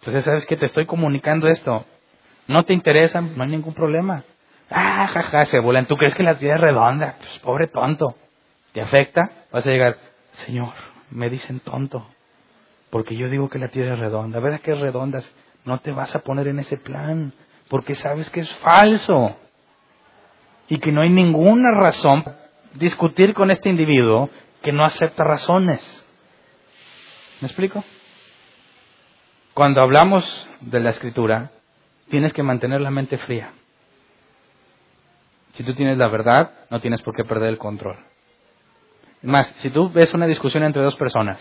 Entonces, 0.01 0.25
¿sabes 0.25 0.47
qué? 0.47 0.57
Te 0.57 0.67
estoy 0.67 0.87
comunicando 0.87 1.47
esto. 1.49 1.85
No 2.47 2.65
te 2.65 2.73
interesa, 2.73 3.21
no 3.21 3.43
hay 3.43 3.51
ningún 3.51 3.75
problema. 3.75 4.25
Ah, 4.71 5.07
jaja, 5.07 5.45
se 5.45 5.61
vuelan. 5.61 5.87
¿Tú 5.87 5.97
crees 5.97 6.15
que 6.15 6.23
la 6.23 6.39
tierra 6.39 6.57
es 6.57 6.61
redonda? 6.63 7.17
Pues 7.19 7.39
pobre 7.41 7.67
tonto. 7.67 8.17
¿Te 8.73 8.81
afecta? 8.81 9.31
Vas 9.53 9.67
a 9.67 9.71
llegar, 9.71 9.99
Señor, 10.33 10.73
me 11.11 11.29
dicen 11.29 11.61
tonto. 11.61 12.07
Porque 12.89 13.15
yo 13.15 13.29
digo 13.29 13.51
que 13.51 13.59
la 13.59 13.69
tierra 13.69 13.95
es 13.95 13.99
redonda. 14.01 14.41
¿Verdad 14.41 14.61
que 14.61 14.73
es 14.73 14.81
redonda? 14.81 15.21
No 15.65 15.79
te 15.79 15.93
vas 15.93 16.15
a 16.15 16.21
poner 16.21 16.49
en 16.49 16.61
ese 16.61 16.79
plan. 16.79 17.35
Porque 17.69 17.95
sabes 17.95 18.31
que 18.31 18.41
es 18.41 18.55
falso. 18.57 19.37
Y 20.69 20.79
que 20.79 20.93
no 20.93 21.03
hay 21.03 21.11
ninguna 21.11 21.73
razón 21.73 22.25
discutir 22.75 23.35
con 23.35 23.51
este 23.51 23.69
individuo 23.69 24.31
que 24.63 24.73
no 24.73 24.85
acepta 24.85 25.25
razones. 25.25 26.07
¿Me 27.41 27.47
explico? 27.49 27.85
Cuando 29.61 29.83
hablamos 29.83 30.25
de 30.63 30.81
la 30.81 30.89
escritura, 30.89 31.51
tienes 32.09 32.33
que 32.33 32.43
mantener 32.43 32.81
la 32.81 32.91
mente 32.91 33.19
fría. 33.19 33.53
Si 35.53 35.63
tú 35.63 35.75
tienes 35.75 35.99
la 35.99 36.09
verdad, 36.09 36.51
no 36.71 36.81
tienes 36.81 37.03
por 37.03 37.15
qué 37.15 37.25
perder 37.27 37.51
el 37.51 37.59
control. 37.59 37.99
Más, 39.21 39.53
si 39.57 39.69
tú 39.69 39.91
ves 39.91 40.15
una 40.15 40.27
discusión 40.27 40.63
entre 40.63 40.81
dos 40.81 40.97
personas 40.97 41.39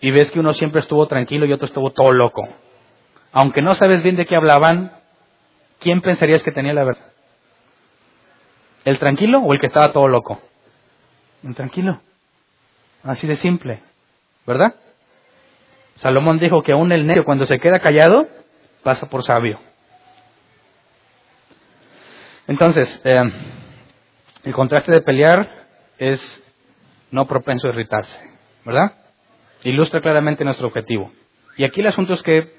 y 0.00 0.12
ves 0.12 0.30
que 0.30 0.38
uno 0.38 0.54
siempre 0.54 0.82
estuvo 0.82 1.08
tranquilo 1.08 1.44
y 1.44 1.52
otro 1.52 1.66
estuvo 1.66 1.90
todo 1.90 2.12
loco, 2.12 2.46
aunque 3.32 3.60
no 3.60 3.74
sabes 3.74 4.04
bien 4.04 4.14
de 4.14 4.24
qué 4.24 4.36
hablaban, 4.36 4.92
¿quién 5.80 6.00
pensarías 6.00 6.44
que 6.44 6.52
tenía 6.52 6.74
la 6.74 6.84
verdad? 6.84 7.12
¿El 8.84 9.00
tranquilo 9.00 9.40
o 9.40 9.52
el 9.52 9.58
que 9.58 9.66
estaba 9.66 9.92
todo 9.92 10.06
loco? 10.06 10.40
El 11.42 11.56
tranquilo. 11.56 12.02
Así 13.02 13.26
de 13.26 13.34
simple, 13.34 13.80
¿verdad? 14.46 14.76
Salomón 15.96 16.38
dijo 16.38 16.62
que 16.62 16.72
aún 16.72 16.92
el 16.92 17.06
necio 17.06 17.24
cuando 17.24 17.44
se 17.44 17.58
queda 17.58 17.80
callado 17.80 18.26
pasa 18.82 19.08
por 19.08 19.22
sabio. 19.22 19.60
Entonces, 22.48 23.00
eh, 23.04 23.22
el 24.44 24.52
contraste 24.52 24.90
de 24.90 25.02
pelear 25.02 25.48
es 25.98 26.20
no 27.10 27.26
propenso 27.26 27.66
a 27.66 27.70
irritarse, 27.70 28.18
¿verdad? 28.64 28.92
Ilustra 29.62 30.00
claramente 30.00 30.44
nuestro 30.44 30.66
objetivo. 30.66 31.12
Y 31.56 31.64
aquí 31.64 31.80
el 31.80 31.86
asunto 31.86 32.14
es 32.14 32.22
que, 32.22 32.52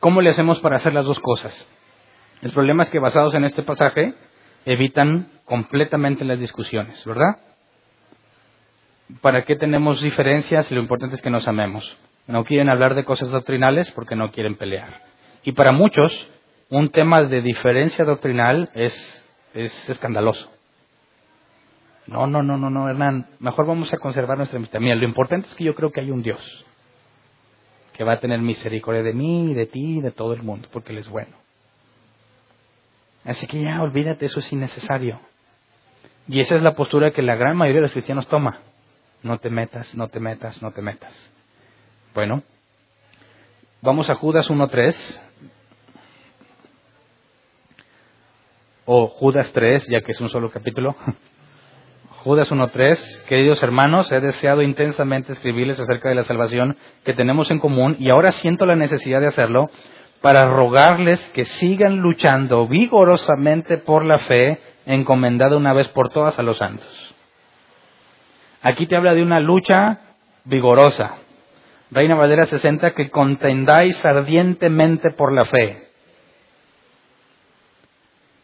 ¿cómo 0.00 0.20
le 0.20 0.30
hacemos 0.30 0.58
para 0.60 0.76
hacer 0.76 0.92
las 0.92 1.04
dos 1.04 1.20
cosas? 1.20 1.66
El 2.42 2.52
problema 2.52 2.82
es 2.82 2.90
que 2.90 2.98
basados 2.98 3.34
en 3.34 3.44
este 3.44 3.62
pasaje 3.62 4.14
evitan 4.64 5.30
completamente 5.44 6.24
las 6.24 6.38
discusiones, 6.38 7.04
¿verdad? 7.04 7.36
¿Para 9.20 9.44
qué 9.44 9.56
tenemos 9.56 10.00
diferencias? 10.00 10.70
Lo 10.70 10.80
importante 10.80 11.16
es 11.16 11.22
que 11.22 11.30
nos 11.30 11.48
amemos. 11.48 11.96
No 12.26 12.44
quieren 12.44 12.68
hablar 12.68 12.94
de 12.94 13.04
cosas 13.04 13.30
doctrinales 13.30 13.90
porque 13.92 14.16
no 14.16 14.30
quieren 14.30 14.56
pelear. 14.56 15.02
Y 15.42 15.52
para 15.52 15.72
muchos, 15.72 16.30
un 16.68 16.90
tema 16.90 17.22
de 17.24 17.42
diferencia 17.42 18.04
doctrinal 18.04 18.70
es, 18.74 18.94
es 19.54 19.90
escandaloso. 19.90 20.50
No, 22.06 22.26
no, 22.26 22.42
no, 22.42 22.56
no, 22.56 22.70
no, 22.70 22.88
Hernán, 22.88 23.26
mejor 23.38 23.66
vamos 23.66 23.92
a 23.92 23.98
conservar 23.98 24.36
nuestra 24.36 24.58
amistad. 24.58 24.80
Mira, 24.80 24.96
lo 24.96 25.04
importante 25.04 25.48
es 25.48 25.54
que 25.54 25.64
yo 25.64 25.74
creo 25.74 25.90
que 25.90 26.00
hay 26.00 26.10
un 26.10 26.22
Dios 26.22 26.66
que 27.92 28.04
va 28.04 28.14
a 28.14 28.20
tener 28.20 28.40
misericordia 28.40 29.02
de 29.02 29.12
mí, 29.12 29.54
de 29.54 29.66
ti, 29.66 30.00
de 30.00 30.10
todo 30.10 30.32
el 30.32 30.42
mundo, 30.42 30.68
porque 30.72 30.92
Él 30.92 30.98
es 30.98 31.08
bueno. 31.08 31.36
Así 33.24 33.46
que 33.46 33.60
ya 33.60 33.82
olvídate, 33.82 34.26
eso 34.26 34.40
es 34.40 34.52
innecesario. 34.52 35.20
Y 36.26 36.40
esa 36.40 36.56
es 36.56 36.62
la 36.62 36.74
postura 36.74 37.10
que 37.10 37.22
la 37.22 37.36
gran 37.36 37.56
mayoría 37.56 37.78
de 37.78 37.82
los 37.82 37.92
cristianos 37.92 38.26
toma. 38.28 38.60
No 39.22 39.38
te 39.38 39.50
metas, 39.50 39.94
no 39.94 40.08
te 40.08 40.20
metas, 40.20 40.62
no 40.62 40.72
te 40.72 40.80
metas. 40.80 41.12
Bueno, 42.14 42.42
vamos 43.82 44.08
a 44.08 44.14
Judas 44.14 44.50
1.3. 44.50 45.20
O 48.86 49.08
Judas 49.08 49.52
3, 49.52 49.86
ya 49.88 50.00
que 50.00 50.12
es 50.12 50.20
un 50.20 50.30
solo 50.30 50.50
capítulo. 50.50 50.96
Judas 52.24 52.52
1.3, 52.52 53.24
queridos 53.24 53.62
hermanos, 53.62 54.10
he 54.12 54.20
deseado 54.20 54.60
intensamente 54.60 55.32
escribirles 55.32 55.80
acerca 55.80 56.10
de 56.10 56.14
la 56.14 56.24
salvación 56.24 56.76
que 57.02 57.14
tenemos 57.14 57.50
en 57.50 57.60
común 57.60 57.96
y 57.98 58.10
ahora 58.10 58.32
siento 58.32 58.66
la 58.66 58.76
necesidad 58.76 59.20
de 59.20 59.28
hacerlo 59.28 59.70
para 60.20 60.46
rogarles 60.50 61.20
que 61.30 61.46
sigan 61.46 61.96
luchando 61.96 62.68
vigorosamente 62.68 63.78
por 63.78 64.04
la 64.04 64.18
fe 64.18 64.60
encomendada 64.84 65.56
una 65.56 65.72
vez 65.72 65.88
por 65.88 66.10
todas 66.10 66.38
a 66.38 66.42
los 66.42 66.58
santos. 66.58 67.09
Aquí 68.62 68.86
te 68.86 68.96
habla 68.96 69.14
de 69.14 69.22
una 69.22 69.40
lucha 69.40 70.00
vigorosa. 70.44 71.16
Reina 71.90 72.14
Valera 72.14 72.46
60, 72.46 72.92
que 72.94 73.10
contendáis 73.10 74.04
ardientemente 74.04 75.10
por 75.10 75.32
la 75.32 75.44
fe. 75.44 75.88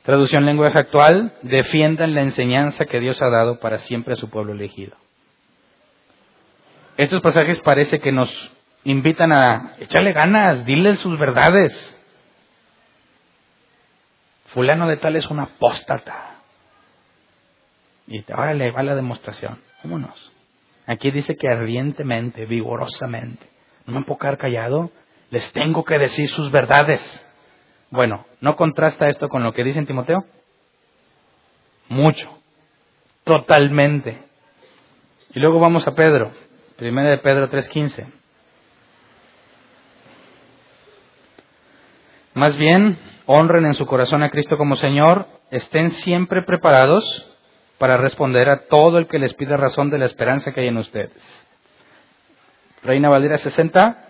Traducción 0.03 0.47
lenguaje 0.47 0.79
actual, 0.79 1.35
defiendan 1.43 2.15
la 2.15 2.23
enseñanza 2.23 2.87
que 2.87 3.01
Dios 3.01 3.21
ha 3.23 3.29
dado 3.29 3.59
para 3.61 3.79
siempre 3.79 4.15
a 4.15 4.17
su 4.17 4.31
pueblo 4.31 4.53
elegido. 4.53 4.97
Estos 6.97 7.21
pasajes 7.21 7.61
parece 7.61 8.01
que 8.01 8.13
nos 8.13 8.31
invitan 8.85 9.33
a 9.33 9.75
echarle 9.79 10.13
ganas, 10.13 10.65
dile 10.65 10.97
sus 10.97 11.19
verdades. 11.19 11.93
Fulano 14.47 14.87
de 14.87 14.97
tal 14.97 15.17
es 15.17 15.29
una 15.29 15.43
apóstata. 15.43 16.37
Y 18.07 18.25
ahora 18.33 18.55
le 18.55 18.71
va 18.71 18.83
la 18.83 18.95
demostración. 18.95 19.66
Aquí 20.87 21.11
dice 21.11 21.37
que 21.37 21.49
ardientemente, 21.49 22.47
vigorosamente. 22.47 23.47
No 23.87 23.99
me 23.99 24.05
puedo 24.05 24.19
quedar 24.19 24.39
callado. 24.39 24.91
Les 25.31 25.53
tengo 25.53 25.85
que 25.85 25.99
decir 25.99 26.29
sus 26.29 26.51
verdades. 26.51 27.01
Bueno, 27.91 28.27
¿no 28.41 28.57
contrasta 28.57 29.09
esto 29.09 29.29
con 29.29 29.43
lo 29.43 29.53
que 29.53 29.65
dice 29.65 29.79
en 29.79 29.87
Timoteo? 29.87 30.25
Mucho. 31.89 32.29
Totalmente. 33.25 34.23
Y 35.35 35.41
luego 35.41 35.59
vamos 35.59 35.87
a 35.87 35.95
Pedro. 35.95 36.33
Primera 36.77 37.11
de 37.11 37.19
Pedro 37.19 37.51
3.15. 37.51 38.07
Más 42.35 42.57
bien, 42.57 42.99
honren 43.25 43.65
en 43.65 43.75
su 43.75 43.87
corazón 43.87 44.23
a 44.23 44.31
Cristo 44.31 44.59
como 44.59 44.77
Señor, 44.77 45.27
estén 45.51 45.91
siempre 45.91 46.43
preparados 46.43 47.36
para 47.79 47.97
responder 47.97 48.49
a 48.49 48.67
todo 48.67 48.99
el 48.99 49.07
que 49.07 49.19
les 49.19 49.35
pida 49.35 49.57
razón 49.57 49.91
de 49.91 49.99
la 49.99 50.07
esperanza 50.07 50.53
que 50.53 50.61
hay 50.61 50.69
en 50.69 50.79
ustedes. 50.79 51.13
Reina 52.83 53.09
Valera 53.09 53.39
60, 53.39 54.07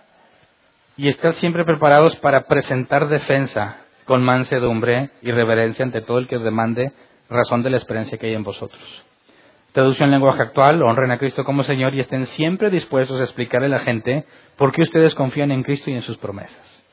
y 0.97 1.07
estar 1.07 1.35
siempre 1.35 1.63
preparados 1.63 2.15
para 2.17 2.47
presentar 2.47 3.07
defensa 3.07 3.77
con 4.05 4.23
mansedumbre 4.23 5.11
y 5.21 5.31
reverencia 5.31 5.85
ante 5.85 6.01
todo 6.01 6.17
el 6.17 6.27
que 6.27 6.37
os 6.37 6.43
demande 6.43 6.91
razón 7.29 7.61
de 7.61 7.69
la 7.69 7.77
experiencia 7.77 8.17
que 8.17 8.27
hay 8.27 8.33
en 8.33 8.43
vosotros. 8.43 8.81
Traducción 9.73 10.07
en 10.07 10.13
lenguaje 10.13 10.41
actual, 10.41 10.81
honren 10.81 11.11
a 11.11 11.19
Cristo 11.19 11.43
como 11.43 11.61
Señor 11.63 11.93
y 11.93 11.99
estén 11.99 12.25
siempre 12.27 12.71
dispuestos 12.71 13.19
a 13.19 13.25
explicarle 13.25 13.67
a 13.67 13.71
la 13.71 13.79
gente 13.79 14.25
por 14.55 14.71
qué 14.71 14.81
ustedes 14.81 15.13
confían 15.13 15.51
en 15.51 15.61
Cristo 15.61 15.91
y 15.91 15.93
en 15.93 16.01
sus 16.01 16.17
promesas. 16.17 16.83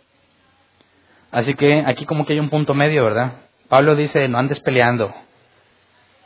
Así 1.31 1.55
que 1.55 1.83
aquí 1.87 2.05
como 2.05 2.27
que 2.27 2.35
hay 2.35 2.41
un 2.41 2.51
punto 2.51 2.75
medio, 2.75 3.05
¿verdad? 3.05 3.33
Pablo 3.68 3.97
dice, 3.97 4.29
no 4.29 4.39
andes 4.39 4.61
peleando. 4.61 5.14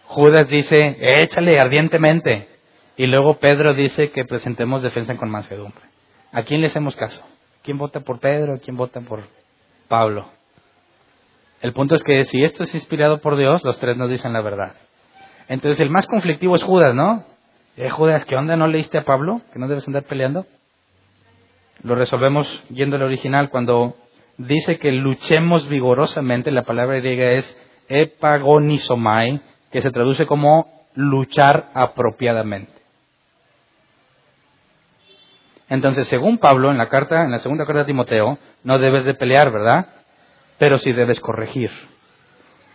Judas 0.08 0.48
dice, 0.48 0.96
échale 1.00 1.60
ardientemente. 1.60 2.48
Y 2.96 3.06
luego 3.06 3.38
Pedro 3.38 3.74
dice 3.74 4.10
que 4.10 4.24
presentemos 4.24 4.82
defensa 4.82 5.16
con 5.16 5.30
mansedumbre. 5.30 5.84
¿A 6.32 6.42
quién 6.42 6.60
le 6.60 6.66
hacemos 6.66 6.96
caso? 6.96 7.22
¿Quién 7.62 7.78
vota 7.78 8.00
por 8.00 8.18
Pedro? 8.18 8.58
¿Quién 8.62 8.76
vota 8.76 9.00
por 9.00 9.20
Pablo? 9.86 10.30
El 11.60 11.72
punto 11.72 11.94
es 11.94 12.02
que 12.02 12.24
si 12.24 12.42
esto 12.42 12.64
es 12.64 12.74
inspirado 12.74 13.20
por 13.20 13.36
Dios, 13.36 13.62
los 13.64 13.78
tres 13.78 13.96
nos 13.96 14.08
dicen 14.08 14.32
la 14.32 14.40
verdad. 14.40 14.74
Entonces 15.48 15.78
el 15.80 15.90
más 15.90 16.06
conflictivo 16.06 16.56
es 16.56 16.62
Judas, 16.62 16.94
¿no? 16.94 17.24
Eh, 17.76 17.90
Judas, 17.90 18.24
¿qué 18.24 18.36
onda? 18.36 18.56
¿No 18.56 18.66
leíste 18.66 18.98
a 18.98 19.04
Pablo? 19.04 19.42
¿Que 19.52 19.58
no 19.58 19.68
debes 19.68 19.86
andar 19.86 20.04
peleando? 20.04 20.46
Lo 21.82 21.94
resolvemos 21.94 22.46
yendo 22.70 22.96
al 22.96 23.02
original 23.02 23.50
cuando 23.50 23.94
dice 24.38 24.78
que 24.78 24.90
luchemos 24.90 25.68
vigorosamente. 25.68 26.50
La 26.50 26.62
palabra 26.62 26.96
griega 26.96 27.32
es 27.32 27.56
epagonizomai, 27.88 29.40
que 29.70 29.82
se 29.82 29.90
traduce 29.90 30.26
como 30.26 30.86
luchar 30.94 31.70
apropiadamente. 31.74 32.72
Entonces, 35.68 36.08
según 36.08 36.38
Pablo, 36.38 36.70
en 36.70 36.78
la 36.78 36.88
carta, 36.88 37.24
en 37.24 37.30
la 37.30 37.40
segunda 37.40 37.66
carta 37.66 37.80
de 37.80 37.86
Timoteo, 37.86 38.38
no 38.64 38.78
debes 38.78 39.04
de 39.04 39.14
pelear, 39.14 39.50
¿verdad? 39.50 39.86
Pero 40.58 40.78
sí 40.78 40.92
debes 40.92 41.20
corregir. 41.20 41.70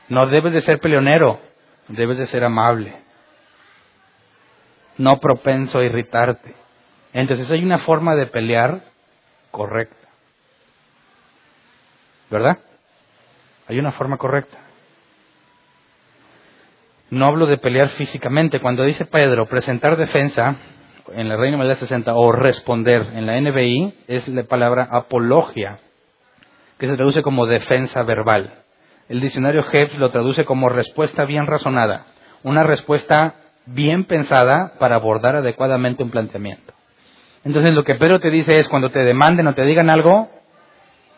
No 0.10 0.28
debes 0.28 0.54
de 0.54 0.62
ser 0.62 0.80
peleonero, 0.80 1.40
debes 1.88 2.18
de 2.18 2.28
ser 2.28 2.44
amable. 2.44 2.96
No 4.98 5.20
propenso 5.20 5.80
a 5.80 5.84
irritarte. 5.84 6.54
Entonces 7.14 7.50
hay 7.50 7.64
una 7.64 7.80
forma 7.80 8.16
de 8.16 8.28
pelear 8.28 8.82
correcta. 9.50 10.08
¿Verdad? 12.30 12.60
Hay 13.68 13.80
una 13.80 13.92
forma 13.92 14.18
correcta. 14.18 14.58
No 17.10 17.26
hablo 17.28 17.46
de 17.46 17.58
pelear 17.58 17.90
físicamente. 17.90 18.60
Cuando 18.60 18.84
dice 18.84 19.06
Pedro 19.06 19.46
presentar 19.46 19.98
defensa, 19.98 20.56
en 21.12 21.30
la 21.30 21.38
Reina 21.38 21.58
Valera 21.58 21.76
60 21.76 22.14
o 22.16 22.32
responder 22.32 23.10
en 23.14 23.26
la 23.26 23.40
NBI 23.40 23.94
es 24.08 24.28
la 24.28 24.44
palabra 24.44 24.88
apología, 24.92 25.80
que 26.78 26.88
se 26.88 26.96
traduce 26.96 27.22
como 27.22 27.46
defensa 27.46 28.04
verbal. 28.04 28.54
El 29.10 29.20
diccionario 29.20 29.66
Hebb 29.70 29.98
lo 29.98 30.10
traduce 30.12 30.46
como 30.46 30.70
respuesta 30.70 31.26
bien 31.26 31.46
razonada, 31.46 32.06
una 32.44 32.64
respuesta 32.64 33.36
bien 33.66 34.06
pensada 34.06 34.74
para 34.80 34.96
abordar 34.96 35.36
adecuadamente 35.36 36.04
un 36.04 36.10
planteamiento. 36.10 36.74
Entonces 37.44 37.74
lo 37.74 37.84
que 37.84 37.96
Pedro 37.96 38.20
te 38.20 38.30
dice 38.30 38.60
es 38.60 38.70
cuando 38.70 38.90
te 38.90 39.00
demanden 39.00 39.48
o 39.48 39.54
te 39.54 39.66
digan 39.66 39.90
algo, 39.90 40.30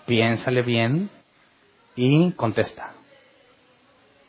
piénsale 0.08 0.64
bien 0.64 1.10
y 1.96 2.32
contesta. 2.32 2.94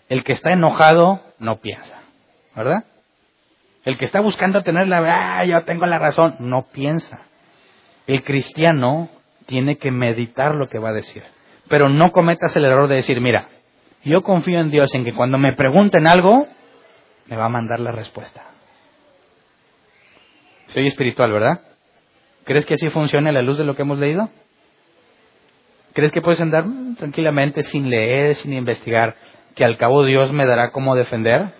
El 0.08 0.22
que 0.22 0.32
está 0.32 0.52
enojado 0.52 1.20
no 1.38 1.56
piensa, 1.56 2.00
¿verdad? 2.54 2.84
El 3.84 3.98
que 3.98 4.06
está 4.06 4.20
buscando 4.20 4.62
tener 4.62 4.88
la, 4.88 5.38
ah, 5.38 5.44
yo 5.44 5.64
tengo 5.64 5.86
la 5.86 5.98
razón, 5.98 6.36
no 6.40 6.66
piensa. 6.72 7.20
El 8.06 8.24
cristiano 8.24 9.08
tiene 9.46 9.78
que 9.78 9.90
meditar 9.90 10.54
lo 10.54 10.68
que 10.68 10.78
va 10.78 10.90
a 10.90 10.94
decir. 10.94 11.22
Pero 11.68 11.88
no 11.88 12.12
cometas 12.12 12.54
el 12.56 12.64
error 12.64 12.88
de 12.88 12.96
decir, 12.96 13.20
mira, 13.20 13.48
yo 14.04 14.22
confío 14.22 14.60
en 14.60 14.70
Dios 14.70 14.92
en 14.94 15.04
que 15.04 15.12
cuando 15.12 15.38
me 15.38 15.54
pregunten 15.54 16.06
algo, 16.06 16.46
me 17.26 17.36
va 17.36 17.46
a 17.46 17.48
mandar 17.48 17.80
la 17.80 17.92
respuesta. 17.92 18.42
Soy 20.66 20.86
espiritual, 20.86 21.32
¿verdad? 21.32 21.60
¿Crees 22.44 22.66
que 22.66 22.74
así 22.74 22.88
funciona 22.90 23.32
la 23.32 23.42
luz 23.42 23.58
de 23.58 23.64
lo 23.64 23.74
que 23.74 23.82
hemos 23.82 23.98
leído? 23.98 24.28
¿Crees 25.92 26.12
que 26.12 26.22
puedes 26.22 26.40
andar 26.40 26.64
tranquilamente 26.98 27.62
sin 27.62 27.88
leer, 27.88 28.34
sin 28.34 28.52
investigar, 28.52 29.16
que 29.56 29.64
al 29.64 29.76
cabo 29.76 30.04
Dios 30.04 30.32
me 30.32 30.46
dará 30.46 30.70
cómo 30.70 30.94
defender? 30.94 31.52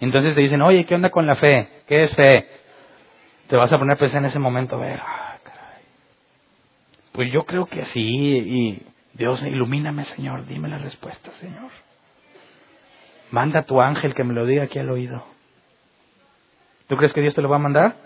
Entonces 0.00 0.34
te 0.34 0.40
dicen, 0.40 0.60
oye, 0.60 0.84
¿qué 0.84 0.94
onda 0.94 1.08
con 1.08 1.26
la 1.26 1.36
fe? 1.36 1.68
¿Qué 1.86 2.02
es 2.02 2.14
fe? 2.14 2.46
Te 3.46 3.56
vas 3.56 3.72
a 3.72 3.78
poner 3.78 3.96
a 3.96 3.98
pensar 3.98 4.18
en 4.18 4.26
ese 4.26 4.38
momento, 4.38 4.76
a 4.76 4.80
ver, 4.80 5.00
ah, 5.00 5.30
pues 7.12 7.32
yo 7.32 7.44
creo 7.44 7.66
que 7.66 7.84
sí, 7.86 8.00
y 8.00 8.82
Dios, 9.14 9.42
ilumíname, 9.42 10.04
Señor, 10.04 10.46
dime 10.46 10.68
la 10.68 10.78
respuesta, 10.78 11.30
Señor. 11.32 11.70
Manda 13.30 13.60
a 13.60 13.64
tu 13.64 13.80
ángel 13.80 14.14
que 14.14 14.24
me 14.24 14.32
lo 14.32 14.46
diga 14.46 14.64
aquí 14.64 14.78
al 14.78 14.90
oído. 14.90 15.24
¿Tú 16.86 16.96
crees 16.96 17.12
que 17.12 17.20
Dios 17.20 17.34
te 17.34 17.42
lo 17.42 17.48
va 17.48 17.56
a 17.56 17.60
mandar? 17.60 17.96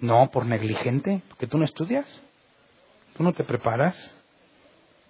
No, 0.00 0.30
por 0.30 0.46
negligente, 0.46 1.22
porque 1.28 1.46
tú 1.46 1.58
no 1.58 1.64
estudias, 1.64 2.06
tú 3.16 3.22
no 3.22 3.32
te 3.32 3.44
preparas, 3.44 3.96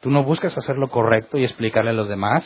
tú 0.02 0.10
no 0.10 0.24
buscas 0.24 0.58
hacer 0.58 0.76
lo 0.76 0.88
correcto 0.88 1.38
y 1.38 1.44
explicarle 1.44 1.90
a 1.90 1.94
los 1.94 2.08
demás. 2.08 2.44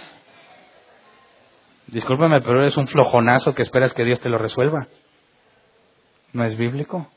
Discúlpame, 1.89 2.43
pero 2.43 2.61
eres 2.61 2.77
un 2.77 2.87
flojonazo 2.87 3.55
que 3.55 3.63
esperas 3.63 3.95
que 3.95 4.05
Dios 4.05 4.21
te 4.21 4.29
lo 4.29 4.37
resuelva. 4.39 4.87
¿No 6.35 6.45
es 6.45 6.57
bíblico? 6.59 7.09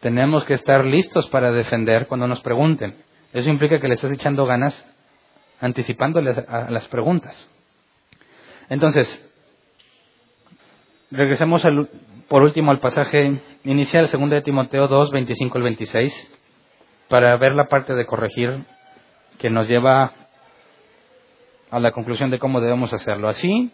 Tenemos 0.00 0.44
que 0.44 0.54
estar 0.54 0.84
listos 0.84 1.28
para 1.28 1.52
defender 1.52 2.08
cuando 2.08 2.26
nos 2.26 2.40
pregunten. 2.40 2.96
Eso 3.32 3.48
implica 3.48 3.78
que 3.78 3.88
le 3.88 3.94
estás 3.94 4.10
echando 4.12 4.44
ganas 4.44 4.74
anticipándole 5.60 6.30
a 6.48 6.70
las 6.70 6.88
preguntas. 6.88 7.48
Entonces, 8.68 9.08
regresemos 11.12 11.62
por 12.28 12.42
último 12.42 12.72
al 12.72 12.80
pasaje 12.80 13.40
inicial, 13.64 14.08
2 14.10 14.30
de 14.30 14.42
Timoteo 14.42 14.88
2, 14.88 15.10
25 15.12 15.58
al 15.58 15.64
26, 15.64 16.37
para 17.08 17.36
ver 17.36 17.54
la 17.54 17.68
parte 17.68 17.94
de 17.94 18.06
corregir 18.06 18.64
que 19.38 19.50
nos 19.50 19.68
lleva 19.68 20.12
a 21.70 21.80
la 21.80 21.92
conclusión 21.92 22.30
de 22.30 22.38
cómo 22.38 22.60
debemos 22.60 22.92
hacerlo. 22.92 23.28
Así, 23.28 23.72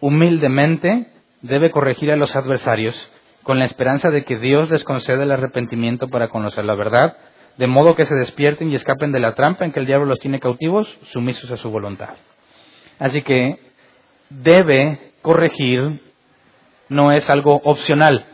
humildemente, 0.00 1.08
debe 1.42 1.70
corregir 1.70 2.10
a 2.10 2.16
los 2.16 2.34
adversarios 2.36 3.12
con 3.42 3.58
la 3.58 3.64
esperanza 3.64 4.10
de 4.10 4.24
que 4.24 4.38
Dios 4.38 4.70
les 4.70 4.84
conceda 4.84 5.22
el 5.22 5.30
arrepentimiento 5.30 6.08
para 6.08 6.28
conocer 6.28 6.64
la 6.64 6.74
verdad, 6.74 7.16
de 7.56 7.66
modo 7.66 7.94
que 7.94 8.04
se 8.04 8.14
despierten 8.14 8.70
y 8.70 8.74
escapen 8.74 9.12
de 9.12 9.20
la 9.20 9.34
trampa 9.34 9.64
en 9.64 9.72
que 9.72 9.80
el 9.80 9.86
diablo 9.86 10.06
los 10.06 10.18
tiene 10.18 10.40
cautivos, 10.40 10.98
sumisos 11.12 11.50
a 11.50 11.56
su 11.56 11.70
voluntad. 11.70 12.14
Así 12.98 13.22
que 13.22 13.60
debe 14.30 15.12
corregir, 15.22 16.00
no 16.88 17.12
es 17.12 17.30
algo 17.30 17.60
opcional, 17.64 18.26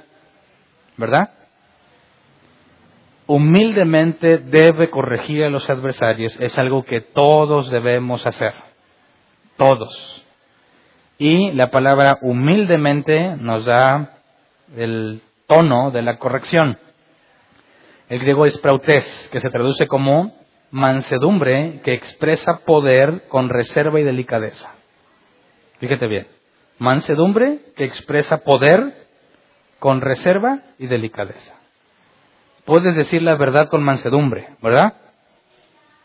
¿verdad? 0.97 1.31
Humildemente 3.35 4.37
debe 4.37 4.91
corregir 4.91 5.43
a 5.43 5.49
los 5.49 5.71
adversarios, 5.71 6.37
es 6.39 6.59
algo 6.59 6.83
que 6.85 7.01
todos 7.01 7.71
debemos 7.71 8.27
hacer, 8.27 8.53
todos. 9.57 10.23
Y 11.17 11.51
la 11.53 11.71
palabra 11.71 12.19
humildemente 12.21 13.35
nos 13.39 13.65
da 13.65 14.19
el 14.77 15.23
tono 15.47 15.91
de 15.93 16.03
la 16.03 16.19
corrección. 16.19 16.77
El 18.11 18.19
griego 18.19 18.45
es 18.45 18.59
prautes, 18.59 19.31
que 19.33 19.41
se 19.41 19.49
traduce 19.49 19.87
como 19.87 20.37
mansedumbre 20.71 21.81
que 21.85 21.95
expresa 21.95 22.59
poder 22.67 23.29
con 23.29 23.49
reserva 23.49 23.99
y 23.99 24.03
delicadeza. 24.03 24.75
Fíjate 25.79 26.07
bien, 26.07 26.27
mansedumbre 26.79 27.61
que 27.77 27.85
expresa 27.85 28.45
poder 28.45 28.93
con 29.79 30.03
reserva 30.03 30.59
y 30.79 30.87
delicadeza. 30.87 31.62
Puedes 32.65 32.95
decir 32.95 33.23
la 33.23 33.35
verdad 33.35 33.69
con 33.69 33.83
mansedumbre, 33.83 34.49
¿verdad? 34.63 34.95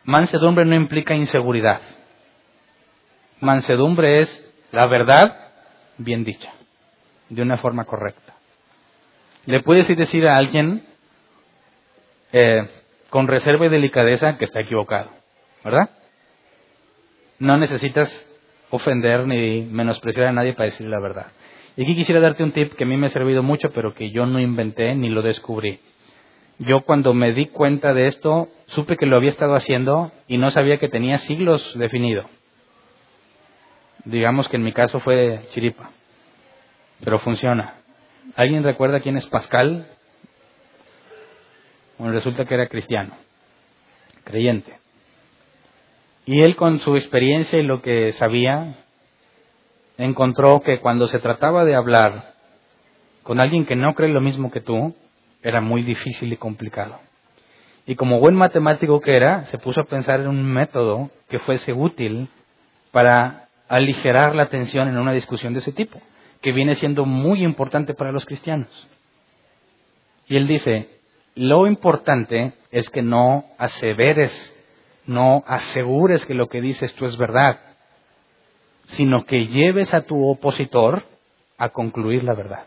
Mansedumbre 0.03 0.66
no 0.66 0.76
implica 0.76 1.14
inseguridad. 1.14 1.82
Mansedumbre 3.39 4.22
es 4.22 4.53
la 4.72 4.88
verdad 4.88 5.38
bien 5.97 6.24
dicha, 6.24 6.51
de 7.30 7.41
una 7.41 7.58
forma 7.58 7.86
correcta. 7.86 8.34
Le 9.45 9.62
puedes 9.62 9.88
decir 9.88 10.28
a 10.28 10.38
alguien 10.38 10.84
eh, 12.32 12.68
con 13.10 13.28
reserva 13.28 13.66
y 13.66 13.70
delicadeza 13.70 14.38
que 14.38 14.45
está 14.45 14.62
equivocado, 14.62 15.12
¿verdad? 15.64 15.89
No 17.39 17.58
necesitas 17.58 18.12
ofender 18.70 19.28
ni 19.28 19.62
menospreciar 19.62 20.28
a 20.28 20.32
nadie 20.34 20.53
para 20.53 20.72
decir 20.72 20.88
la 20.88 20.99
verdad. 20.99 21.28
Y 21.76 21.84
aquí 21.84 21.95
quisiera 21.95 22.20
darte 22.20 22.43
un 22.43 22.51
tip 22.51 22.74
que 22.74 22.84
a 22.84 22.88
mí 22.88 22.97
me 22.97 23.08
ha 23.08 23.12
servido 23.12 23.43
mucho, 23.43 23.70
pero 23.70 23.93
que 23.93 24.10
yo 24.10 24.26
no 24.26 24.39
inventé 24.39 24.95
ni 24.95 25.10
lo 25.10 25.22
descubrí. 25.22 25.80
Yo 26.60 26.82
cuando 26.82 27.14
me 27.14 27.34
di 27.34 27.47
cuenta 27.47 27.93
de 27.93 28.08
esto, 28.08 28.49
supe 28.66 28.97
que 28.97 29.05
lo 29.05 29.18
había 29.18 29.30
estado 29.30 29.55
haciendo 29.55 30.12
y 30.28 30.38
no 30.38 30.49
sabía 30.49 30.80
que 30.80 30.89
tenía 30.89 31.18
siglos 31.20 31.78
definido. 31.78 32.24
Digamos 34.05 34.49
que 34.49 34.58
en 34.58 34.64
mi 34.64 34.74
caso 34.74 34.99
fue 34.99 35.45
chiripa, 35.51 35.91
pero 37.03 37.20
funciona. 37.20 37.76
¿Alguien 38.36 38.64
recuerda 38.64 39.01
quién 39.01 39.18
es 39.18 39.28
Pascal? 39.28 39.88
Bueno, 41.97 42.14
resulta 42.14 42.45
que 42.45 42.55
era 42.55 42.68
cristiano, 42.68 43.16
creyente. 44.24 44.78
Y 46.26 46.41
él 46.41 46.55
con 46.55 46.80
su 46.80 46.95
experiencia 46.95 47.60
y 47.60 47.64
lo 47.64 47.82
que 47.82 48.14
sabía, 48.14 48.76
encontró 49.97 50.62
que 50.62 50.80
cuando 50.80 51.08
se 51.08 51.20
trataba 51.20 51.66
de 51.66 51.76
hablar 51.76 52.34
con 53.24 53.39
alguien 53.39 53.66
que 53.66 53.76
no 53.76 53.93
cree 53.93 54.10
lo 54.10 54.22
mismo 54.22 54.51
que 54.51 54.62
tú, 54.62 54.95
era 55.42 55.62
muy 55.62 55.84
difícil 55.84 56.32
y 56.32 56.38
complicado. 56.38 57.00
Y 57.86 57.96
como 57.96 58.20
buen 58.20 58.36
matemático 58.36 59.00
que 59.00 59.16
era, 59.16 59.46
se 59.46 59.58
puso 59.58 59.82
a 59.82 59.86
pensar 59.86 60.20
en 60.20 60.28
un 60.28 60.44
método 60.44 61.10
que 61.30 61.40
fuese 61.40 61.72
útil 61.74 62.28
para 62.92 63.48
aligerar 63.70 64.36
la 64.36 64.50
tensión 64.50 64.88
en 64.88 64.98
una 64.98 65.14
discusión 65.14 65.54
de 65.54 65.60
ese 65.60 65.72
tipo 65.72 66.02
que 66.42 66.52
viene 66.52 66.76
siendo 66.76 67.06
muy 67.06 67.44
importante 67.44 67.94
para 67.94 68.12
los 68.12 68.26
cristianos. 68.26 68.88
Y 70.28 70.36
él 70.36 70.48
dice, 70.48 70.90
lo 71.36 71.68
importante 71.68 72.54
es 72.72 72.90
que 72.90 73.02
no 73.02 73.46
aseveres, 73.58 74.54
no 75.06 75.44
asegures 75.48 76.26
que 76.26 76.34
lo 76.34 76.48
que 76.48 76.62
dices 76.62 76.94
tú 76.96 77.06
es 77.06 77.18
verdad, 77.18 77.60
sino 78.96 79.26
que 79.26 79.48
lleves 79.48 79.94
a 79.94 80.02
tu 80.02 80.28
opositor 80.28 81.06
a 81.58 81.70
concluir 81.70 82.24
la 82.24 82.34
verdad. 82.34 82.66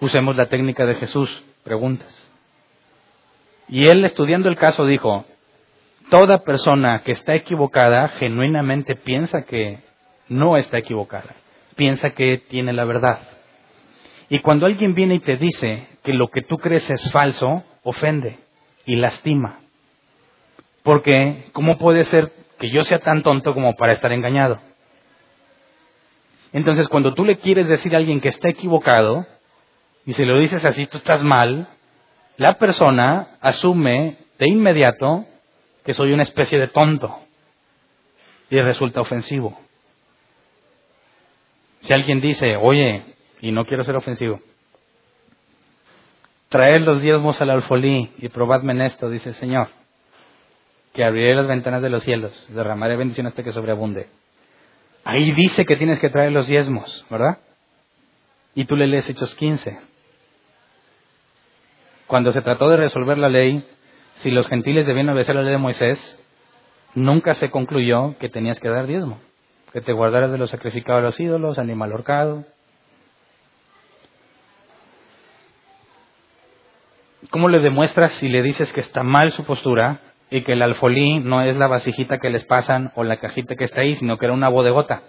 Usemos 0.00 0.36
la 0.36 0.46
técnica 0.46 0.86
de 0.86 0.94
Jesús, 0.94 1.44
preguntas. 1.62 2.08
Y 3.68 3.88
él 3.88 4.04
estudiando 4.04 4.48
el 4.48 4.56
caso 4.56 4.86
dijo, 4.86 5.24
toda 6.10 6.42
persona 6.42 7.02
que 7.04 7.12
está 7.12 7.34
equivocada 7.34 8.08
genuinamente 8.08 8.96
piensa 8.96 9.44
que 9.44 9.78
no 10.28 10.56
está 10.56 10.78
equivocada, 10.78 11.34
piensa 11.76 12.10
que 12.10 12.38
tiene 12.48 12.72
la 12.72 12.84
verdad. 12.84 13.20
Y 14.28 14.38
cuando 14.38 14.66
alguien 14.66 14.94
viene 14.94 15.16
y 15.16 15.20
te 15.20 15.36
dice 15.36 15.86
que 16.02 16.14
lo 16.14 16.28
que 16.28 16.42
tú 16.42 16.56
crees 16.56 16.88
es 16.88 17.10
falso, 17.12 17.62
ofende 17.82 18.38
y 18.86 18.96
lastima. 18.96 19.60
Porque, 20.82 21.50
¿cómo 21.52 21.78
puede 21.78 22.04
ser 22.04 22.32
que 22.58 22.70
yo 22.70 22.82
sea 22.84 22.98
tan 22.98 23.22
tonto 23.22 23.52
como 23.52 23.74
para 23.76 23.92
estar 23.92 24.12
engañado? 24.12 24.60
Entonces, 26.52 26.88
cuando 26.88 27.14
tú 27.14 27.24
le 27.24 27.38
quieres 27.38 27.68
decir 27.68 27.94
a 27.94 27.98
alguien 27.98 28.20
que 28.20 28.28
está 28.28 28.48
equivocado, 28.48 29.26
y 30.10 30.12
se 30.12 30.24
lo 30.24 30.40
dices 30.40 30.64
así, 30.64 30.88
tú 30.88 30.98
estás 30.98 31.22
mal, 31.22 31.68
la 32.36 32.54
persona 32.54 33.38
asume 33.40 34.16
de 34.40 34.48
inmediato 34.48 35.24
que 35.84 35.94
soy 35.94 36.12
una 36.12 36.24
especie 36.24 36.58
de 36.58 36.66
tonto 36.66 37.16
y 38.50 38.60
resulta 38.60 39.00
ofensivo. 39.00 39.56
Si 41.82 41.92
alguien 41.92 42.20
dice, 42.20 42.56
oye, 42.56 43.04
y 43.40 43.52
no 43.52 43.64
quiero 43.66 43.84
ser 43.84 43.94
ofensivo, 43.94 44.40
traed 46.48 46.80
los 46.80 47.00
diezmos 47.00 47.40
al 47.40 47.50
alfolí 47.50 48.10
y 48.18 48.30
probadme 48.30 48.72
en 48.72 48.80
esto, 48.80 49.10
dice 49.10 49.28
el 49.28 49.36
Señor, 49.36 49.68
que 50.92 51.04
abriré 51.04 51.36
las 51.36 51.46
ventanas 51.46 51.82
de 51.82 51.90
los 51.90 52.02
cielos, 52.02 52.48
derramaré 52.48 52.96
bendición 52.96 53.28
hasta 53.28 53.44
que 53.44 53.52
sobreabunde. 53.52 54.08
Ahí 55.04 55.30
dice 55.30 55.64
que 55.64 55.76
tienes 55.76 56.00
que 56.00 56.10
traer 56.10 56.32
los 56.32 56.48
diezmos, 56.48 57.06
¿verdad? 57.08 57.38
Y 58.56 58.64
tú 58.64 58.74
le 58.74 58.88
lees 58.88 59.08
Hechos 59.08 59.36
15. 59.36 59.89
Cuando 62.10 62.32
se 62.32 62.42
trató 62.42 62.68
de 62.68 62.76
resolver 62.76 63.18
la 63.18 63.28
ley, 63.28 63.64
si 64.16 64.32
los 64.32 64.48
gentiles 64.48 64.84
debían 64.84 65.10
obedecer 65.10 65.36
la 65.36 65.42
ley 65.42 65.52
de 65.52 65.58
Moisés, 65.58 66.28
nunca 66.96 67.34
se 67.34 67.52
concluyó 67.52 68.18
que 68.18 68.28
tenías 68.28 68.58
que 68.58 68.68
dar 68.68 68.88
diezmo 68.88 69.20
que 69.72 69.80
te 69.80 69.92
guardaras 69.92 70.32
de 70.32 70.38
los 70.38 70.50
sacrificados 70.50 70.98
a 70.98 71.06
los 71.06 71.20
ídolos, 71.20 71.60
animal 71.60 71.92
horcado. 71.92 72.44
¿Cómo 77.30 77.48
le 77.48 77.60
demuestras 77.60 78.10
si 78.14 78.28
le 78.28 78.42
dices 78.42 78.72
que 78.72 78.80
está 78.80 79.04
mal 79.04 79.30
su 79.30 79.44
postura 79.44 80.00
y 80.30 80.42
que 80.42 80.54
el 80.54 80.62
alfolí 80.62 81.20
no 81.20 81.42
es 81.42 81.56
la 81.56 81.68
vasijita 81.68 82.18
que 82.18 82.30
les 82.30 82.44
pasan 82.44 82.90
o 82.96 83.04
la 83.04 83.18
cajita 83.18 83.54
que 83.54 83.62
está 83.62 83.82
ahí, 83.82 83.94
sino 83.94 84.18
que 84.18 84.26
era 84.26 84.34
una 84.34 84.48
bodegota 84.48 85.02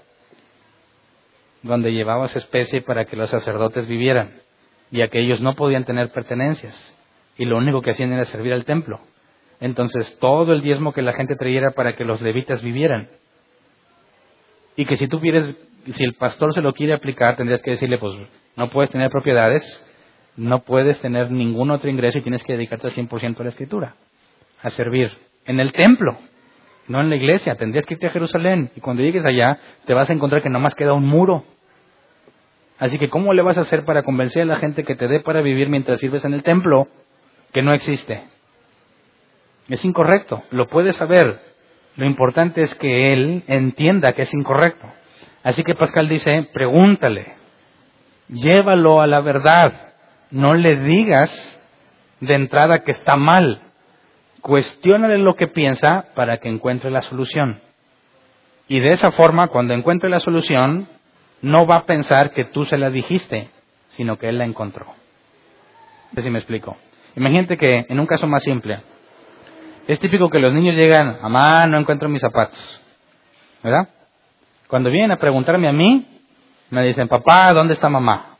donde 1.64 1.94
llevabas 1.94 2.36
especie 2.36 2.84
para 2.84 3.06
que 3.06 3.16
los 3.16 3.32
sacerdotes 3.32 3.88
vivieran 3.88 4.40
y 4.92 5.02
aquellos 5.02 5.42
no 5.42 5.56
podían 5.56 5.86
tener 5.86 6.12
pertenencias 6.12 6.96
y 7.38 7.46
lo 7.46 7.58
único 7.58 7.82
que 7.82 7.92
hacían 7.92 8.12
era 8.14 8.26
servir 8.26 8.54
al 8.54 8.66
templo. 8.66 9.00
Entonces 9.60 10.18
todo 10.20 10.54
el 10.54 10.62
diezmo 10.62 10.94
que 10.94 11.02
la 11.02 11.14
gente 11.14 11.36
trayera 11.36 11.72
para 11.72 11.96
que 11.96 12.06
los 12.06 12.22
levitas 12.22 12.62
vivieran 12.62 13.10
y 14.76 14.86
que 14.86 14.96
si 14.96 15.08
tú 15.08 15.20
quieres, 15.20 15.56
si 15.94 16.04
el 16.04 16.14
pastor 16.14 16.54
se 16.54 16.62
lo 16.62 16.74
quiere 16.74 16.94
aplicar, 16.94 17.36
tendrías 17.36 17.62
que 17.62 17.72
decirle, 17.72 17.98
pues 17.98 18.14
no 18.56 18.70
puedes 18.70 18.90
tener 18.90 19.10
propiedades, 19.10 19.64
no 20.38 20.64
puedes 20.64 21.00
tener 21.02 21.32
ningún 21.32 21.72
otro 21.72 21.90
ingreso 21.90 22.18
y 22.18 22.22
tienes 22.22 22.44
que 22.44 22.54
dedicarte 22.54 22.88
al 22.88 22.94
100% 22.94 23.40
a 23.40 23.44
la 23.44 23.50
escritura, 23.50 23.96
a 24.62 24.70
servir 24.70 25.12
en 25.46 25.60
el 25.60 25.72
templo, 25.74 26.18
no 26.88 27.02
en 27.02 27.10
la 27.10 27.16
iglesia. 27.16 27.56
Tendrías 27.56 27.86
que 27.86 27.96
irte 27.96 28.08
a 28.08 28.12
Jerusalén 28.12 28.72
y 28.76 28.80
cuando 28.80 29.04
llegues 29.04 29.26
allá 29.26 29.60
te 29.86 29.94
vas 29.94 30.10
a 30.10 30.14
encontrar 30.14 30.42
que 30.42 30.50
nomás 30.50 30.76
queda 30.76 30.94
un 30.94 31.08
muro. 31.08 31.46
Así 32.82 32.98
que 32.98 33.12
¿cómo 33.12 33.32
le 33.36 33.44
vas 33.44 33.60
a 33.60 33.62
hacer 33.62 33.86
para 33.86 34.02
convencer 34.02 34.42
a 34.42 34.46
la 34.46 34.56
gente 34.56 34.84
que 34.84 34.96
te 34.96 35.08
dé 35.08 35.20
para 35.20 35.42
vivir 35.42 35.70
mientras 35.70 36.00
sirves 36.00 36.26
en 36.26 36.34
el 36.34 36.42
templo 36.42 36.88
que 37.54 37.62
no 37.62 37.76
existe? 37.76 38.24
Es 39.70 39.86
incorrecto, 39.86 40.42
lo 40.50 40.66
puedes 40.66 40.96
saber, 40.96 41.40
lo 41.96 42.08
importante 42.08 42.64
es 42.64 42.74
que 42.74 43.14
él 43.14 43.44
entienda 43.46 44.14
que 44.14 44.24
es 44.24 44.34
incorrecto. 44.34 44.88
Así 45.44 45.64
que 45.64 45.76
Pascal 45.76 46.10
dice, 46.10 46.50
pregúntale, 46.52 47.34
llévalo 48.30 49.00
a 49.00 49.06
la 49.06 49.22
verdad, 49.22 49.94
no 50.32 50.56
le 50.56 50.78
digas 50.78 51.32
de 52.20 52.34
entrada 52.34 52.80
que 52.80 52.92
está 52.92 53.16
mal. 53.16 53.62
Cuestiónale 54.42 55.20
lo 55.20 55.36
que 55.36 55.46
piensa 55.46 56.08
para 56.16 56.38
que 56.38 56.50
encuentre 56.50 56.90
la 56.90 57.04
solución. 57.04 57.62
Y 58.68 58.80
de 58.80 58.90
esa 58.90 59.12
forma, 59.12 59.50
cuando 59.50 59.76
encuentre 59.76 60.10
la 60.10 60.20
solución, 60.20 60.88
no 61.42 61.66
va 61.66 61.78
a 61.78 61.86
pensar 61.86 62.32
que 62.32 62.46
tú 62.46 62.66
se 62.66 62.78
la 62.78 62.90
dijiste, 62.90 63.50
sino 63.90 64.18
que 64.18 64.30
él 64.30 64.38
la 64.38 64.46
encontró. 64.46 64.86
No 64.86 66.16
sé 66.16 66.24
si 66.24 66.30
me 66.30 66.40
explico. 66.40 66.78
Imagínate 67.16 67.58
que, 67.58 67.86
en 67.90 68.00
un 68.00 68.06
caso 68.06 68.28
más 68.28 68.44
simple, 68.44 68.80
es 69.88 70.00
típico 70.00 70.30
que 70.30 70.40
los 70.40 70.54
niños 70.54 70.76
llegan, 70.76 71.20
mamá, 71.22 71.66
no 71.68 71.78
encuentro 71.78 72.08
mis 72.10 72.22
zapatos. 72.22 72.82
¿Verdad? 73.64 73.90
Cuando 74.68 74.90
vienen 74.90 75.12
a 75.12 75.18
preguntarme 75.18 75.68
a 75.68 75.74
mí, 75.74 76.08
me 76.70 76.84
dicen, 76.86 77.08
papá, 77.08 77.52
¿dónde 77.54 77.74
está 77.74 77.90
mamá? 77.90 78.38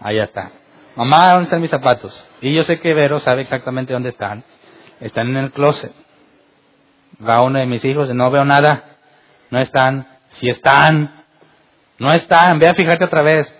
Allá 0.00 0.24
está. 0.24 0.50
Mamá, 0.96 1.32
¿dónde 1.32 1.44
están 1.44 1.60
mis 1.60 1.70
zapatos? 1.70 2.26
Y 2.40 2.54
yo 2.54 2.62
sé 2.64 2.80
que 2.80 2.94
Vero 2.94 3.18
sabe 3.18 3.42
exactamente 3.42 3.92
dónde 3.92 4.08
están. 4.08 4.42
Están 5.00 5.28
en 5.28 5.36
el 5.36 5.52
closet. 5.52 5.92
Va 7.26 7.42
uno 7.42 7.58
de 7.58 7.66
mis 7.66 7.84
hijos 7.84 8.10
y 8.10 8.14
no 8.14 8.30
veo 8.30 8.44
nada. 8.44 8.96
No 9.50 9.60
están. 9.60 10.06
Si 10.28 10.48
están. 10.48 11.19
No 12.00 12.10
están. 12.12 12.58
Ve 12.58 12.66
a 12.66 12.74
fijarte 12.74 13.04
otra 13.04 13.22
vez. 13.22 13.54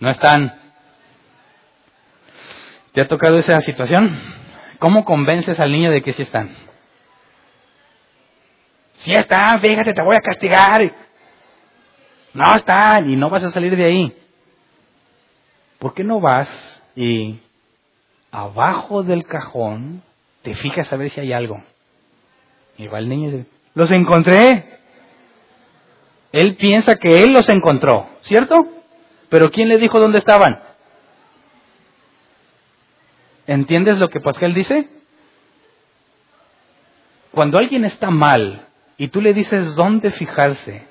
No 0.00 0.10
están. 0.10 0.60
¿Te 2.92 3.00
ha 3.00 3.08
tocado 3.08 3.38
esa 3.38 3.60
situación? 3.62 4.20
¿Cómo 4.78 5.04
convences 5.04 5.58
al 5.60 5.72
niño 5.72 5.90
de 5.90 6.02
que 6.02 6.12
sí 6.12 6.22
están? 6.22 6.54
Sí 8.96 9.14
están, 9.14 9.60
fíjate, 9.60 9.94
te 9.94 10.02
voy 10.02 10.16
a 10.16 10.20
castigar. 10.20 10.92
No 12.34 12.54
están 12.54 13.08
y 13.08 13.16
no 13.16 13.30
vas 13.30 13.44
a 13.44 13.50
salir 13.50 13.76
de 13.76 13.84
ahí. 13.84 14.16
¿Por 15.78 15.94
qué 15.94 16.02
no 16.04 16.20
vas 16.20 16.48
y 16.96 17.38
abajo 18.30 19.02
del 19.02 19.24
cajón 19.24 20.02
te 20.42 20.54
fijas 20.54 20.92
a 20.92 20.96
ver 20.96 21.08
si 21.10 21.20
hay 21.20 21.32
algo? 21.32 21.62
Y 22.78 22.88
va 22.88 22.98
el 22.98 23.08
niño 23.08 23.28
y 23.28 23.32
dice, 23.32 23.46
los 23.74 23.90
encontré. 23.92 24.81
Él 26.32 26.56
piensa 26.56 26.96
que 26.96 27.22
él 27.22 27.32
los 27.32 27.48
encontró, 27.48 28.08
¿cierto? 28.22 28.66
Pero 29.28 29.50
¿quién 29.50 29.68
le 29.68 29.78
dijo 29.78 30.00
dónde 30.00 30.18
estaban? 30.18 30.60
¿Entiendes 33.46 33.98
lo 33.98 34.08
que 34.08 34.20
Pascal 34.20 34.54
dice? 34.54 34.88
Cuando 37.32 37.58
alguien 37.58 37.84
está 37.84 38.10
mal 38.10 38.66
y 38.96 39.08
tú 39.08 39.20
le 39.20 39.34
dices 39.34 39.74
dónde 39.74 40.10
fijarse 40.10 40.82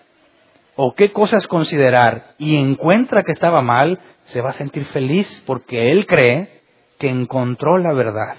o 0.76 0.94
qué 0.94 1.12
cosas 1.12 1.48
considerar 1.48 2.34
y 2.38 2.58
encuentra 2.58 3.24
que 3.24 3.32
estaba 3.32 3.62
mal, 3.62 4.00
se 4.26 4.42
va 4.42 4.52
a 4.52 4.54
sentir 4.54 4.86
feliz 4.86 5.44
porque 5.46 5.92
él 5.92 6.06
cree 6.06 6.62
que 7.00 7.10
encontró 7.10 7.78
la 7.78 7.94
verdad, 7.94 8.36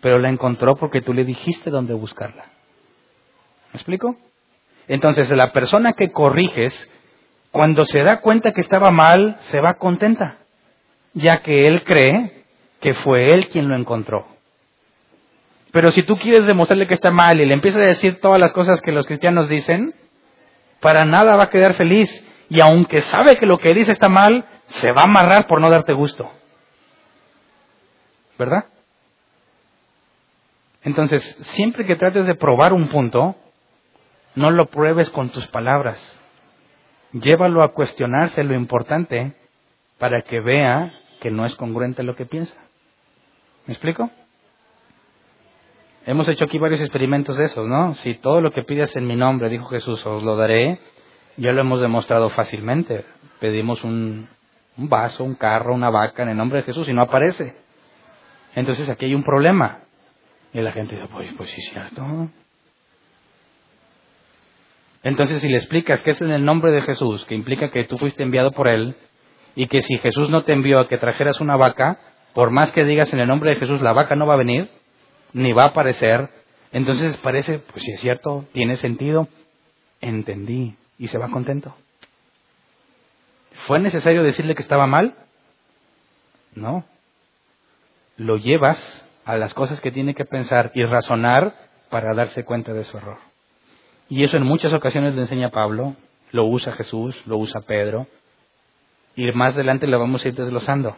pero 0.00 0.18
la 0.18 0.28
encontró 0.28 0.76
porque 0.76 1.00
tú 1.00 1.12
le 1.12 1.24
dijiste 1.24 1.70
dónde 1.70 1.94
buscarla. 1.94 2.44
¿Me 3.72 3.78
explico? 3.78 4.16
Entonces 4.88 5.30
la 5.30 5.52
persona 5.52 5.92
que 5.92 6.08
corriges, 6.08 6.74
cuando 7.52 7.84
se 7.84 8.02
da 8.02 8.20
cuenta 8.20 8.52
que 8.52 8.60
estaba 8.60 8.90
mal, 8.90 9.36
se 9.50 9.60
va 9.60 9.74
contenta, 9.74 10.38
ya 11.12 11.42
que 11.42 11.64
él 11.64 11.84
cree 11.84 12.44
que 12.80 12.94
fue 12.94 13.34
él 13.34 13.48
quien 13.48 13.68
lo 13.68 13.76
encontró. 13.76 14.26
Pero 15.72 15.90
si 15.90 16.02
tú 16.02 16.16
quieres 16.16 16.46
demostrarle 16.46 16.86
que 16.86 16.94
está 16.94 17.10
mal 17.10 17.40
y 17.40 17.46
le 17.46 17.54
empiezas 17.54 17.82
a 17.82 17.86
decir 17.86 18.20
todas 18.20 18.40
las 18.40 18.52
cosas 18.52 18.80
que 18.80 18.92
los 18.92 19.06
cristianos 19.06 19.48
dicen, 19.48 19.94
para 20.80 21.04
nada 21.04 21.36
va 21.36 21.44
a 21.44 21.50
quedar 21.50 21.74
feliz. 21.74 22.24
Y 22.48 22.60
aunque 22.60 23.02
sabe 23.02 23.36
que 23.36 23.46
lo 23.46 23.58
que 23.58 23.74
dice 23.74 23.92
está 23.92 24.08
mal, 24.08 24.46
se 24.66 24.92
va 24.92 25.02
a 25.02 25.04
amarrar 25.04 25.46
por 25.46 25.60
no 25.60 25.68
darte 25.70 25.92
gusto. 25.92 26.30
¿Verdad? 28.38 28.64
Entonces, 30.82 31.22
siempre 31.40 31.84
que 31.84 31.96
trates 31.96 32.24
de 32.24 32.34
probar 32.34 32.72
un 32.72 32.88
punto, 32.88 33.36
no 34.34 34.50
lo 34.50 34.66
pruebes 34.66 35.10
con 35.10 35.30
tus 35.30 35.46
palabras. 35.48 35.98
Llévalo 37.12 37.62
a 37.62 37.72
cuestionarse 37.72 38.44
lo 38.44 38.54
importante 38.54 39.34
para 39.98 40.22
que 40.22 40.40
vea 40.40 40.92
que 41.20 41.30
no 41.30 41.46
es 41.46 41.54
congruente 41.56 42.02
lo 42.02 42.14
que 42.14 42.26
piensa. 42.26 42.54
¿Me 43.66 43.74
explico? 43.74 44.10
Hemos 46.06 46.28
hecho 46.28 46.44
aquí 46.44 46.58
varios 46.58 46.80
experimentos 46.80 47.36
de 47.36 47.46
esos, 47.46 47.66
¿no? 47.66 47.94
Si 47.96 48.14
todo 48.14 48.40
lo 48.40 48.52
que 48.52 48.62
pides 48.62 48.94
en 48.96 49.06
mi 49.06 49.16
nombre, 49.16 49.48
dijo 49.48 49.66
Jesús, 49.66 50.04
os 50.06 50.22
lo 50.22 50.36
daré, 50.36 50.80
ya 51.36 51.52
lo 51.52 51.60
hemos 51.60 51.80
demostrado 51.80 52.30
fácilmente. 52.30 53.04
Pedimos 53.40 53.84
un, 53.84 54.28
un 54.78 54.88
vaso, 54.88 55.24
un 55.24 55.34
carro, 55.34 55.74
una 55.74 55.90
vaca 55.90 56.22
en 56.22 56.30
el 56.30 56.36
nombre 56.36 56.60
de 56.60 56.64
Jesús 56.64 56.88
y 56.88 56.94
no 56.94 57.02
aparece. 57.02 57.54
Entonces 58.54 58.88
aquí 58.88 59.04
hay 59.06 59.14
un 59.14 59.22
problema. 59.22 59.80
Y 60.52 60.60
la 60.60 60.72
gente 60.72 60.94
dice, 60.94 61.08
pues, 61.12 61.30
pues 61.36 61.50
sí, 61.50 61.60
cierto. 61.62 62.30
Entonces 65.08 65.40
si 65.40 65.48
le 65.48 65.56
explicas 65.56 66.02
que 66.02 66.10
es 66.10 66.20
en 66.20 66.30
el 66.30 66.44
nombre 66.44 66.70
de 66.70 66.82
Jesús, 66.82 67.24
que 67.24 67.34
implica 67.34 67.70
que 67.70 67.84
tú 67.84 67.96
fuiste 67.96 68.22
enviado 68.22 68.52
por 68.52 68.68
Él, 68.68 68.94
y 69.54 69.66
que 69.66 69.80
si 69.80 69.96
Jesús 69.96 70.28
no 70.28 70.44
te 70.44 70.52
envió 70.52 70.80
a 70.80 70.86
que 70.86 70.98
trajeras 70.98 71.40
una 71.40 71.56
vaca, 71.56 71.98
por 72.34 72.50
más 72.50 72.72
que 72.72 72.84
digas 72.84 73.10
en 73.14 73.20
el 73.20 73.26
nombre 73.26 73.48
de 73.48 73.56
Jesús, 73.56 73.80
la 73.80 73.94
vaca 73.94 74.16
no 74.16 74.26
va 74.26 74.34
a 74.34 74.36
venir, 74.44 74.68
ni 75.32 75.54
va 75.54 75.62
a 75.62 75.68
aparecer. 75.68 76.28
Entonces 76.72 77.16
parece, 77.16 77.58
pues 77.58 77.86
si 77.86 77.92
es 77.92 78.00
cierto, 78.02 78.44
tiene 78.52 78.76
sentido, 78.76 79.28
entendí 80.02 80.76
y 80.98 81.08
se 81.08 81.16
va 81.16 81.30
contento. 81.30 81.74
¿Fue 83.66 83.78
necesario 83.78 84.22
decirle 84.22 84.54
que 84.54 84.62
estaba 84.62 84.86
mal? 84.86 85.14
No. 86.54 86.84
Lo 88.18 88.36
llevas 88.36 88.78
a 89.24 89.38
las 89.38 89.54
cosas 89.54 89.80
que 89.80 89.90
tiene 89.90 90.14
que 90.14 90.26
pensar 90.26 90.70
y 90.74 90.84
razonar 90.84 91.54
para 91.88 92.12
darse 92.12 92.44
cuenta 92.44 92.74
de 92.74 92.84
su 92.84 92.98
error. 92.98 93.27
Y 94.08 94.24
eso 94.24 94.36
en 94.36 94.44
muchas 94.44 94.72
ocasiones 94.72 95.14
le 95.14 95.22
enseña 95.22 95.50
Pablo, 95.50 95.96
lo 96.32 96.46
usa 96.46 96.72
Jesús, 96.72 97.20
lo 97.26 97.36
usa 97.38 97.60
Pedro, 97.66 98.06
y 99.14 99.30
más 99.32 99.54
adelante 99.54 99.86
lo 99.86 99.98
vamos 99.98 100.24
a 100.24 100.28
ir 100.28 100.34
desglosando. 100.34 100.96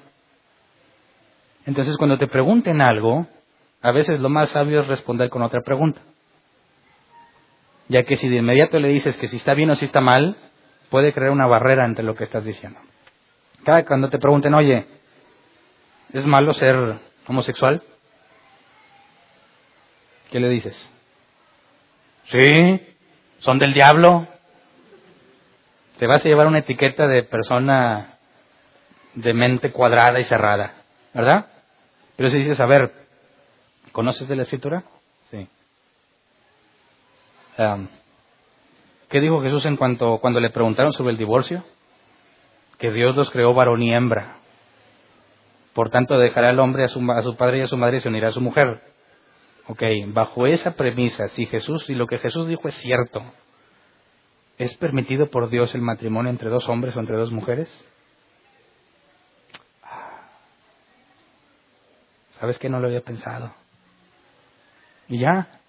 Entonces 1.66 1.96
cuando 1.96 2.18
te 2.18 2.26
pregunten 2.26 2.80
algo, 2.80 3.26
a 3.82 3.92
veces 3.92 4.20
lo 4.20 4.28
más 4.28 4.50
sabio 4.50 4.80
es 4.80 4.88
responder 4.88 5.30
con 5.30 5.42
otra 5.42 5.62
pregunta. 5.62 6.00
Ya 7.88 8.04
que 8.04 8.16
si 8.16 8.28
de 8.28 8.36
inmediato 8.36 8.78
le 8.78 8.88
dices 8.88 9.16
que 9.16 9.26
si 9.26 9.36
está 9.36 9.54
bien 9.54 9.70
o 9.70 9.74
si 9.74 9.84
está 9.84 10.00
mal, 10.00 10.36
puede 10.90 11.12
crear 11.12 11.30
una 11.30 11.46
barrera 11.46 11.86
entre 11.86 12.04
lo 12.04 12.14
que 12.14 12.24
estás 12.24 12.44
diciendo. 12.44 12.78
Cada 13.64 13.84
cuando 13.84 14.08
te 14.08 14.18
pregunten, 14.18 14.54
oye, 14.54 14.86
¿es 16.12 16.24
malo 16.26 16.52
ser 16.54 16.98
homosexual? 17.26 17.82
¿Qué 20.30 20.38
le 20.40 20.48
dices? 20.48 20.90
Sí, 22.24 22.89
son 23.40 23.58
del 23.58 23.74
diablo. 23.74 24.26
Te 25.98 26.06
vas 26.06 26.24
a 26.24 26.28
llevar 26.28 26.46
una 26.46 26.60
etiqueta 26.60 27.06
de 27.06 27.24
persona 27.24 28.18
de 29.14 29.34
mente 29.34 29.72
cuadrada 29.72 30.18
y 30.18 30.24
cerrada, 30.24 30.74
¿verdad? 31.12 31.46
Pero 32.16 32.30
si 32.30 32.38
dices, 32.38 32.60
a 32.60 32.66
ver, 32.66 32.92
¿Conoces 33.92 34.28
de 34.28 34.36
la 34.36 34.42
escritura? 34.42 34.84
Sí. 35.30 35.48
¿Qué 39.08 39.20
dijo 39.20 39.42
Jesús 39.42 39.66
en 39.66 39.76
cuanto 39.76 40.18
cuando 40.18 40.40
le 40.40 40.50
preguntaron 40.50 40.92
sobre 40.92 41.12
el 41.12 41.18
divorcio? 41.18 41.64
Que 42.78 42.92
Dios 42.92 43.16
los 43.16 43.30
creó 43.30 43.52
varón 43.52 43.82
y 43.82 43.92
hembra. 43.92 44.36
Por 45.74 45.90
tanto, 45.90 46.18
dejará 46.18 46.50
al 46.50 46.60
hombre 46.60 46.84
a 46.84 46.88
su, 46.88 47.00
a 47.10 47.22
su 47.22 47.36
padre 47.36 47.58
y 47.58 47.62
a 47.62 47.66
su 47.66 47.76
madre 47.76 47.98
y 47.98 48.00
se 48.00 48.08
unirá 48.08 48.28
a 48.28 48.32
su 48.32 48.40
mujer. 48.40 48.80
Ok, 49.70 49.84
bajo 50.08 50.48
esa 50.48 50.72
premisa, 50.72 51.28
si 51.28 51.46
Jesús, 51.46 51.84
si 51.86 51.94
lo 51.94 52.08
que 52.08 52.18
Jesús 52.18 52.48
dijo 52.48 52.66
es 52.66 52.74
cierto, 52.74 53.22
¿es 54.58 54.76
permitido 54.78 55.30
por 55.30 55.48
Dios 55.48 55.76
el 55.76 55.80
matrimonio 55.80 56.28
entre 56.28 56.50
dos 56.50 56.68
hombres 56.68 56.96
o 56.96 56.98
entre 56.98 57.16
dos 57.16 57.30
mujeres? 57.30 57.72
¿Sabes 62.32 62.58
que 62.58 62.68
no 62.68 62.80
lo 62.80 62.88
había 62.88 63.02
pensado? 63.02 63.54
Y 65.06 65.20
ya. 65.20 65.60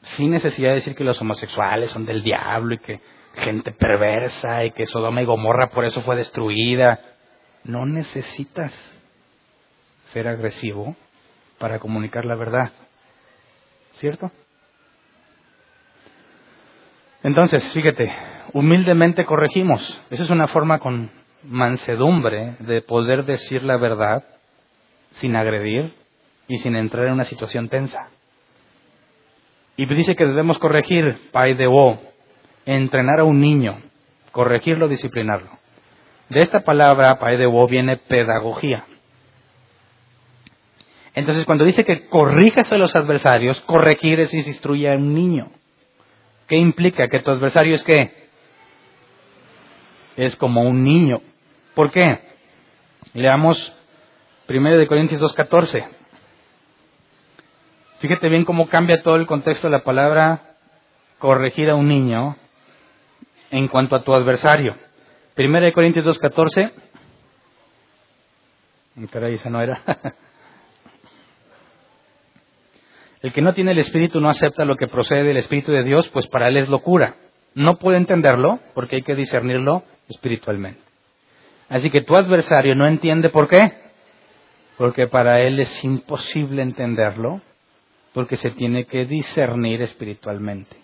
Sin 0.00 0.30
necesidad 0.30 0.70
de 0.70 0.76
decir 0.76 0.94
que 0.94 1.04
los 1.04 1.20
homosexuales 1.20 1.90
son 1.90 2.06
del 2.06 2.22
diablo 2.22 2.76
y 2.76 2.78
que 2.78 3.02
gente 3.34 3.72
perversa 3.72 4.64
y 4.64 4.70
que 4.70 4.86
Sodoma 4.86 5.20
y 5.20 5.26
Gomorra 5.26 5.68
por 5.68 5.84
eso 5.84 6.00
fue 6.00 6.16
destruida. 6.16 6.98
No 7.62 7.84
necesitas 7.84 8.72
ser 10.14 10.28
agresivo 10.28 10.96
para 11.58 11.78
comunicar 11.78 12.24
la 12.24 12.36
verdad. 12.36 12.72
¿Cierto? 13.98 14.30
Entonces, 17.22 17.72
fíjate, 17.72 18.12
humildemente 18.52 19.24
corregimos. 19.24 20.00
Esa 20.10 20.24
es 20.24 20.30
una 20.30 20.48
forma 20.48 20.78
con 20.78 21.10
mansedumbre 21.42 22.56
de 22.60 22.82
poder 22.82 23.24
decir 23.24 23.62
la 23.62 23.76
verdad 23.78 24.24
sin 25.12 25.34
agredir 25.34 25.94
y 26.46 26.58
sin 26.58 26.76
entrar 26.76 27.06
en 27.06 27.14
una 27.14 27.24
situación 27.24 27.68
tensa. 27.68 28.08
Y 29.76 29.86
dice 29.86 30.14
que 30.14 30.26
debemos 30.26 30.58
corregir, 30.58 31.30
pai 31.32 31.54
de 31.54 31.66
o, 31.66 31.98
entrenar 32.64 33.20
a 33.20 33.24
un 33.24 33.40
niño, 33.40 33.78
corregirlo, 34.30 34.88
disciplinarlo. 34.88 35.50
De 36.28 36.40
esta 36.40 36.60
palabra, 36.60 37.18
pai 37.18 37.36
de 37.36 37.46
o, 37.46 37.66
viene 37.66 37.96
pedagogía. 37.96 38.84
Entonces, 41.16 41.46
cuando 41.46 41.64
dice 41.64 41.82
que 41.82 42.06
corrijas 42.08 42.70
a 42.70 42.76
los 42.76 42.94
adversarios, 42.94 43.58
corregir 43.62 44.20
es 44.20 44.34
instruye 44.34 44.92
a 44.92 44.96
un 44.96 45.14
niño. 45.14 45.50
¿Qué 46.46 46.56
implica? 46.56 47.08
Que 47.08 47.20
tu 47.20 47.30
adversario 47.30 47.74
es 47.74 47.82
qué? 47.82 48.28
Es 50.18 50.36
como 50.36 50.60
un 50.60 50.84
niño. 50.84 51.22
¿Por 51.74 51.90
qué? 51.90 52.20
Leamos 53.14 53.72
1 54.46 54.86
Corintios 54.86 55.22
2.14. 55.22 55.88
Fíjate 58.00 58.28
bien 58.28 58.44
cómo 58.44 58.68
cambia 58.68 59.02
todo 59.02 59.16
el 59.16 59.26
contexto 59.26 59.68
de 59.68 59.72
la 59.72 59.84
palabra 59.84 60.56
corregir 61.18 61.70
a 61.70 61.76
un 61.76 61.88
niño 61.88 62.36
en 63.50 63.68
cuanto 63.68 63.96
a 63.96 64.02
tu 64.02 64.12
adversario. 64.12 64.76
1 65.34 65.72
Corintios 65.72 66.04
2.14. 66.04 66.72
Caray, 69.10 69.36
esa 69.36 69.48
no 69.48 69.62
era. 69.62 69.82
El 73.26 73.32
que 73.32 73.42
no 73.42 73.54
tiene 73.54 73.72
el 73.72 73.78
Espíritu 73.78 74.20
no 74.20 74.30
acepta 74.30 74.64
lo 74.64 74.76
que 74.76 74.86
procede 74.86 75.24
del 75.24 75.38
Espíritu 75.38 75.72
de 75.72 75.82
Dios, 75.82 76.06
pues 76.10 76.28
para 76.28 76.46
él 76.46 76.58
es 76.58 76.68
locura. 76.68 77.16
No 77.56 77.74
puede 77.74 77.96
entenderlo 77.96 78.60
porque 78.72 78.94
hay 78.94 79.02
que 79.02 79.16
discernirlo 79.16 79.82
espiritualmente. 80.08 80.80
Así 81.68 81.90
que 81.90 82.02
tu 82.02 82.14
adversario 82.14 82.76
no 82.76 82.86
entiende 82.86 83.28
por 83.30 83.48
qué. 83.48 83.72
Porque 84.78 85.08
para 85.08 85.40
él 85.40 85.58
es 85.58 85.82
imposible 85.82 86.62
entenderlo, 86.62 87.40
porque 88.14 88.36
se 88.36 88.50
tiene 88.52 88.84
que 88.84 89.06
discernir 89.06 89.82
espiritualmente. 89.82 90.76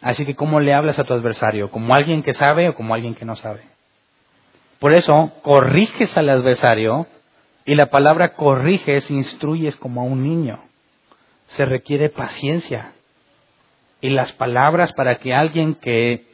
Así 0.00 0.24
que 0.24 0.34
¿cómo 0.34 0.60
le 0.60 0.72
hablas 0.72 0.98
a 0.98 1.04
tu 1.04 1.12
adversario? 1.12 1.70
¿Como 1.70 1.94
alguien 1.94 2.22
que 2.22 2.32
sabe 2.32 2.70
o 2.70 2.74
como 2.74 2.94
alguien 2.94 3.14
que 3.14 3.26
no 3.26 3.36
sabe? 3.36 3.64
Por 4.78 4.94
eso, 4.94 5.30
corriges 5.42 6.16
al 6.16 6.30
adversario 6.30 7.06
y 7.66 7.74
la 7.74 7.90
palabra 7.90 8.32
corriges, 8.32 9.10
instruyes 9.10 9.76
como 9.76 10.00
a 10.00 10.04
un 10.04 10.22
niño 10.22 10.71
se 11.56 11.64
requiere 11.64 12.08
paciencia. 12.10 12.92
Y 14.00 14.10
las 14.10 14.32
palabras 14.32 14.92
para 14.92 15.16
que 15.16 15.34
alguien 15.34 15.74
que 15.74 16.26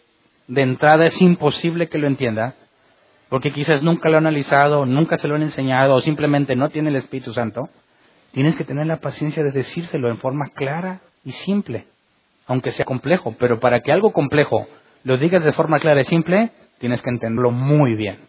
de 0.47 0.63
entrada 0.63 1.07
es 1.07 1.21
imposible 1.21 1.89
que 1.89 1.99
lo 1.99 2.07
entienda, 2.07 2.55
porque 3.29 3.53
quizás 3.53 3.83
nunca 3.83 4.09
lo 4.09 4.17
ha 4.17 4.19
analizado, 4.19 4.87
nunca 4.87 5.19
se 5.19 5.29
lo 5.29 5.35
han 5.35 5.43
enseñado 5.43 5.95
o 5.95 6.01
simplemente 6.01 6.57
no 6.57 6.71
tiene 6.71 6.89
el 6.89 6.97
Espíritu 6.97 7.35
Santo, 7.35 7.69
tienes 8.33 8.57
que 8.57 8.65
tener 8.65 8.87
la 8.87 9.01
paciencia 9.01 9.43
de 9.43 9.53
decírselo 9.53 10.09
en 10.09 10.17
forma 10.17 10.47
clara 10.55 11.01
y 11.25 11.33
simple, 11.33 11.87
aunque 12.47 12.71
sea 12.71 12.87
complejo, 12.87 13.35
pero 13.39 13.61
para 13.61 13.81
que 13.81 13.93
algo 13.93 14.13
complejo 14.13 14.67
lo 15.05 15.19
digas 15.19 15.45
de 15.45 15.53
forma 15.53 15.79
clara 15.79 16.01
y 16.01 16.05
simple, 16.05 16.51
tienes 16.79 17.03
que 17.03 17.11
entenderlo 17.11 17.51
muy 17.51 17.95
bien. 17.95 18.21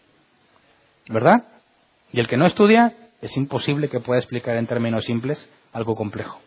¿Verdad? 1.09 1.45
Y 2.11 2.19
el 2.19 2.27
que 2.27 2.37
no 2.37 2.45
estudia, 2.45 2.93
es 3.21 3.35
imposible 3.37 3.89
que 3.89 3.99
pueda 3.99 4.19
explicar 4.19 4.57
en 4.57 4.67
términos 4.67 5.05
simples 5.05 5.49
algo 5.71 5.95
complejo. 5.95 6.39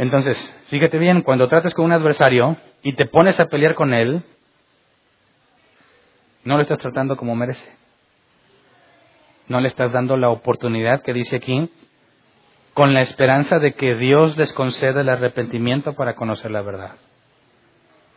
Entonces, 0.00 0.38
fíjate 0.68 0.96
bien, 0.96 1.20
cuando 1.20 1.46
tratas 1.46 1.74
con 1.74 1.84
un 1.84 1.92
adversario 1.92 2.56
y 2.82 2.94
te 2.94 3.04
pones 3.04 3.38
a 3.38 3.48
pelear 3.48 3.74
con 3.74 3.92
él, 3.92 4.22
no 6.42 6.56
lo 6.56 6.62
estás 6.62 6.78
tratando 6.78 7.18
como 7.18 7.36
merece. 7.36 7.70
No 9.46 9.60
le 9.60 9.68
estás 9.68 9.92
dando 9.92 10.16
la 10.16 10.30
oportunidad 10.30 11.02
que 11.02 11.12
dice 11.12 11.36
aquí, 11.36 11.70
con 12.72 12.94
la 12.94 13.02
esperanza 13.02 13.58
de 13.58 13.74
que 13.74 13.94
Dios 13.94 14.38
les 14.38 14.54
conceda 14.54 15.02
el 15.02 15.10
arrepentimiento 15.10 15.92
para 15.92 16.14
conocer 16.14 16.50
la 16.50 16.62
verdad. 16.62 16.92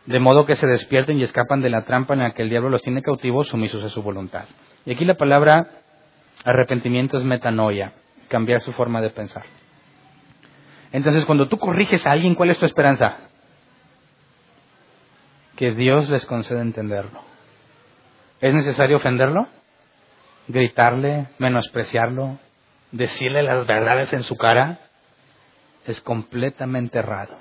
De 0.06 0.20
modo 0.20 0.46
que 0.46 0.56
se 0.56 0.66
despierten 0.66 1.18
y 1.18 1.22
escapan 1.22 1.60
de 1.60 1.68
la 1.68 1.84
trampa 1.84 2.14
en 2.14 2.20
la 2.20 2.30
que 2.30 2.40
el 2.40 2.48
diablo 2.48 2.70
los 2.70 2.80
tiene 2.80 3.02
cautivos, 3.02 3.48
sumisos 3.48 3.84
a 3.84 3.90
su 3.90 4.02
voluntad. 4.02 4.46
Y 4.86 4.92
aquí 4.92 5.04
la 5.04 5.18
palabra 5.18 5.68
arrepentimiento 6.46 7.18
es 7.18 7.24
metanoia, 7.24 7.92
cambiar 8.28 8.62
su 8.62 8.72
forma 8.72 9.02
de 9.02 9.10
pensar. 9.10 9.44
Entonces, 10.94 11.24
cuando 11.24 11.48
tú 11.48 11.58
corriges 11.58 12.06
a 12.06 12.12
alguien, 12.12 12.36
¿cuál 12.36 12.50
es 12.50 12.58
tu 12.58 12.66
esperanza? 12.66 13.16
Que 15.56 15.72
Dios 15.72 16.08
les 16.08 16.24
conceda 16.24 16.62
entenderlo. 16.62 17.20
¿Es 18.40 18.54
necesario 18.54 18.98
ofenderlo? 18.98 19.48
¿Gritarle? 20.46 21.26
¿Menospreciarlo? 21.38 22.38
¿Decirle 22.92 23.42
las 23.42 23.66
verdades 23.66 24.12
en 24.12 24.22
su 24.22 24.36
cara? 24.36 24.78
Es 25.84 26.00
completamente 26.00 27.00
errado. 27.00 27.36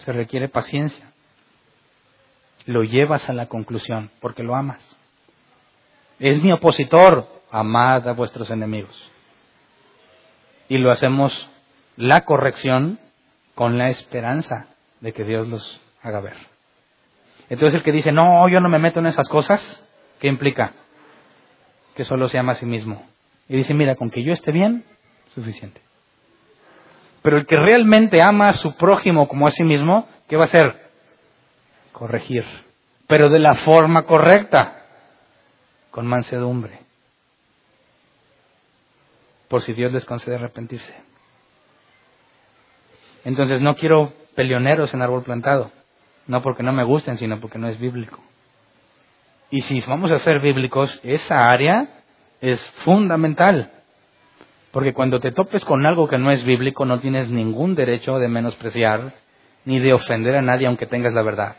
Se 0.00 0.12
requiere 0.12 0.48
paciencia. 0.48 1.12
Lo 2.66 2.84
llevas 2.84 3.26
a 3.30 3.32
la 3.32 3.46
conclusión 3.46 4.10
porque 4.20 4.42
lo 4.42 4.54
amas. 4.54 4.98
Es 6.18 6.42
mi 6.42 6.52
opositor. 6.52 7.26
Amad 7.50 8.06
a 8.06 8.12
vuestros 8.12 8.50
enemigos. 8.50 9.10
Y 10.68 10.76
lo 10.76 10.90
hacemos 10.90 11.48
la 11.96 12.24
corrección 12.24 12.98
con 13.54 13.78
la 13.78 13.90
esperanza 13.90 14.66
de 15.00 15.12
que 15.12 15.24
Dios 15.24 15.48
los 15.48 15.80
haga 16.02 16.20
ver. 16.20 16.36
Entonces 17.48 17.78
el 17.78 17.82
que 17.82 17.92
dice, 17.92 18.12
no, 18.12 18.48
yo 18.48 18.60
no 18.60 18.68
me 18.68 18.78
meto 18.78 19.00
en 19.00 19.06
esas 19.06 19.28
cosas, 19.28 19.60
¿qué 20.20 20.28
implica? 20.28 20.72
Que 21.94 22.04
solo 22.04 22.28
se 22.28 22.38
ama 22.38 22.52
a 22.52 22.56
sí 22.56 22.66
mismo. 22.66 23.06
Y 23.48 23.56
dice, 23.56 23.74
mira, 23.74 23.96
con 23.96 24.10
que 24.10 24.22
yo 24.22 24.32
esté 24.32 24.52
bien, 24.52 24.84
suficiente. 25.34 25.80
Pero 27.22 27.38
el 27.38 27.46
que 27.46 27.56
realmente 27.56 28.22
ama 28.22 28.48
a 28.48 28.54
su 28.54 28.76
prójimo 28.76 29.28
como 29.28 29.46
a 29.46 29.50
sí 29.50 29.62
mismo, 29.62 30.08
¿qué 30.28 30.36
va 30.36 30.42
a 30.42 30.46
hacer? 30.46 30.90
Corregir. 31.92 32.44
Pero 33.06 33.28
de 33.28 33.38
la 33.38 33.56
forma 33.56 34.04
correcta, 34.04 34.86
con 35.90 36.06
mansedumbre. 36.06 36.80
Por 39.48 39.62
si 39.62 39.74
Dios 39.74 39.92
les 39.92 40.04
concede 40.06 40.36
arrepentirse. 40.36 41.11
Entonces 43.24 43.60
no 43.60 43.74
quiero 43.76 44.12
peleoneros 44.34 44.92
en 44.94 45.02
árbol 45.02 45.22
plantado, 45.22 45.70
no 46.26 46.42
porque 46.42 46.62
no 46.62 46.72
me 46.72 46.84
gusten, 46.84 47.16
sino 47.18 47.40
porque 47.40 47.58
no 47.58 47.68
es 47.68 47.78
bíblico. 47.78 48.20
Y 49.50 49.60
si 49.60 49.80
vamos 49.82 50.10
a 50.10 50.18
ser 50.20 50.40
bíblicos, 50.40 50.98
esa 51.02 51.50
área 51.50 51.88
es 52.40 52.60
fundamental. 52.84 53.70
Porque 54.70 54.94
cuando 54.94 55.20
te 55.20 55.30
topes 55.30 55.64
con 55.66 55.84
algo 55.84 56.08
que 56.08 56.16
no 56.16 56.30
es 56.30 56.44
bíblico, 56.44 56.86
no 56.86 56.98
tienes 57.00 57.30
ningún 57.30 57.74
derecho 57.74 58.18
de 58.18 58.28
menospreciar 58.28 59.12
ni 59.64 59.78
de 59.78 59.92
ofender 59.92 60.34
a 60.34 60.42
nadie 60.42 60.66
aunque 60.66 60.86
tengas 60.86 61.12
la 61.12 61.22
verdad. 61.22 61.56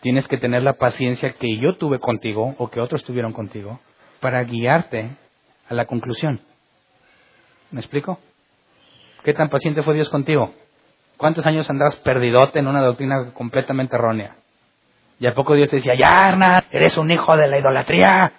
Tienes 0.00 0.26
que 0.28 0.36
tener 0.36 0.62
la 0.64 0.74
paciencia 0.74 1.32
que 1.34 1.56
yo 1.56 1.76
tuve 1.76 1.98
contigo 2.00 2.56
o 2.58 2.68
que 2.68 2.80
otros 2.80 3.04
tuvieron 3.04 3.32
contigo 3.32 3.80
para 4.20 4.42
guiarte 4.42 5.16
a 5.68 5.74
la 5.74 5.86
conclusión. 5.86 6.40
¿Me 7.70 7.80
explico? 7.80 8.18
¿Qué 9.24 9.32
tan 9.32 9.48
paciente 9.48 9.82
fue 9.82 9.94
Dios 9.94 10.10
contigo? 10.10 10.52
¿Cuántos 11.16 11.46
años 11.46 11.68
andabas 11.70 11.96
perdidote 11.96 12.58
en 12.58 12.68
una 12.68 12.82
doctrina 12.82 13.32
completamente 13.32 13.96
errónea? 13.96 14.36
Y 15.18 15.26
a 15.26 15.34
poco 15.34 15.54
Dios 15.54 15.70
te 15.70 15.76
decía, 15.76 15.94
ya 15.98 16.28
Hernán, 16.28 16.64
eres 16.70 16.98
un 16.98 17.10
hijo 17.10 17.34
de 17.34 17.48
la 17.48 17.58
idolatría. 17.58 18.32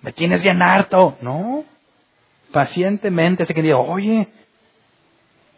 Me 0.00 0.12
tienes 0.12 0.42
bien 0.42 0.62
harto. 0.62 1.18
No. 1.20 1.64
Pacientemente, 2.52 3.42
hace 3.42 3.52
que 3.52 3.60
digo, 3.60 3.80
oye, 3.80 4.28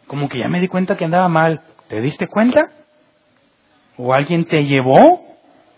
como 0.07 0.27
que 0.27 0.39
ya 0.39 0.49
me 0.49 0.59
di 0.59 0.67
cuenta 0.67 0.97
que 0.97 1.05
andaba 1.05 1.29
mal. 1.29 1.61
¿Te 1.87 2.01
diste 2.01 2.27
cuenta? 2.27 2.71
¿O 3.95 4.13
alguien 4.13 4.43
te 4.45 4.65
llevó 4.65 5.23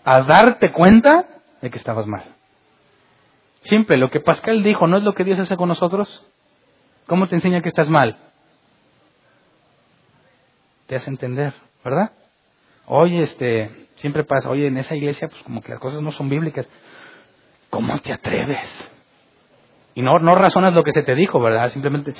a 0.04 0.22
darte 0.22 0.72
cuenta 0.72 1.26
de 1.60 1.70
que 1.70 1.78
estabas 1.78 2.06
mal? 2.08 2.24
Simple, 3.60 3.98
lo 3.98 4.10
que 4.10 4.18
Pascal 4.18 4.64
dijo, 4.64 4.88
¿no 4.88 4.96
es 4.96 5.04
lo 5.04 5.14
que 5.14 5.22
Dios 5.22 5.38
hace 5.38 5.56
con 5.56 5.68
nosotros? 5.68 6.28
¿Cómo 7.06 7.26
te 7.28 7.34
enseña 7.34 7.60
que 7.60 7.68
estás 7.68 7.90
mal? 7.90 8.16
Te 10.86 10.96
hace 10.96 11.10
entender, 11.10 11.54
¿verdad? 11.84 12.12
Oye, 12.86 13.22
este, 13.22 13.88
siempre 13.96 14.24
pasa, 14.24 14.50
oye, 14.50 14.66
en 14.66 14.78
esa 14.78 14.94
iglesia, 14.94 15.28
pues 15.28 15.42
como 15.42 15.62
que 15.62 15.70
las 15.70 15.80
cosas 15.80 16.02
no 16.02 16.12
son 16.12 16.28
bíblicas. 16.28 16.68
¿Cómo 17.70 17.98
te 17.98 18.12
atreves? 18.12 18.90
Y 19.94 20.02
no, 20.02 20.18
no 20.18 20.34
razonas 20.34 20.74
lo 20.74 20.82
que 20.82 20.92
se 20.92 21.02
te 21.02 21.14
dijo, 21.14 21.40
¿verdad? 21.40 21.70
Simplemente, 21.70 22.12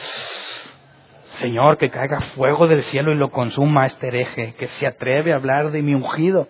Señor, 1.39 1.77
que 1.77 1.91
caiga 1.91 2.21
fuego 2.21 2.67
del 2.67 2.83
cielo 2.85 3.13
y 3.13 3.17
lo 3.17 3.31
consuma 3.31 3.87
este 3.87 4.09
hereje, 4.09 4.55
que 4.55 4.67
se 4.67 4.87
atreve 4.87 5.33
a 5.33 5.37
hablar 5.37 5.71
de 5.71 5.83
mi 5.83 5.95
ungido, 5.95 6.49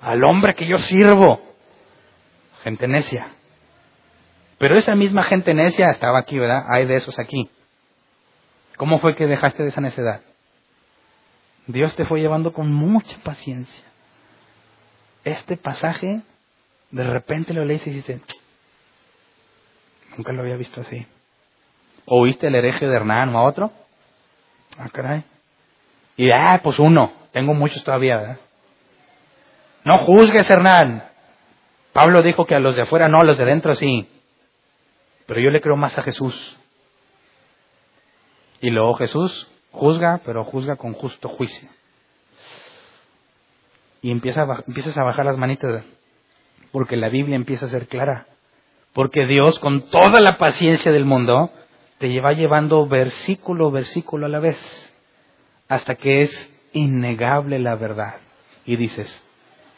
al 0.00 0.22
hombre 0.24 0.54
que 0.54 0.68
yo 0.68 0.76
sirvo. 0.78 1.40
Gente 2.62 2.86
necia. 2.86 3.28
Pero 4.58 4.76
esa 4.76 4.94
misma 4.94 5.22
gente 5.22 5.52
necia 5.52 5.90
estaba 5.90 6.18
aquí, 6.18 6.38
¿verdad? 6.38 6.64
Hay 6.68 6.86
de 6.86 6.94
esos 6.94 7.18
aquí. 7.18 7.50
¿Cómo 8.76 8.98
fue 8.98 9.14
que 9.14 9.26
dejaste 9.26 9.62
de 9.62 9.68
esa 9.70 9.80
necedad? 9.80 10.20
Dios 11.66 11.94
te 11.96 12.04
fue 12.04 12.20
llevando 12.20 12.52
con 12.52 12.72
mucha 12.72 13.16
paciencia. 13.22 13.84
Este 15.24 15.56
pasaje, 15.56 16.22
de 16.90 17.04
repente 17.04 17.52
lo 17.52 17.64
leíste 17.64 17.90
y 17.90 17.94
dices, 17.94 18.20
nunca 20.16 20.32
lo 20.32 20.42
había 20.42 20.56
visto 20.56 20.80
así. 20.80 21.06
¿Oíste 22.06 22.46
el 22.46 22.54
hereje 22.54 22.86
de 22.86 22.94
Hernán 22.94 23.34
o 23.34 23.38
a 23.38 23.44
otro? 23.44 23.72
Ah, 24.78 24.88
caray. 24.90 25.24
Y, 26.16 26.30
ah, 26.30 26.60
pues 26.62 26.78
uno, 26.78 27.12
tengo 27.32 27.52
muchos 27.52 27.82
todavía, 27.82 28.16
¿verdad? 28.16 28.38
No 29.84 29.98
juzgues, 29.98 30.48
Hernán. 30.48 31.04
Pablo 31.92 32.22
dijo 32.22 32.44
que 32.44 32.54
a 32.54 32.60
los 32.60 32.76
de 32.76 32.82
afuera 32.82 33.08
no, 33.08 33.18
a 33.18 33.24
los 33.24 33.38
de 33.38 33.44
dentro 33.44 33.74
sí. 33.74 34.08
Pero 35.26 35.40
yo 35.40 35.50
le 35.50 35.60
creo 35.60 35.76
más 35.76 35.98
a 35.98 36.02
Jesús. 36.02 36.56
Y 38.60 38.70
luego 38.70 38.94
Jesús 38.94 39.48
juzga, 39.72 40.20
pero 40.24 40.44
juzga 40.44 40.76
con 40.76 40.94
justo 40.94 41.28
juicio. 41.28 41.68
Y 44.02 44.10
empieza 44.10 44.42
a, 44.42 44.64
empiezas 44.66 44.96
a 44.96 45.04
bajar 45.04 45.26
las 45.26 45.36
manitas, 45.36 45.84
porque 46.72 46.96
la 46.96 47.08
Biblia 47.08 47.36
empieza 47.36 47.66
a 47.66 47.70
ser 47.70 47.88
clara. 47.88 48.26
Porque 48.92 49.26
Dios, 49.26 49.58
con 49.58 49.90
toda 49.90 50.20
la 50.20 50.38
paciencia 50.38 50.90
del 50.90 51.04
mundo, 51.04 51.50
te 51.98 52.08
lleva 52.08 52.32
llevando 52.32 52.86
versículo, 52.86 53.70
versículo 53.70 54.26
a 54.26 54.28
la 54.30 54.38
vez, 54.38 54.58
hasta 55.68 55.96
que 55.96 56.22
es 56.22 56.68
innegable 56.72 57.58
la 57.58 57.74
verdad. 57.74 58.16
Y 58.64 58.76
dices, 58.76 59.22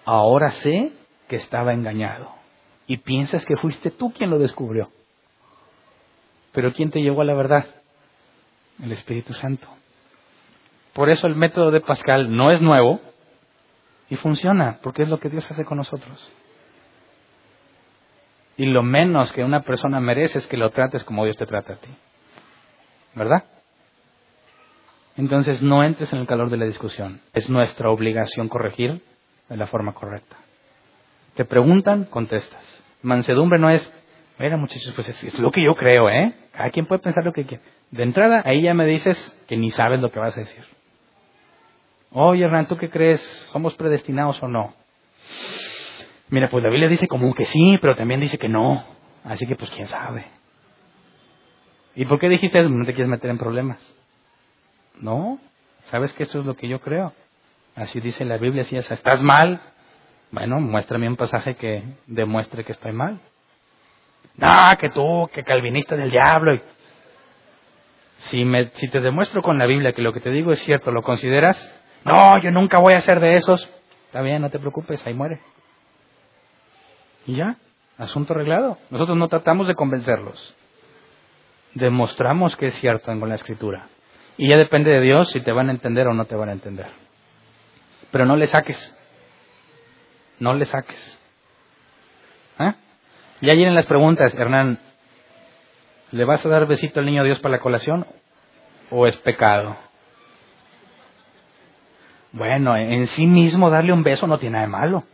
ahora 0.05 0.51
sé 0.53 0.93
que 1.29 1.37
estaba 1.37 1.73
engañado. 1.73 2.31
Y 2.87 2.99
piensas 2.99 3.45
que 3.45 3.57
fuiste 3.57 3.91
tú 3.91 4.13
quien 4.13 4.31
lo 4.31 4.39
descubrió. 4.39 4.91
Pero 6.53 6.73
¿quién 6.73 6.91
te 6.91 7.01
llevó 7.01 7.23
a 7.23 7.25
la 7.25 7.35
verdad? 7.35 7.67
El 8.83 8.93
Espíritu 8.93 9.33
Santo. 9.33 9.69
Por 10.93 11.11
eso 11.11 11.27
el 11.27 11.37
método 11.37 11.71
de 11.71 11.81
Pascal 11.81 12.35
no 12.35 12.51
es 12.51 12.61
nuevo 12.61 13.01
y 14.11 14.17
funciona, 14.17 14.79
porque 14.83 15.03
es 15.03 15.09
lo 15.09 15.21
que 15.21 15.29
Dios 15.29 15.49
hace 15.51 15.65
con 15.65 15.79
nosotros. 15.79 16.31
Y 18.57 18.67
lo 18.67 18.83
menos 18.83 19.33
que 19.33 19.45
una 19.45 19.61
persona 19.61 20.01
merece 20.01 20.39
es 20.39 20.47
que 20.47 20.57
lo 20.57 20.71
trates 20.71 21.05
como 21.05 21.25
Dios 21.25 21.37
te 21.37 21.47
trata 21.47 21.75
a 21.75 21.77
ti. 21.77 21.91
¿Verdad? 23.15 23.45
Entonces 25.17 25.63
no 25.63 25.83
entres 25.85 26.13
en 26.13 26.21
el 26.21 26.27
calor 26.27 26.51
de 26.51 26.57
la 26.57 26.65
discusión. 26.65 27.21
Es 27.33 27.49
nuestra 27.51 27.91
obligación 27.91 28.49
corregir 28.49 29.03
de 29.49 29.57
la 29.57 29.67
forma 29.67 29.93
correcta. 29.93 30.37
Te 31.35 31.45
preguntan, 31.45 32.05
contestas. 32.05 32.65
Mansedumbre 33.03 33.59
no 33.59 33.71
es, 33.71 33.93
mira 34.39 34.57
muchachos, 34.57 34.93
pues 34.95 35.09
es, 35.09 35.39
lo 35.39 35.51
que 35.51 35.63
yo 35.63 35.75
creo, 35.75 36.09
¿eh? 36.09 36.35
Cada 36.53 36.71
quien 36.71 36.87
puede 36.87 37.01
pensar 37.01 37.25
lo 37.25 37.33
que 37.33 37.45
quiere. 37.45 37.63
De 37.91 38.03
entrada, 38.03 38.43
ahí 38.45 38.63
ya 38.63 38.75
me 38.75 38.87
dices 38.87 39.45
que 39.49 39.57
ni 39.57 39.71
sabes 39.71 40.01
lo 40.01 40.11
que 40.11 40.19
vas 40.19 40.37
a 40.37 40.41
decir. 40.41 40.65
Oye, 42.11 42.45
Hernán, 42.45 42.67
¿tú 42.67 42.77
qué 42.77 42.89
crees? 42.89 43.21
¿Somos 43.53 43.75
predestinados 43.75 44.43
o 44.43 44.49
no? 44.49 44.75
Mira, 46.31 46.51
pues 46.51 46.63
la 46.63 46.71
Biblia 46.71 46.89
dice 46.89 47.07
como 47.09 47.35
que 47.35 47.45
sí, 47.45 47.79
pero 47.81 47.97
también 47.97 48.21
dice 48.21 48.39
que 48.39 48.49
no. 48.49 48.85
Así 49.25 49.47
que 49.47 49.57
pues 49.57 49.71
quién 49.71 49.87
sabe. 49.87 50.27
¿Y 51.95 52.05
por 52.05 52.19
qué 52.19 52.29
dijiste? 52.29 52.63
No 52.63 52.85
te 52.87 52.93
quieres 52.93 53.09
meter 53.09 53.31
en 53.31 53.39
problemas. 53.39 53.95
No, 55.01 55.39
sabes 55.87 56.13
que 56.13 56.23
esto 56.23 56.41
es 56.41 56.47
lo 56.47 56.55
que 56.55 56.69
yo 56.69 56.81
creo. 56.81 57.13
Así 57.75 58.01
dice 58.01 58.25
la 58.25 58.39
Biblia, 58.39 58.65
si 58.65 58.77
estás 58.77 59.23
mal, 59.23 59.61
bueno, 60.31 60.61
muéstrame 60.61 61.09
un 61.09 61.17
pasaje 61.17 61.55
que 61.55 61.83
demuestre 62.07 62.65
que 62.65 62.73
estoy 62.73 62.93
mal. 62.93 63.21
No, 64.37 64.77
que 64.79 64.91
tú, 64.91 65.29
que 65.33 65.43
calvinista 65.43 65.97
del 65.97 66.11
diablo. 66.11 66.61
Si, 68.19 68.45
me, 68.45 68.71
si 68.75 68.89
te 68.89 69.01
demuestro 69.01 69.43
con 69.43 69.59
la 69.59 69.67
Biblia 69.67 69.93
que 69.93 70.03
lo 70.03 70.13
que 70.13 70.21
te 70.21 70.31
digo 70.31 70.53
es 70.53 70.61
cierto, 70.61 70.91
¿lo 70.91 71.03
consideras? 71.03 71.59
No, 72.05 72.39
yo 72.39 72.51
nunca 72.51 72.79
voy 72.79 72.95
a 72.95 73.01
ser 73.01 73.21
de 73.21 73.37
esos. 73.37 73.69
Está 74.07 74.23
bien, 74.23 74.41
no 74.41 74.51
te 74.51 74.59
preocupes, 74.59 75.05
ahí 75.07 75.15
muere. 75.15 75.41
Y 77.27 77.35
ya, 77.35 77.57
asunto 77.99 78.33
arreglado. 78.33 78.79
Nosotros 78.91 79.17
no 79.17 79.29
tratamos 79.29 79.69
de 79.69 79.75
convencerlos. 79.75 80.55
Demostramos 81.75 82.57
que 82.57 82.67
es 82.67 82.75
cierto 82.77 83.07
con 83.07 83.29
la 83.29 83.35
escritura. 83.35 83.89
Y 84.37 84.49
ya 84.49 84.57
depende 84.57 84.91
de 84.91 85.01
Dios 85.01 85.31
si 85.31 85.41
te 85.41 85.53
van 85.53 85.69
a 85.69 85.73
entender 85.73 86.07
o 86.07 86.15
no 86.15 86.25
te 86.25 86.37
van 86.37 86.49
a 86.49 86.53
entender. 86.53 86.87
Pero 88.11 88.25
no 88.25 88.37
le 88.37 88.47
saques. 88.47 88.95
No 90.39 90.55
le 90.55 90.65
saques. 90.65 91.19
¿Eh? 92.61 92.73
Ya 93.41 93.55
llenen 93.55 93.75
las 93.75 93.87
preguntas, 93.87 94.35
Hernán. 94.35 94.79
¿Le 96.11 96.25
vas 96.25 96.45
a 96.45 96.49
dar 96.49 96.67
besito 96.67 97.01
al 97.01 97.07
niño 97.07 97.23
Dios 97.23 97.39
para 97.39 97.57
la 97.57 97.61
colación? 97.61 98.07
¿O 98.91 99.07
es 99.07 99.17
pecado? 99.19 99.77
Bueno, 102.33 102.77
en 102.77 103.07
sí 103.07 103.27
mismo 103.27 103.71
darle 103.71 103.93
un 103.93 104.03
beso 104.03 104.27
no 104.27 104.39
tiene 104.39 104.55
nada 104.55 104.67
de 104.67 104.73
malo. 104.73 105.05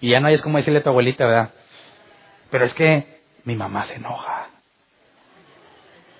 Y 0.00 0.10
ya 0.10 0.20
no 0.20 0.28
es 0.28 0.42
como 0.42 0.58
decirle 0.58 0.80
a 0.80 0.82
tu 0.82 0.90
abuelita, 0.90 1.26
¿verdad? 1.26 1.50
Pero 2.50 2.64
es 2.64 2.74
que 2.74 3.20
mi 3.44 3.56
mamá 3.56 3.84
se 3.84 3.94
enoja. 3.94 4.48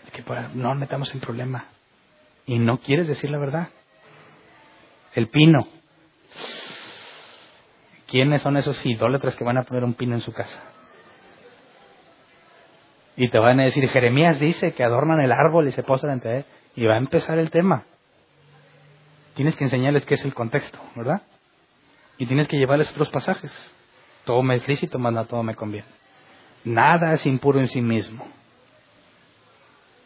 Es 0.07 0.13
que 0.13 0.23
no 0.55 0.71
nos 0.71 0.79
metamos 0.79 1.13
en 1.15 1.21
problema. 1.21 1.67
Y 2.47 2.59
no 2.59 2.79
quieres 2.79 3.07
decir 3.07 3.31
la 3.31 3.39
verdad. 3.39 3.69
El 5.15 5.29
pino. 5.29 5.69
¿Quiénes 8.07 8.41
son 8.41 8.57
esos 8.57 8.85
idólatras 8.87 9.37
que 9.37 9.45
van 9.45 9.59
a 9.59 9.65
poner 9.65 9.85
un 9.85 9.95
pino 9.95 10.15
en 10.15 10.23
su 10.23 10.33
casa? 10.33 10.59
Y 13.21 13.31
te 13.31 13.39
van 13.41 13.59
a 13.59 13.65
decir, 13.65 13.89
Jeremías 13.89 14.39
dice 14.39 14.75
que 14.75 14.85
adornan 14.85 15.21
el 15.21 15.33
árbol 15.33 15.67
y 15.67 15.73
se 15.73 15.83
posan 15.83 16.11
entre 16.11 16.37
él. 16.37 16.45
Y 16.77 16.87
va 16.87 16.95
a 16.95 16.99
empezar 16.99 17.37
el 17.41 17.51
tema. 17.51 17.83
Tienes 19.35 19.57
que 19.57 19.65
enseñarles 19.65 20.07
qué 20.07 20.15
es 20.15 20.25
el 20.25 20.35
contexto, 20.35 20.79
¿verdad? 20.95 21.23
Y 22.17 22.27
tienes 22.27 22.47
que 22.47 22.57
llevarles 22.57 22.93
otros 22.93 23.11
pasajes. 23.11 23.53
Todo 24.25 24.41
me 24.45 24.55
es 24.55 24.69
lícito, 24.69 25.01
mas 25.01 25.13
no 25.13 25.27
todo 25.27 25.43
me 25.43 25.57
conviene. 25.57 25.89
Nada 26.63 27.13
es 27.13 27.27
impuro 27.27 27.59
en 27.59 27.67
sí 27.67 27.81
mismo. 27.81 28.25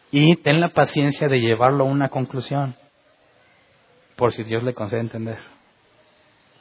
Y 0.09 0.35
ten 0.37 0.59
la 0.59 0.69
paciencia 0.69 1.27
de 1.27 1.39
llevarlo 1.39 1.83
a 1.83 1.87
una 1.87 2.09
conclusión, 2.09 2.75
por 4.15 4.33
si 4.33 4.43
Dios 4.43 4.63
le 4.63 4.73
concede 4.73 5.01
entender. 5.01 5.37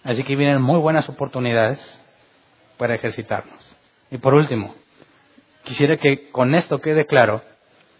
Así 0.04 0.22
que 0.22 0.36
vienen 0.36 0.60
muy 0.60 0.80
buenas 0.80 1.08
oportunidades 1.08 1.80
para 2.76 2.94
ejercitarnos. 2.94 3.76
Y 4.10 4.18
por 4.18 4.34
último, 4.34 4.74
quisiera 5.64 5.96
que 5.96 6.30
con 6.30 6.54
esto 6.54 6.80
quede 6.80 7.06
claro 7.06 7.42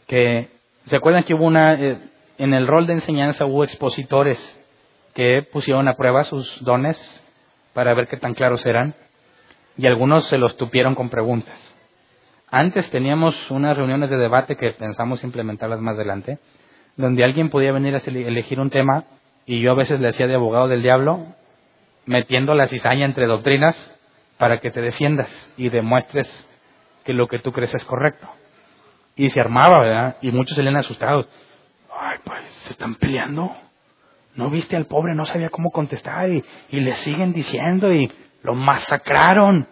que, 0.07 0.49
¿se 0.87 0.97
acuerdan 0.97 1.25
que 1.25 1.35
hubo 1.35 1.45
una, 1.45 1.75
eh, 1.75 1.99
en 2.39 2.55
el 2.55 2.67
rol 2.67 2.87
de 2.87 2.95
enseñanza 2.95 3.47
hubo 3.47 3.65
expositores 3.65 4.39
que 5.15 5.43
pusieron 5.43 5.89
a 5.89 5.95
prueba 5.95 6.25
sus 6.25 6.63
dones 6.65 6.99
para 7.73 7.95
ver 7.95 8.09
qué 8.09 8.17
tan 8.17 8.35
claros 8.35 8.65
eran, 8.67 8.95
y 9.77 9.87
algunos 9.87 10.25
se 10.25 10.39
los 10.39 10.57
tupieron 10.57 10.95
con 10.95 11.09
preguntas. 11.09 11.75
Antes 12.51 12.91
teníamos 12.91 13.51
unas 13.51 13.77
reuniones 13.77 14.11
de 14.11 14.19
debate 14.19 14.57
que 14.57 14.73
pensamos 14.73 15.25
implementarlas 15.25 15.81
más 15.81 15.95
adelante, 15.95 16.39
donde 16.97 17.25
alguien 17.25 17.49
podía 17.49 17.73
venir 17.73 17.95
a 17.95 17.99
elegir 17.99 18.61
un 18.61 18.69
tema 18.69 19.05
y 19.47 19.61
yo 19.61 19.73
a 19.73 19.75
veces 19.75 20.01
le 20.01 20.09
hacía 20.09 20.27
de 20.27 20.35
abogado 20.35 20.69
del 20.69 20.82
diablo, 20.82 21.27
metiendo 22.05 22.55
la 22.55 22.66
cizaña 22.66 23.07
entre 23.07 23.27
doctrinas 23.27 23.99
para 24.36 24.61
que 24.61 24.70
te 24.70 24.82
defiendas 24.82 25.55
y 25.57 25.70
demuestres 25.70 26.47
que 27.05 27.12
lo 27.12 27.29
que 27.29 27.39
tú 27.39 27.53
crees 27.53 27.74
es 27.74 27.85
correcto. 27.85 28.29
Y 29.16 29.31
se 29.31 29.41
armaba, 29.41 29.81
¿verdad? 29.81 30.16
Y 30.23 30.31
muchos 30.31 30.57
se 30.57 30.62
le 30.62 30.70
han. 30.70 30.77
Ay, 30.77 32.19
pues, 32.24 32.45
se 32.65 32.73
están 32.73 32.95
peleando. 32.95 33.55
¿No 34.35 34.49
viste 34.49 34.77
al 34.77 34.87
pobre? 34.87 35.15
No 35.15 35.27
sabía 35.27 35.51
cómo 35.51 35.70
contestar 35.70 36.31
y, 36.31 36.43
le 36.70 36.95
siguen 36.95 37.33
diciendo 37.33 37.93
y 37.93 38.11
lo 38.43 38.55
masacraron. 38.55 39.69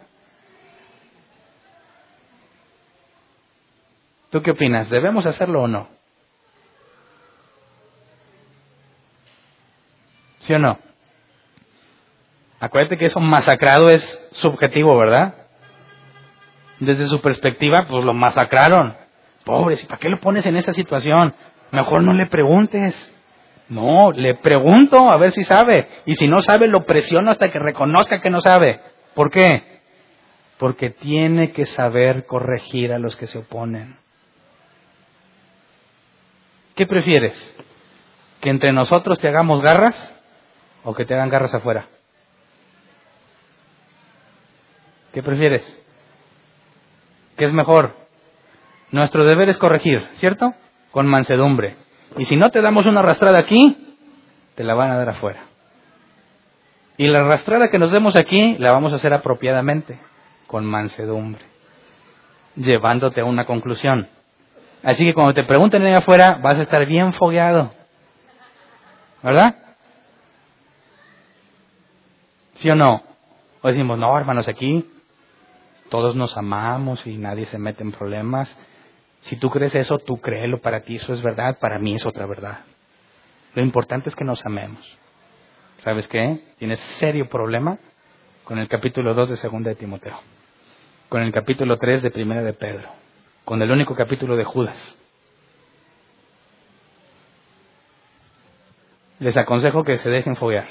¿Tú 4.31 4.43
qué 4.43 4.51
opinas? 4.53 4.91
¿Debemos 4.91 5.27
hacerlo 5.27 5.63
o 5.63 5.69
no? 5.69 5.89
¿Sí 10.41 10.55
o 10.55 10.59
no? 10.59 10.79
Acuérdate 12.61 12.99
que 12.99 13.07
eso 13.07 13.19
masacrado 13.21 13.89
es 13.89 14.29
subjetivo, 14.33 14.97
¿verdad? 14.97 15.40
Desde 16.81 17.07
su 17.07 17.21
perspectiva, 17.21 17.87
pues 17.89 18.05
lo 18.05 18.15
masacraron. 18.15 18.97
Pobres, 19.45 19.83
¿y 19.83 19.87
para 19.87 19.99
qué 19.99 20.09
lo 20.09 20.19
pones 20.19 20.47
en 20.47 20.57
esa 20.57 20.73
situación? 20.73 21.35
Mejor 21.71 22.03
no 22.03 22.15
le 22.15 22.27
preguntes. 22.27 23.17
No, 23.69 24.11
le 24.11 24.35
pregunto 24.35 25.11
a 25.11 25.17
ver 25.19 25.31
si 25.31 25.45
sabe. 25.45 25.87
Y 26.07 26.15
si 26.17 26.27
no 26.27 26.41
sabe, 26.41 26.67
lo 26.67 26.85
presiono 26.85 27.31
hasta 27.31 27.53
que 27.53 27.59
reconozca 27.59 28.21
que 28.21 28.31
no 28.31 28.41
sabe. 28.41 28.81
¿Por 29.15 29.31
qué? 29.31 29.81
Porque 30.59 30.91
tiene 30.91 31.53
que 31.53 31.67
saber 31.67 32.27
corregir 32.27 32.93
a 32.93 32.99
los 32.99 33.15
que 33.15 33.27
se 33.27 33.39
oponen. 33.39 33.97
¿Qué 36.75 36.87
prefieres? 36.87 37.57
¿Que 38.41 38.49
entre 38.49 38.73
nosotros 38.73 39.19
te 39.21 39.29
hagamos 39.29 39.61
garras 39.61 40.17
o 40.83 40.95
que 40.95 41.05
te 41.05 41.15
hagan 41.15 41.29
garras 41.29 41.55
afuera? 41.55 41.89
¿Qué 45.13 45.23
prefieres? 45.23 45.77
¿Qué 47.41 47.47
es 47.47 47.55
mejor? 47.55 47.97
Nuestro 48.91 49.25
deber 49.25 49.49
es 49.49 49.57
corregir, 49.57 50.07
¿cierto? 50.17 50.53
Con 50.91 51.07
mansedumbre. 51.07 51.75
Y 52.19 52.27
si 52.27 52.37
no 52.37 52.51
te 52.51 52.61
damos 52.61 52.85
una 52.85 53.01
arrastrada 53.01 53.39
aquí, 53.39 53.97
te 54.57 54.63
la 54.63 54.75
van 54.75 54.91
a 54.91 54.99
dar 54.99 55.09
afuera. 55.09 55.45
Y 56.99 57.07
la 57.07 57.21
arrastrada 57.21 57.71
que 57.71 57.79
nos 57.79 57.93
demos 57.93 58.15
aquí 58.15 58.59
la 58.59 58.73
vamos 58.73 58.93
a 58.93 58.97
hacer 58.97 59.15
apropiadamente, 59.15 59.99
con 60.47 60.67
mansedumbre, 60.67 61.41
llevándote 62.57 63.23
a 63.23 63.25
una 63.25 63.47
conclusión. 63.47 64.07
Así 64.83 65.07
que 65.07 65.15
cuando 65.15 65.33
te 65.33 65.45
pregunten 65.45 65.83
ahí 65.83 65.95
afuera, 65.95 66.39
vas 66.43 66.59
a 66.59 66.63
estar 66.63 66.85
bien 66.85 67.15
fogueado. 67.15 67.73
¿Verdad? 69.23 69.55
¿Sí 72.53 72.69
o 72.69 72.75
no? 72.75 73.03
O 73.63 73.69
decimos, 73.69 73.99
no, 73.99 74.19
hermanos, 74.19 74.47
aquí 74.47 74.85
todos 75.91 76.17
nos 76.17 76.37
amamos 76.39 77.07
y 77.07 77.19
nadie 77.19 77.45
se 77.47 77.59
mete 77.59 77.83
en 77.83 77.93
problemas 77.93 78.57
Si 79.23 79.37
tú 79.37 79.51
crees 79.51 79.75
eso, 79.75 79.99
tú 79.99 80.19
créelo, 80.21 80.63
para 80.63 80.81
ti 80.81 80.97
eso 80.97 81.13
es 81.13 81.21
verdad, 81.21 81.59
para 81.59 81.79
mí 81.79 81.95
es 81.95 82.07
otra 82.07 82.25
verdad. 82.25 82.61
Lo 83.55 83.63
importante 83.63 84.09
es 84.09 84.17
que 84.17 84.25
nos 84.25 84.45
amemos. 84.47 84.99
¿Sabes 85.79 86.09
qué? 86.09 86.41
Tienes 86.59 86.81
serio 86.99 87.29
problema 87.29 87.79
con 88.45 88.59
el 88.59 88.69
capítulo 88.69 89.13
2 89.13 89.31
de 89.31 89.37
Segunda 89.37 89.69
de 89.69 89.77
Timoteo, 89.77 90.19
con 91.11 91.23
el 91.23 91.33
capítulo 91.33 91.77
3 91.77 92.03
de 92.03 92.11
Primera 92.11 92.43
de 92.43 92.55
Pedro, 92.55 92.89
con 93.45 93.61
el 93.61 93.71
único 93.71 93.95
capítulo 93.95 94.37
de 94.37 94.45
Judas. 94.45 94.97
Les 99.19 99.37
aconsejo 99.37 99.85
que 99.85 99.99
se 99.99 100.09
dejen 100.09 100.37
foguear. 100.37 100.67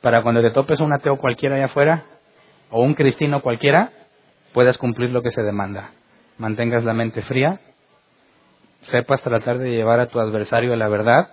Para 0.00 0.22
cuando 0.22 0.42
te 0.42 0.50
topes 0.50 0.80
un 0.80 0.92
ateo 0.92 1.16
cualquiera 1.16 1.56
allá 1.56 1.66
afuera, 1.66 2.04
o 2.70 2.82
un 2.82 2.94
cristiano 2.94 3.42
cualquiera, 3.42 3.92
puedas 4.52 4.78
cumplir 4.78 5.10
lo 5.10 5.22
que 5.22 5.30
se 5.30 5.42
demanda. 5.42 5.90
Mantengas 6.38 6.84
la 6.84 6.92
mente 6.92 7.22
fría, 7.22 7.60
sepas 8.82 9.22
tratar 9.22 9.58
de 9.58 9.70
llevar 9.70 10.00
a 10.00 10.08
tu 10.08 10.20
adversario 10.20 10.72
a 10.72 10.76
la 10.76 10.88
verdad, 10.88 11.28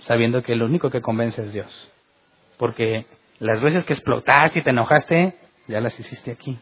sabiendo 0.00 0.42
que 0.42 0.52
el 0.52 0.62
único 0.62 0.90
que 0.90 1.00
convence 1.00 1.42
es 1.42 1.52
Dios. 1.52 1.92
Porque 2.58 3.06
las 3.38 3.60
veces 3.60 3.84
que 3.84 3.92
explotaste 3.92 4.60
y 4.60 4.62
te 4.62 4.70
enojaste, 4.70 5.34
ya 5.66 5.80
las 5.80 5.98
hiciste 5.98 6.30
aquí. 6.30 6.58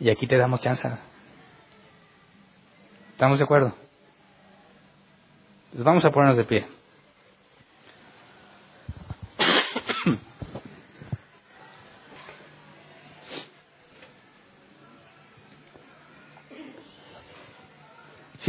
Y 0.00 0.10
aquí 0.10 0.26
te 0.26 0.36
damos 0.36 0.60
chance. 0.60 0.88
¿Estamos 3.12 3.38
de 3.38 3.44
acuerdo? 3.44 3.74
Pues 5.72 5.84
vamos 5.84 6.04
a 6.04 6.10
ponernos 6.10 6.36
de 6.36 6.44
pie. 6.44 6.66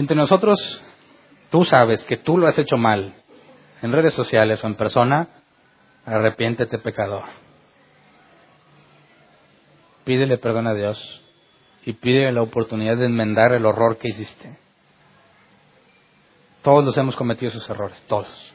Entre 0.04 0.18
nosotros 0.18 0.84
tú 1.50 1.64
sabes 1.64 2.04
que 2.04 2.18
tú 2.18 2.38
lo 2.38 2.48
has 2.48 2.60
hecho 2.60 2.76
mal, 2.76 3.14
en 3.82 3.94
redes 3.94 4.14
sociales 4.14 4.62
o 4.62 4.68
en 4.68 4.76
persona, 4.76 5.30
arrepiéntete 6.06 6.78
pecador. 6.78 7.24
Pídele 10.04 10.38
perdón 10.40 10.68
a 10.68 10.74
Dios 10.74 11.00
y 11.86 11.94
pídele 11.94 12.34
la 12.34 12.42
oportunidad 12.42 12.98
de 12.98 13.06
enmendar 13.06 13.54
el 13.54 13.66
horror 13.66 13.98
que 13.98 14.10
hiciste. 14.10 14.58
Todos 16.64 16.84
los 16.84 16.98
hemos 16.98 17.16
cometido 17.16 17.52
esos 17.52 17.70
errores, 17.70 17.98
todos. 18.10 18.54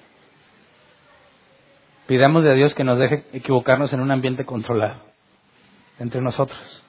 Pidamos 2.06 2.44
de 2.44 2.54
Dios 2.56 2.74
que 2.74 2.84
nos 2.84 2.98
deje 2.98 3.24
equivocarnos 3.32 3.90
en 3.94 4.00
un 4.00 4.10
ambiente 4.10 4.44
controlado 4.44 5.00
entre 5.98 6.20
nosotros. 6.20 6.84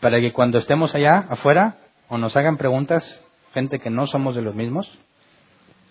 Para 0.00 0.20
que 0.20 0.32
cuando 0.32 0.58
estemos 0.58 0.94
allá 0.94 1.26
afuera 1.28 1.76
o 2.08 2.18
nos 2.18 2.36
hagan 2.36 2.56
preguntas, 2.56 3.24
gente 3.52 3.78
que 3.80 3.90
no 3.90 4.06
somos 4.06 4.34
de 4.34 4.42
los 4.42 4.54
mismos, 4.54 4.88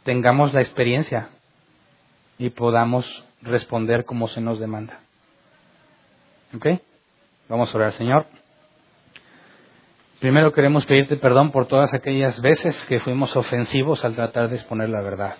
tengamos 0.04 0.54
la 0.54 0.62
experiencia 0.62 1.30
y 2.38 2.50
podamos 2.52 3.26
responder 3.42 4.06
como 4.06 4.28
se 4.28 4.42
nos 4.42 4.60
demanda. 4.60 5.00
¿Ok? 6.56 6.68
Vamos 7.50 7.74
a 7.74 7.78
orar, 7.78 7.92
Señor. 7.94 8.26
Primero 10.20 10.52
queremos 10.52 10.86
pedirte 10.86 11.18
perdón 11.18 11.52
por 11.52 11.68
todas 11.68 11.94
aquellas 11.94 12.42
veces 12.42 12.76
que 12.86 13.00
fuimos 13.00 13.36
ofensivos 13.36 14.04
al 14.04 14.16
tratar 14.16 14.50
de 14.50 14.56
exponer 14.56 14.90
la 14.90 15.02
verdad. 15.02 15.36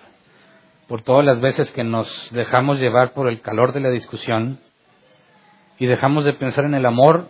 Por 0.88 1.02
todas 1.02 1.26
las 1.26 1.42
veces 1.42 1.72
que 1.72 1.84
nos 1.84 2.30
dejamos 2.32 2.80
llevar 2.80 3.14
por 3.14 3.28
el 3.28 3.42
calor 3.42 3.74
de 3.74 3.80
la 3.80 3.90
discusión 3.90 4.60
y 5.80 5.86
dejamos 5.88 6.26
de 6.26 6.34
pensar 6.34 6.66
en 6.66 6.76
el 6.76 6.86
amor, 6.86 7.30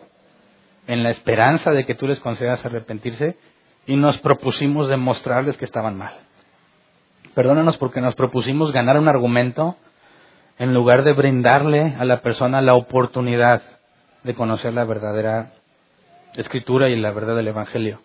en 0.88 1.04
la 1.04 1.10
esperanza 1.10 1.72
de 1.72 1.86
que 1.86 1.96
tú 1.96 2.08
les 2.08 2.20
concedas 2.20 2.66
arrepentirse 2.66 3.38
y 3.86 3.96
nos 3.96 4.18
propusimos 4.20 4.90
demostrarles 4.90 5.58
que 5.58 5.66
estaban 5.66 5.98
mal. 5.98 6.14
Perdónanos 7.36 7.78
porque 7.78 8.02
nos 8.02 8.16
propusimos 8.16 8.72
ganar 8.72 8.98
un 8.98 9.08
argumento 9.08 9.76
en 10.58 10.74
lugar 10.74 11.04
de 11.04 11.14
brindarle 11.14 11.96
a 12.00 12.06
la 12.06 12.22
persona 12.22 12.62
la 12.62 12.74
oportunidad 12.74 13.62
de 14.24 14.34
conocer 14.34 14.74
la 14.74 14.86
verdadera 14.86 15.54
escritura 16.36 16.90
y 16.90 16.96
la 16.96 17.12
verdad 17.12 17.36
del 17.36 17.50
Evangelio. 17.50 18.02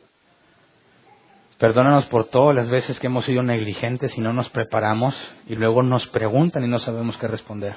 Perdónanos 1.58 2.06
por 2.06 2.26
todas 2.26 2.56
las 2.56 2.68
veces 2.68 2.98
que 2.98 3.06
hemos 3.06 3.24
sido 3.24 3.42
negligentes 3.42 4.18
y 4.18 4.20
no 4.20 4.32
nos 4.32 4.50
preparamos 4.50 5.14
y 5.46 5.54
luego 5.54 5.82
nos 5.82 6.06
preguntan 6.08 6.64
y 6.64 6.68
no 6.68 6.80
sabemos 6.80 7.16
qué 7.18 7.28
responder. 7.28 7.76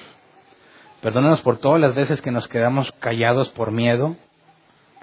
Perdónanos 1.01 1.41
por 1.41 1.57
todas 1.57 1.79
las 1.79 1.93
veces 1.93 2.21
que 2.21 2.31
nos 2.31 2.47
quedamos 2.47 2.91
callados 2.93 3.49
por 3.49 3.71
miedo, 3.71 4.15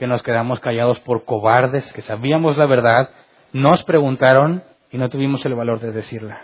que 0.02 0.08
nos 0.08 0.24
quedamos 0.24 0.58
callados 0.58 0.98
por 0.98 1.24
cobardes, 1.24 1.92
que 1.92 2.02
sabíamos 2.02 2.58
la 2.58 2.66
verdad, 2.66 3.10
nos 3.52 3.84
preguntaron 3.84 4.64
y 4.90 4.98
no 4.98 5.08
tuvimos 5.08 5.46
el 5.46 5.54
valor 5.54 5.78
de 5.78 5.92
decirla. 5.92 6.40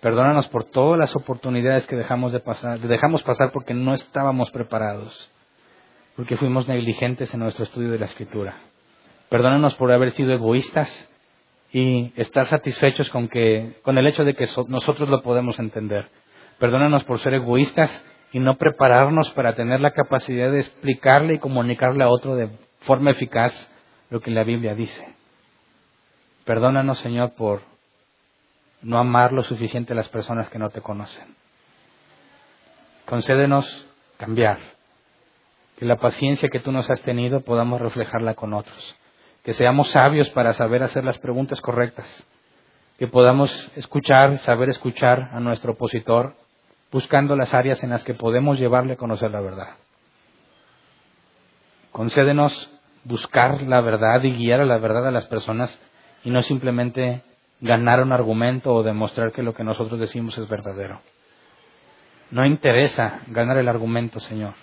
Perdónanos 0.00 0.48
por 0.48 0.64
todas 0.64 0.98
las 0.98 1.14
oportunidades 1.14 1.86
que 1.86 1.96
dejamos 1.96 2.32
de 2.32 2.40
pasar, 2.40 2.80
dejamos 2.80 3.22
pasar 3.22 3.52
porque 3.52 3.74
no 3.74 3.92
estábamos 3.92 4.50
preparados, 4.50 5.30
porque 6.16 6.38
fuimos 6.38 6.66
negligentes 6.66 7.34
en 7.34 7.40
nuestro 7.40 7.64
estudio 7.64 7.90
de 7.90 7.98
la 7.98 8.06
escritura. 8.06 8.56
Perdónanos 9.28 9.74
por 9.74 9.92
haber 9.92 10.12
sido 10.12 10.32
egoístas 10.32 10.88
y 11.74 12.14
estar 12.16 12.46
satisfechos 12.46 13.10
con 13.10 13.28
que 13.28 13.80
con 13.82 13.98
el 13.98 14.06
hecho 14.06 14.24
de 14.24 14.32
que 14.32 14.46
nosotros 14.68 15.10
lo 15.10 15.20
podemos 15.20 15.58
entender. 15.58 16.08
Perdónanos 16.58 17.04
por 17.04 17.18
ser 17.18 17.34
egoístas 17.34 18.02
y 18.32 18.40
no 18.40 18.54
prepararnos 18.54 19.30
para 19.30 19.54
tener 19.54 19.80
la 19.80 19.92
capacidad 19.92 20.50
de 20.50 20.60
explicarle 20.60 21.34
y 21.34 21.38
comunicarle 21.38 22.04
a 22.04 22.08
otro 22.08 22.36
de 22.36 22.50
forma 22.80 23.10
eficaz 23.10 23.70
lo 24.10 24.20
que 24.20 24.30
la 24.30 24.44
Biblia 24.44 24.74
dice. 24.74 25.14
Perdónanos, 26.44 26.98
Señor, 26.98 27.32
por 27.34 27.60
no 28.82 28.98
amar 28.98 29.32
lo 29.32 29.42
suficiente 29.42 29.92
a 29.92 29.96
las 29.96 30.08
personas 30.08 30.48
que 30.50 30.58
no 30.58 30.70
te 30.70 30.80
conocen. 30.80 31.34
Concédenos 33.06 33.86
cambiar, 34.18 34.58
que 35.78 35.84
la 35.84 35.96
paciencia 35.96 36.48
que 36.48 36.60
tú 36.60 36.72
nos 36.72 36.90
has 36.90 37.00
tenido 37.02 37.40
podamos 37.40 37.80
reflejarla 37.80 38.34
con 38.34 38.52
otros, 38.52 38.96
que 39.42 39.54
seamos 39.54 39.90
sabios 39.90 40.28
para 40.30 40.54
saber 40.54 40.82
hacer 40.82 41.04
las 41.04 41.18
preguntas 41.18 41.60
correctas, 41.60 42.26
que 42.98 43.06
podamos 43.06 43.50
escuchar, 43.76 44.38
saber 44.40 44.68
escuchar 44.68 45.30
a 45.32 45.40
nuestro 45.40 45.72
opositor, 45.72 46.34
buscando 46.90 47.36
las 47.36 47.54
áreas 47.54 47.82
en 47.82 47.90
las 47.90 48.04
que 48.04 48.14
podemos 48.14 48.58
llevarle 48.58 48.94
a 48.94 48.96
conocer 48.96 49.30
la 49.30 49.40
verdad. 49.40 49.76
Concédenos 51.92 52.70
buscar 53.04 53.62
la 53.62 53.80
verdad 53.80 54.22
y 54.22 54.32
guiar 54.32 54.60
a 54.60 54.66
la 54.66 54.78
verdad 54.78 55.08
a 55.08 55.10
las 55.10 55.26
personas 55.26 55.78
y 56.24 56.30
no 56.30 56.42
simplemente 56.42 57.22
ganar 57.60 58.02
un 58.02 58.12
argumento 58.12 58.74
o 58.74 58.82
demostrar 58.82 59.32
que 59.32 59.42
lo 59.42 59.54
que 59.54 59.64
nosotros 59.64 59.98
decimos 59.98 60.36
es 60.38 60.48
verdadero. 60.48 61.00
No 62.30 62.44
interesa 62.44 63.20
ganar 63.28 63.56
el 63.56 63.68
argumento, 63.68 64.20
Señor. 64.20 64.54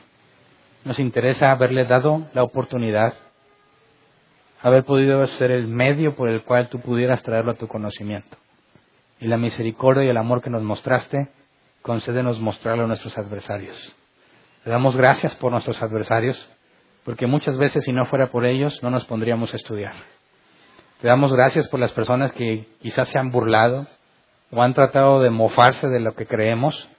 Nos 0.84 1.00
interesa 1.00 1.52
haberle 1.52 1.86
dado 1.86 2.28
la 2.34 2.44
oportunidad, 2.44 3.16
haber 4.62 4.84
podido 4.84 5.26
ser 5.26 5.50
el 5.50 5.68
medio 5.68 6.16
por 6.16 6.30
el 6.30 6.44
cual 6.44 6.70
tú 6.70 6.80
pudieras 6.80 7.24
traerlo 7.24 7.52
a 7.52 7.56
tu 7.56 7.68
conocimiento. 7.68 8.38
Y 9.20 9.28
la 9.28 9.38
misericordia 9.38 10.04
y 10.04 10.10
el 10.10 10.18
amor 10.18 10.44
que 10.44 10.52
nos 10.52 10.62
mostraste, 10.62 11.30
concédenos 11.86 12.40
mostrarlo 12.40 12.86
a 12.86 12.88
nuestros 12.88 13.16
adversarios. 13.16 13.78
Le 14.66 14.72
damos 14.72 14.98
gracias 14.98 15.36
por 15.36 15.52
nuestros 15.52 15.80
adversarios, 15.84 16.36
porque 17.04 17.28
muchas 17.28 17.60
veces 17.60 17.84
si 17.84 17.94
no 17.94 18.06
fuera 18.06 18.32
por 18.32 18.44
ellos 18.44 18.82
no 18.82 18.90
nos 18.90 19.06
pondríamos 19.06 19.54
a 19.54 19.58
estudiar. 19.58 19.94
Te 21.00 21.08
damos 21.08 21.32
gracias 21.32 21.68
por 21.68 21.80
las 21.80 21.92
personas 21.92 22.34
que 22.34 22.68
quizás 22.80 23.08
se 23.10 23.20
han 23.20 23.30
burlado 23.30 23.86
o 24.50 24.64
han 24.64 24.74
tratado 24.74 25.22
de 25.22 25.30
mofarse 25.30 25.88
de 25.88 26.00
lo 26.00 26.16
que 26.16 26.26
creemos, 26.26 26.90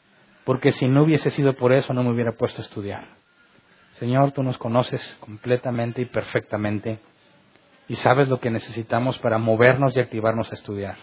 porque 0.45 0.71
si 0.71 0.87
no 0.87 1.03
hubiese 1.03 1.33
sido 1.33 1.55
por 1.55 1.73
eso 1.73 1.93
no 1.93 2.05
me 2.05 2.13
hubiera 2.13 2.37
puesto 2.37 2.63
a 2.63 2.65
estudiar. 2.65 3.09
Señor, 3.95 4.31
tú 4.31 4.45
nos 4.45 4.57
conoces 4.57 5.03
completamente 5.19 6.03
y 6.03 6.05
perfectamente 6.05 7.01
y 7.89 7.97
sabes 7.97 8.29
lo 8.29 8.39
que 8.39 8.51
necesitamos 8.51 9.19
para 9.19 9.39
movernos 9.39 9.97
y 9.97 10.01
activarnos 10.01 10.53
a 10.53 10.55
estudiar. 10.55 10.97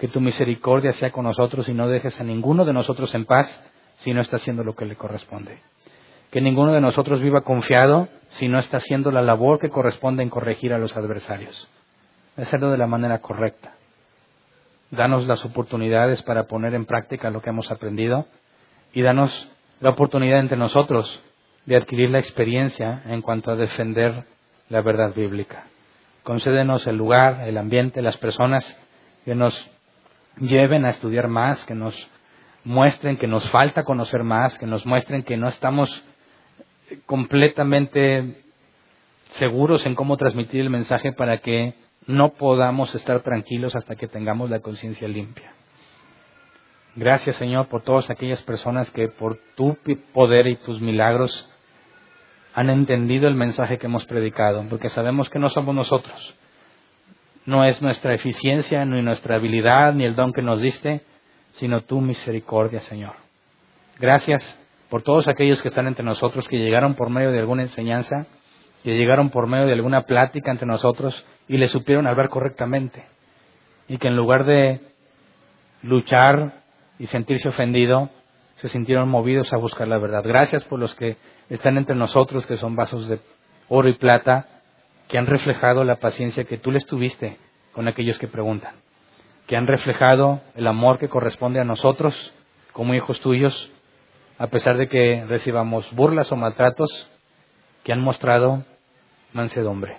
Que 0.00 0.08
tu 0.08 0.20
misericordia 0.20 0.92
sea 0.94 1.12
con 1.12 1.24
nosotros 1.24 1.68
y 1.68 1.74
no 1.74 1.88
dejes 1.88 2.20
a 2.20 2.24
ninguno 2.24 2.64
de 2.64 2.72
nosotros 2.72 3.14
en 3.14 3.24
paz 3.24 3.64
si 3.98 4.12
no 4.12 4.20
está 4.20 4.36
haciendo 4.36 4.64
lo 4.64 4.74
que 4.74 4.86
le 4.86 4.96
corresponde. 4.96 5.60
Que 6.32 6.40
ninguno 6.40 6.72
de 6.72 6.80
nosotros 6.80 7.20
viva 7.20 7.42
confiado 7.42 8.08
si 8.30 8.48
no 8.48 8.58
está 8.58 8.78
haciendo 8.78 9.12
la 9.12 9.22
labor 9.22 9.60
que 9.60 9.70
corresponde 9.70 10.24
en 10.24 10.30
corregir 10.30 10.72
a 10.72 10.78
los 10.78 10.96
adversarios 10.96 11.68
hacerlo 12.36 12.70
de 12.70 12.78
la 12.78 12.86
manera 12.86 13.18
correcta. 13.20 13.74
Danos 14.90 15.26
las 15.26 15.44
oportunidades 15.44 16.22
para 16.22 16.44
poner 16.44 16.74
en 16.74 16.84
práctica 16.84 17.30
lo 17.30 17.42
que 17.42 17.50
hemos 17.50 17.70
aprendido 17.70 18.26
y 18.92 19.02
danos 19.02 19.48
la 19.80 19.90
oportunidad 19.90 20.40
entre 20.40 20.56
nosotros 20.56 21.22
de 21.66 21.76
adquirir 21.76 22.10
la 22.10 22.18
experiencia 22.18 23.02
en 23.06 23.22
cuanto 23.22 23.50
a 23.50 23.56
defender 23.56 24.24
la 24.68 24.80
verdad 24.82 25.14
bíblica. 25.14 25.64
Concédenos 26.22 26.86
el 26.86 26.96
lugar, 26.96 27.48
el 27.48 27.56
ambiente, 27.56 28.02
las 28.02 28.16
personas 28.16 28.76
que 29.24 29.34
nos 29.34 29.70
lleven 30.40 30.84
a 30.84 30.90
estudiar 30.90 31.28
más, 31.28 31.64
que 31.64 31.74
nos 31.74 31.94
muestren 32.64 33.16
que 33.16 33.26
nos 33.26 33.48
falta 33.50 33.84
conocer 33.84 34.22
más, 34.22 34.58
que 34.58 34.66
nos 34.66 34.84
muestren 34.84 35.22
que 35.22 35.36
no 35.36 35.48
estamos 35.48 36.04
completamente 37.06 38.42
seguros 39.34 39.86
en 39.86 39.94
cómo 39.94 40.16
transmitir 40.16 40.60
el 40.60 40.70
mensaje 40.70 41.12
para 41.12 41.38
que 41.38 41.74
no 42.06 42.32
podamos 42.32 42.94
estar 42.94 43.20
tranquilos 43.20 43.76
hasta 43.76 43.96
que 43.96 44.08
tengamos 44.08 44.50
la 44.50 44.60
conciencia 44.60 45.06
limpia. 45.08 45.52
Gracias 46.96 47.36
Señor 47.36 47.68
por 47.68 47.82
todas 47.82 48.10
aquellas 48.10 48.42
personas 48.42 48.90
que 48.90 49.08
por 49.08 49.38
tu 49.54 49.76
poder 50.12 50.48
y 50.48 50.56
tus 50.56 50.80
milagros 50.80 51.48
han 52.52 52.68
entendido 52.68 53.28
el 53.28 53.36
mensaje 53.36 53.78
que 53.78 53.86
hemos 53.86 54.04
predicado, 54.06 54.64
porque 54.68 54.90
sabemos 54.90 55.30
que 55.30 55.38
no 55.38 55.50
somos 55.50 55.74
nosotros. 55.74 56.34
No 57.50 57.64
es 57.64 57.82
nuestra 57.82 58.14
eficiencia, 58.14 58.84
ni 58.84 59.02
nuestra 59.02 59.34
habilidad, 59.34 59.92
ni 59.92 60.04
el 60.04 60.14
don 60.14 60.32
que 60.32 60.40
nos 60.40 60.60
diste, 60.60 61.00
sino 61.54 61.80
tu 61.80 62.00
misericordia, 62.00 62.78
Señor. 62.78 63.14
Gracias 63.98 64.56
por 64.88 65.02
todos 65.02 65.26
aquellos 65.26 65.60
que 65.60 65.66
están 65.66 65.88
entre 65.88 66.04
nosotros, 66.04 66.46
que 66.46 66.58
llegaron 66.58 66.94
por 66.94 67.10
medio 67.10 67.32
de 67.32 67.40
alguna 67.40 67.62
enseñanza, 67.62 68.26
que 68.84 68.96
llegaron 68.96 69.30
por 69.30 69.48
medio 69.48 69.66
de 69.66 69.72
alguna 69.72 70.02
plática 70.02 70.52
entre 70.52 70.68
nosotros 70.68 71.26
y 71.48 71.56
le 71.56 71.66
supieron 71.66 72.06
hablar 72.06 72.28
correctamente. 72.28 73.02
Y 73.88 73.98
que 73.98 74.06
en 74.06 74.14
lugar 74.14 74.44
de 74.44 74.82
luchar 75.82 76.62
y 77.00 77.08
sentirse 77.08 77.48
ofendido, 77.48 78.10
se 78.58 78.68
sintieron 78.68 79.08
movidos 79.08 79.52
a 79.52 79.56
buscar 79.56 79.88
la 79.88 79.98
verdad. 79.98 80.22
Gracias 80.24 80.62
por 80.66 80.78
los 80.78 80.94
que 80.94 81.16
están 81.48 81.78
entre 81.78 81.96
nosotros, 81.96 82.46
que 82.46 82.58
son 82.58 82.76
vasos 82.76 83.08
de 83.08 83.18
oro 83.68 83.88
y 83.88 83.94
plata, 83.94 84.59
que 85.10 85.18
han 85.18 85.26
reflejado 85.26 85.82
la 85.82 85.96
paciencia 85.96 86.44
que 86.44 86.56
tú 86.56 86.70
les 86.70 86.86
tuviste 86.86 87.36
con 87.72 87.88
aquellos 87.88 88.18
que 88.18 88.28
preguntan, 88.28 88.74
que 89.48 89.56
han 89.56 89.66
reflejado 89.66 90.40
el 90.54 90.68
amor 90.68 91.00
que 91.00 91.08
corresponde 91.08 91.60
a 91.60 91.64
nosotros 91.64 92.32
como 92.72 92.94
hijos 92.94 93.20
tuyos, 93.20 93.72
a 94.38 94.46
pesar 94.46 94.76
de 94.76 94.88
que 94.88 95.24
recibamos 95.26 95.90
burlas 95.92 96.30
o 96.30 96.36
maltratos, 96.36 97.10
que 97.82 97.92
han 97.92 98.00
mostrado 98.00 98.64
mansedumbre. 99.32 99.96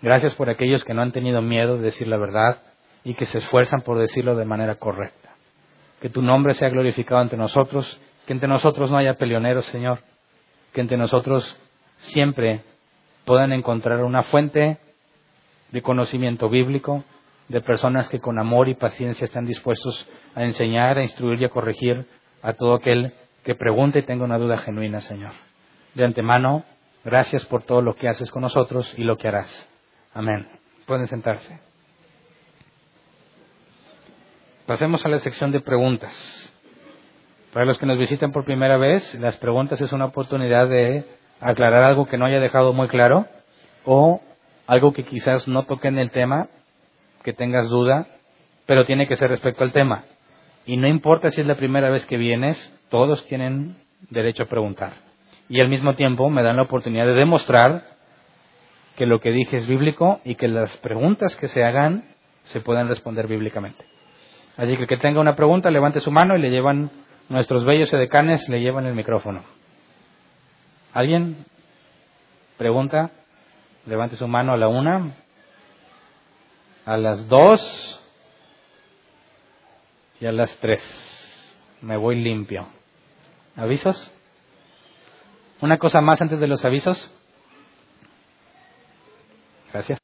Gracias 0.00 0.34
por 0.34 0.48
aquellos 0.48 0.84
que 0.84 0.94
no 0.94 1.02
han 1.02 1.12
tenido 1.12 1.42
miedo 1.42 1.76
de 1.76 1.82
decir 1.82 2.08
la 2.08 2.16
verdad 2.16 2.62
y 3.04 3.14
que 3.14 3.26
se 3.26 3.38
esfuerzan 3.38 3.82
por 3.82 3.98
decirlo 3.98 4.36
de 4.36 4.46
manera 4.46 4.76
correcta. 4.76 5.34
Que 6.00 6.08
tu 6.08 6.22
nombre 6.22 6.54
sea 6.54 6.70
glorificado 6.70 7.20
ante 7.20 7.36
nosotros, 7.36 8.00
que 8.26 8.32
entre 8.32 8.48
nosotros 8.48 8.90
no 8.90 8.96
haya 8.96 9.14
peleoneros, 9.14 9.66
Señor, 9.66 9.98
que 10.72 10.80
entre 10.80 10.96
nosotros 10.96 11.58
siempre 11.98 12.62
puedan 13.24 13.52
encontrar 13.52 14.02
una 14.04 14.22
fuente 14.24 14.78
de 15.70 15.82
conocimiento 15.82 16.48
bíblico, 16.48 17.04
de 17.48 17.60
personas 17.60 18.08
que 18.08 18.20
con 18.20 18.38
amor 18.38 18.68
y 18.68 18.74
paciencia 18.74 19.24
están 19.24 19.44
dispuestos 19.44 20.08
a 20.34 20.44
enseñar, 20.44 20.98
a 20.98 21.02
instruir 21.02 21.40
y 21.40 21.44
a 21.44 21.50
corregir 21.50 22.06
a 22.42 22.52
todo 22.54 22.74
aquel 22.74 23.12
que 23.42 23.54
pregunte 23.54 23.98
y 23.98 24.02
tenga 24.02 24.24
una 24.24 24.38
duda 24.38 24.58
genuina, 24.58 25.00
Señor. 25.00 25.32
De 25.94 26.04
antemano, 26.04 26.64
gracias 27.04 27.44
por 27.46 27.62
todo 27.62 27.82
lo 27.82 27.94
que 27.96 28.08
haces 28.08 28.30
con 28.30 28.42
nosotros 28.42 28.92
y 28.96 29.04
lo 29.04 29.16
que 29.16 29.28
harás. 29.28 29.68
Amén. 30.14 30.48
Pueden 30.86 31.06
sentarse. 31.06 31.60
Pasemos 34.66 35.04
a 35.04 35.08
la 35.08 35.18
sección 35.18 35.52
de 35.52 35.60
preguntas. 35.60 36.50
Para 37.52 37.66
los 37.66 37.78
que 37.78 37.86
nos 37.86 37.98
visitan 37.98 38.32
por 38.32 38.44
primera 38.44 38.76
vez, 38.78 39.14
las 39.16 39.36
preguntas 39.36 39.80
es 39.80 39.92
una 39.92 40.06
oportunidad 40.06 40.68
de 40.68 41.04
aclarar 41.44 41.84
algo 41.84 42.06
que 42.06 42.16
no 42.16 42.24
haya 42.24 42.40
dejado 42.40 42.72
muy 42.72 42.88
claro 42.88 43.26
o 43.84 44.22
algo 44.66 44.92
que 44.92 45.04
quizás 45.04 45.46
no 45.46 45.64
toque 45.64 45.88
en 45.88 45.98
el 45.98 46.10
tema, 46.10 46.48
que 47.22 47.34
tengas 47.34 47.68
duda, 47.68 48.06
pero 48.66 48.86
tiene 48.86 49.06
que 49.06 49.16
ser 49.16 49.28
respecto 49.28 49.62
al 49.62 49.72
tema. 49.72 50.04
Y 50.64 50.78
no 50.78 50.88
importa 50.88 51.30
si 51.30 51.42
es 51.42 51.46
la 51.46 51.56
primera 51.56 51.90
vez 51.90 52.06
que 52.06 52.16
vienes, 52.16 52.56
todos 52.88 53.26
tienen 53.26 53.76
derecho 54.08 54.44
a 54.44 54.46
preguntar. 54.46 54.94
Y 55.50 55.60
al 55.60 55.68
mismo 55.68 55.94
tiempo 55.94 56.30
me 56.30 56.42
dan 56.42 56.56
la 56.56 56.62
oportunidad 56.62 57.04
de 57.04 57.12
demostrar 57.12 57.84
que 58.96 59.04
lo 59.04 59.20
que 59.20 59.30
dije 59.30 59.58
es 59.58 59.66
bíblico 59.66 60.20
y 60.24 60.36
que 60.36 60.48
las 60.48 60.74
preguntas 60.78 61.36
que 61.36 61.48
se 61.48 61.62
hagan 61.62 62.04
se 62.44 62.60
puedan 62.60 62.88
responder 62.88 63.26
bíblicamente. 63.26 63.84
Así 64.56 64.76
que 64.76 64.82
el 64.82 64.88
que 64.88 64.96
tenga 64.96 65.20
una 65.20 65.36
pregunta, 65.36 65.70
levante 65.70 66.00
su 66.00 66.10
mano 66.10 66.36
y 66.36 66.40
le 66.40 66.50
llevan 66.50 66.90
nuestros 67.28 67.66
bellos 67.66 67.92
edecanes, 67.92 68.48
le 68.48 68.60
llevan 68.60 68.86
el 68.86 68.94
micrófono. 68.94 69.42
¿Alguien? 70.94 71.44
Pregunta. 72.56 73.10
Levante 73.84 74.14
su 74.16 74.28
mano 74.28 74.52
a 74.52 74.56
la 74.56 74.68
una. 74.68 75.12
A 76.86 76.96
las 76.96 77.28
dos. 77.28 78.00
Y 80.20 80.26
a 80.26 80.32
las 80.32 80.56
tres. 80.58 80.82
Me 81.82 81.96
voy 81.96 82.14
limpio. 82.22 82.68
¿Avisos? 83.56 84.12
¿Una 85.60 85.78
cosa 85.78 86.00
más 86.00 86.22
antes 86.22 86.38
de 86.38 86.46
los 86.46 86.64
avisos? 86.64 87.10
Gracias. 89.72 89.90